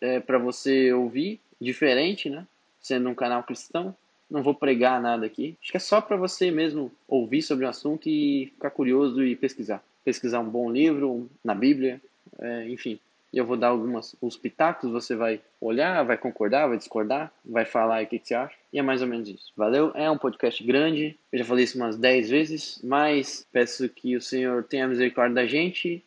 é, 0.00 0.20
para 0.20 0.38
você 0.38 0.92
ouvir, 0.92 1.40
diferente, 1.60 2.30
né? 2.30 2.46
Sendo 2.80 3.08
um 3.08 3.14
canal 3.14 3.42
cristão. 3.42 3.94
Não 4.30 4.42
vou 4.42 4.54
pregar 4.54 5.00
nada 5.00 5.26
aqui. 5.26 5.56
Acho 5.60 5.70
que 5.70 5.76
é 5.76 5.80
só 5.80 6.00
para 6.00 6.16
você 6.16 6.50
mesmo 6.50 6.90
ouvir 7.06 7.42
sobre 7.42 7.64
o 7.64 7.68
assunto 7.68 8.08
e 8.08 8.46
ficar 8.54 8.70
curioso 8.70 9.22
e 9.22 9.36
pesquisar 9.36 9.82
pesquisar 10.04 10.40
um 10.40 10.48
bom 10.48 10.70
livro 10.70 11.30
na 11.44 11.54
Bíblia, 11.54 12.00
é, 12.38 12.68
enfim. 12.68 12.98
Eu 13.32 13.46
vou 13.46 13.56
dar 13.56 13.68
alguns 13.68 14.16
os 14.20 14.36
pitacos, 14.36 14.90
você 14.90 15.14
vai 15.14 15.40
olhar, 15.60 16.02
vai 16.02 16.18
concordar, 16.18 16.66
vai 16.66 16.76
discordar, 16.76 17.32
vai 17.44 17.64
falar 17.64 18.02
o 18.02 18.06
que, 18.06 18.18
que 18.18 18.26
você 18.26 18.34
acha. 18.34 18.56
E 18.72 18.78
é 18.78 18.82
mais 18.82 19.02
ou 19.02 19.08
menos 19.08 19.28
isso. 19.28 19.52
Valeu? 19.56 19.92
É 19.94 20.10
um 20.10 20.18
podcast 20.18 20.62
grande. 20.64 21.16
Eu 21.30 21.38
já 21.38 21.44
falei 21.44 21.62
isso 21.62 21.78
umas 21.78 21.96
10 21.96 22.28
vezes, 22.28 22.80
mas 22.82 23.46
peço 23.52 23.88
que 23.88 24.16
o 24.16 24.20
Senhor 24.20 24.64
tenha 24.64 24.88
misericórdia 24.88 25.36
da 25.36 25.46
gente, 25.46 26.02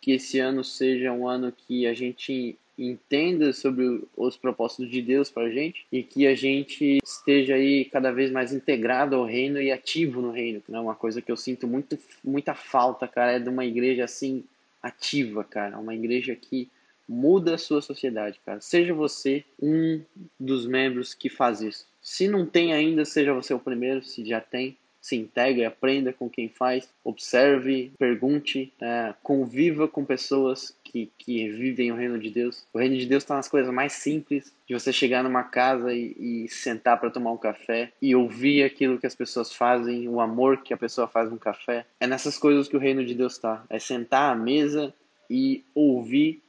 que 0.00 0.12
esse 0.12 0.40
ano 0.40 0.64
seja 0.64 1.12
um 1.12 1.28
ano 1.28 1.52
que 1.52 1.86
a 1.86 1.94
gente 1.94 2.58
entenda 2.78 3.52
sobre 3.52 4.02
os 4.16 4.36
propósitos 4.36 4.90
de 4.90 5.00
Deus 5.00 5.30
para 5.30 5.44
a 5.44 5.50
gente 5.50 5.86
e 5.90 6.02
que 6.02 6.26
a 6.26 6.34
gente 6.34 6.98
esteja 7.02 7.54
aí 7.54 7.84
cada 7.86 8.12
vez 8.12 8.30
mais 8.30 8.52
integrado 8.52 9.16
ao 9.16 9.24
reino 9.24 9.60
e 9.60 9.72
ativo 9.72 10.20
no 10.20 10.30
reino. 10.30 10.62
É 10.70 10.78
uma 10.78 10.94
coisa 10.94 11.22
que 11.22 11.32
eu 11.32 11.36
sinto 11.36 11.66
muito, 11.66 11.98
muita 12.22 12.54
falta, 12.54 13.08
cara, 13.08 13.32
é 13.32 13.38
de 13.38 13.48
uma 13.48 13.64
igreja 13.64 14.04
assim 14.04 14.44
ativa, 14.82 15.42
cara, 15.42 15.78
uma 15.78 15.94
igreja 15.94 16.36
que 16.36 16.68
muda 17.08 17.54
a 17.54 17.58
sua 17.58 17.80
sociedade, 17.80 18.40
cara. 18.44 18.60
Seja 18.60 18.92
você 18.92 19.44
um 19.60 20.00
dos 20.38 20.66
membros 20.66 21.14
que 21.14 21.28
faz 21.28 21.60
isso. 21.60 21.86
Se 22.02 22.28
não 22.28 22.46
tem 22.46 22.72
ainda, 22.72 23.04
seja 23.04 23.32
você 23.32 23.54
o 23.54 23.58
primeiro, 23.58 24.02
se 24.02 24.24
já 24.24 24.40
tem, 24.40 24.76
se 25.00 25.16
integre, 25.16 25.64
aprenda 25.64 26.12
com 26.12 26.28
quem 26.28 26.48
faz, 26.48 26.88
observe, 27.04 27.92
pergunte, 27.96 28.72
é, 28.80 29.14
conviva 29.22 29.86
com 29.86 30.04
pessoas 30.04 30.74
que, 30.96 31.10
que 31.18 31.48
vivem 31.50 31.92
o 31.92 31.96
reino 31.96 32.18
de 32.18 32.30
Deus. 32.30 32.64
O 32.72 32.78
reino 32.78 32.96
de 32.96 33.04
Deus 33.04 33.22
está 33.22 33.36
nas 33.36 33.48
coisas 33.48 33.72
mais 33.72 33.92
simples, 33.92 34.52
de 34.66 34.72
você 34.72 34.92
chegar 34.92 35.22
numa 35.22 35.42
casa 35.42 35.92
e, 35.92 36.44
e 36.44 36.48
sentar 36.48 36.98
para 36.98 37.10
tomar 37.10 37.32
um 37.32 37.36
café 37.36 37.92
e 38.00 38.14
ouvir 38.14 38.62
aquilo 38.62 38.98
que 38.98 39.06
as 39.06 39.14
pessoas 39.14 39.52
fazem, 39.52 40.08
o 40.08 40.20
amor 40.20 40.62
que 40.62 40.72
a 40.72 40.76
pessoa 40.76 41.06
faz 41.06 41.30
no 41.30 41.38
café. 41.38 41.84
É 42.00 42.06
nessas 42.06 42.38
coisas 42.38 42.68
que 42.68 42.76
o 42.76 42.80
reino 42.80 43.04
de 43.04 43.14
Deus 43.14 43.34
está. 43.34 43.62
É 43.68 43.78
sentar 43.78 44.32
à 44.32 44.34
mesa 44.34 44.94
e 45.28 45.62
ouvir 45.74 46.40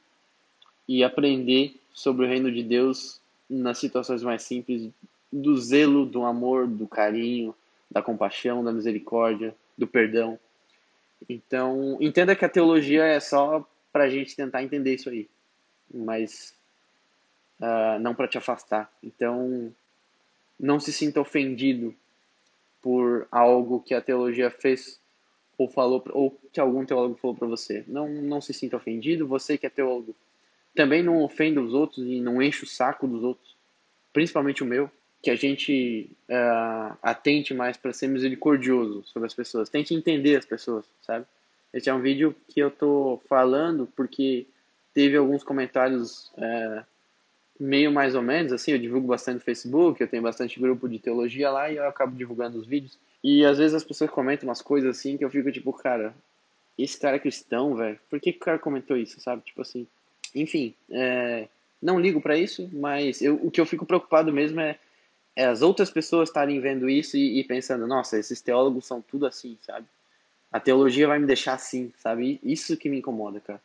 e 0.88 1.04
aprender 1.04 1.74
sobre 1.92 2.24
o 2.24 2.28
reino 2.28 2.50
de 2.50 2.62
Deus 2.62 3.20
nas 3.50 3.78
situações 3.78 4.22
mais 4.22 4.42
simples, 4.42 4.88
do 5.30 5.58
zelo, 5.58 6.06
do 6.06 6.24
amor, 6.24 6.66
do 6.66 6.86
carinho, 6.86 7.54
da 7.90 8.00
compaixão, 8.00 8.64
da 8.64 8.72
misericórdia, 8.72 9.54
do 9.76 9.86
perdão. 9.86 10.38
Então, 11.28 11.98
entenda 12.00 12.36
que 12.36 12.44
a 12.44 12.48
teologia 12.48 13.04
é 13.04 13.20
só 13.20 13.66
para 13.98 14.04
a 14.04 14.08
gente 14.08 14.36
tentar 14.36 14.62
entender 14.62 14.94
isso 14.94 15.10
aí, 15.10 15.28
mas 15.92 16.54
uh, 17.58 17.98
não 18.00 18.14
para 18.14 18.28
te 18.28 18.38
afastar. 18.38 18.88
Então, 19.02 19.74
não 20.56 20.78
se 20.78 20.92
sinta 20.92 21.20
ofendido 21.20 21.92
por 22.80 23.26
algo 23.28 23.80
que 23.80 23.94
a 23.94 24.00
teologia 24.00 24.52
fez 24.52 25.00
ou 25.58 25.68
falou 25.68 26.00
ou 26.10 26.38
que 26.52 26.60
algum 26.60 26.84
teólogo 26.84 27.16
falou 27.16 27.36
para 27.36 27.48
você. 27.48 27.82
Não, 27.88 28.08
não 28.08 28.40
se 28.40 28.54
sinta 28.54 28.76
ofendido. 28.76 29.26
Você 29.26 29.58
que 29.58 29.66
é 29.66 29.68
teólogo, 29.68 30.14
também 30.76 31.02
não 31.02 31.20
ofenda 31.24 31.60
os 31.60 31.74
outros 31.74 32.06
e 32.06 32.20
não 32.20 32.40
enche 32.40 32.62
o 32.62 32.68
saco 32.68 33.08
dos 33.08 33.24
outros, 33.24 33.56
principalmente 34.12 34.62
o 34.62 34.66
meu 34.66 34.88
que 35.20 35.28
a 35.32 35.34
gente 35.34 36.08
uh, 36.28 36.96
atente 37.02 37.52
mais 37.52 37.76
para 37.76 37.92
ser 37.92 38.06
misericordioso 38.06 39.02
sobre 39.06 39.26
as 39.26 39.34
pessoas, 39.34 39.68
tente 39.68 39.92
entender 39.92 40.36
as 40.36 40.44
pessoas, 40.44 40.84
sabe? 41.02 41.26
Esse 41.72 41.90
é 41.90 41.94
um 41.94 42.00
vídeo 42.00 42.34
que 42.48 42.60
eu 42.60 42.70
tô 42.70 43.20
falando 43.28 43.88
porque 43.94 44.46
teve 44.94 45.16
alguns 45.16 45.44
comentários 45.44 46.32
uh, 46.36 46.84
meio 47.58 47.92
mais 47.92 48.14
ou 48.14 48.22
menos, 48.22 48.52
assim, 48.52 48.72
eu 48.72 48.78
divulgo 48.78 49.06
bastante 49.06 49.36
no 49.36 49.40
Facebook, 49.40 50.00
eu 50.00 50.08
tenho 50.08 50.22
bastante 50.22 50.58
grupo 50.58 50.88
de 50.88 50.98
teologia 50.98 51.50
lá 51.50 51.70
e 51.70 51.76
eu 51.76 51.86
acabo 51.86 52.16
divulgando 52.16 52.58
os 52.58 52.66
vídeos. 52.66 52.98
E 53.22 53.44
às 53.44 53.58
vezes 53.58 53.74
as 53.74 53.84
pessoas 53.84 54.10
comentam 54.10 54.48
umas 54.48 54.62
coisas 54.62 54.96
assim 54.96 55.16
que 55.16 55.24
eu 55.24 55.30
fico 55.30 55.50
tipo, 55.52 55.72
cara, 55.72 56.14
esse 56.78 56.98
cara 56.98 57.16
é 57.16 57.20
cristão, 57.20 57.74
velho, 57.74 57.98
por 58.08 58.20
que, 58.20 58.32
que 58.32 58.38
o 58.38 58.44
cara 58.44 58.58
comentou 58.58 58.96
isso, 58.96 59.20
sabe? 59.20 59.42
Tipo 59.42 59.62
assim, 59.62 59.86
enfim, 60.34 60.74
é, 60.90 61.48
não 61.82 62.00
ligo 62.00 62.20
para 62.20 62.36
isso, 62.36 62.68
mas 62.72 63.20
eu, 63.20 63.34
o 63.42 63.50
que 63.50 63.60
eu 63.60 63.66
fico 63.66 63.84
preocupado 63.84 64.32
mesmo 64.32 64.60
é 64.60 64.78
é 65.38 65.44
as 65.44 65.62
outras 65.62 65.88
pessoas 65.88 66.28
estarem 66.28 66.58
vendo 66.58 66.90
isso 66.90 67.16
e, 67.16 67.38
e, 67.38 67.44
pensando, 67.44 67.86
nossa, 67.86 68.18
esses 68.18 68.40
teólogos 68.40 68.84
são 68.84 69.00
tudo 69.00 69.24
assim, 69.24 69.56
sabe? 69.62 69.86
A 70.50 70.58
teologia 70.58 71.06
vai 71.06 71.18
me 71.18 71.26
deixar 71.26 71.54
assim, 71.54 71.92
sabe? 71.98 72.40
Isso 72.42 72.76
que 72.76 72.88
me 72.88 72.98
incomoda, 72.98 73.40
cara. 73.40 73.60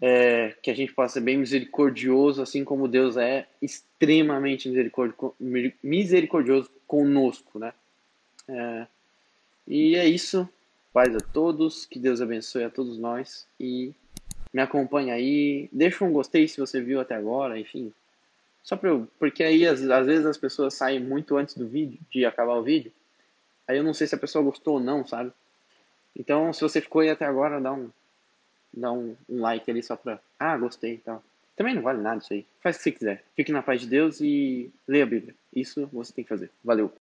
É, 0.00 0.54
que 0.62 0.70
a 0.70 0.74
gente 0.74 0.92
possa 0.92 1.14
ser 1.14 1.20
bem 1.20 1.38
misericordioso, 1.38 2.42
assim 2.42 2.64
como 2.64 2.88
Deus 2.88 3.16
é 3.16 3.46
extremamente 3.62 4.68
misericordioso 5.82 6.70
conosco, 6.86 7.58
né? 7.58 7.72
É, 8.48 8.86
e 9.66 9.96
é 9.96 10.06
isso. 10.06 10.48
Paz 10.92 11.14
a 11.14 11.20
todos, 11.20 11.86
que 11.86 11.98
Deus 11.98 12.20
abençoe 12.20 12.64
a 12.64 12.70
todos 12.70 12.98
nós 12.98 13.46
e 13.60 13.94
me 14.52 14.62
acompanha 14.62 15.14
aí. 15.14 15.68
Deixa 15.70 16.04
um 16.04 16.12
gostei 16.12 16.48
se 16.48 16.58
você 16.58 16.80
viu 16.80 17.00
até 17.00 17.14
agora, 17.14 17.58
enfim. 17.58 17.92
Só 18.62 18.76
pra 18.76 18.90
eu, 18.90 19.06
porque 19.18 19.44
aí 19.44 19.66
às, 19.66 19.82
às 19.82 20.06
vezes 20.06 20.26
as 20.26 20.36
pessoas 20.36 20.74
saem 20.74 20.98
muito 20.98 21.36
antes 21.36 21.56
do 21.56 21.68
vídeo, 21.68 21.98
de 22.10 22.24
acabar 22.24 22.54
o 22.54 22.62
vídeo. 22.62 22.90
Aí 23.68 23.76
eu 23.76 23.84
não 23.84 23.94
sei 23.94 24.06
se 24.06 24.14
a 24.14 24.18
pessoa 24.18 24.42
gostou 24.42 24.74
ou 24.74 24.80
não, 24.80 25.06
sabe? 25.06 25.32
Então, 26.18 26.52
se 26.52 26.62
você 26.62 26.80
ficou 26.80 27.02
aí 27.02 27.10
até 27.10 27.26
agora, 27.26 27.60
dá 27.60 27.72
um, 27.72 27.90
dá 28.72 28.90
um, 28.90 29.14
um 29.28 29.40
like 29.40 29.70
ali 29.70 29.82
só 29.82 29.96
pra. 29.96 30.18
Ah, 30.38 30.56
gostei 30.56 30.94
e 30.94 30.98
tal. 30.98 31.22
Também 31.54 31.74
não 31.74 31.82
vale 31.82 32.00
nada 32.00 32.18
isso 32.18 32.32
aí. 32.32 32.46
Faz 32.60 32.76
o 32.76 32.78
que 32.78 32.84
você 32.84 32.92
quiser. 32.92 33.24
Fique 33.34 33.52
na 33.52 33.62
paz 33.62 33.80
de 33.80 33.86
Deus 33.86 34.20
e 34.20 34.70
leia 34.88 35.04
a 35.04 35.06
Bíblia. 35.06 35.34
Isso 35.54 35.88
você 35.92 36.12
tem 36.12 36.24
que 36.24 36.28
fazer. 36.28 36.50
Valeu! 36.64 36.92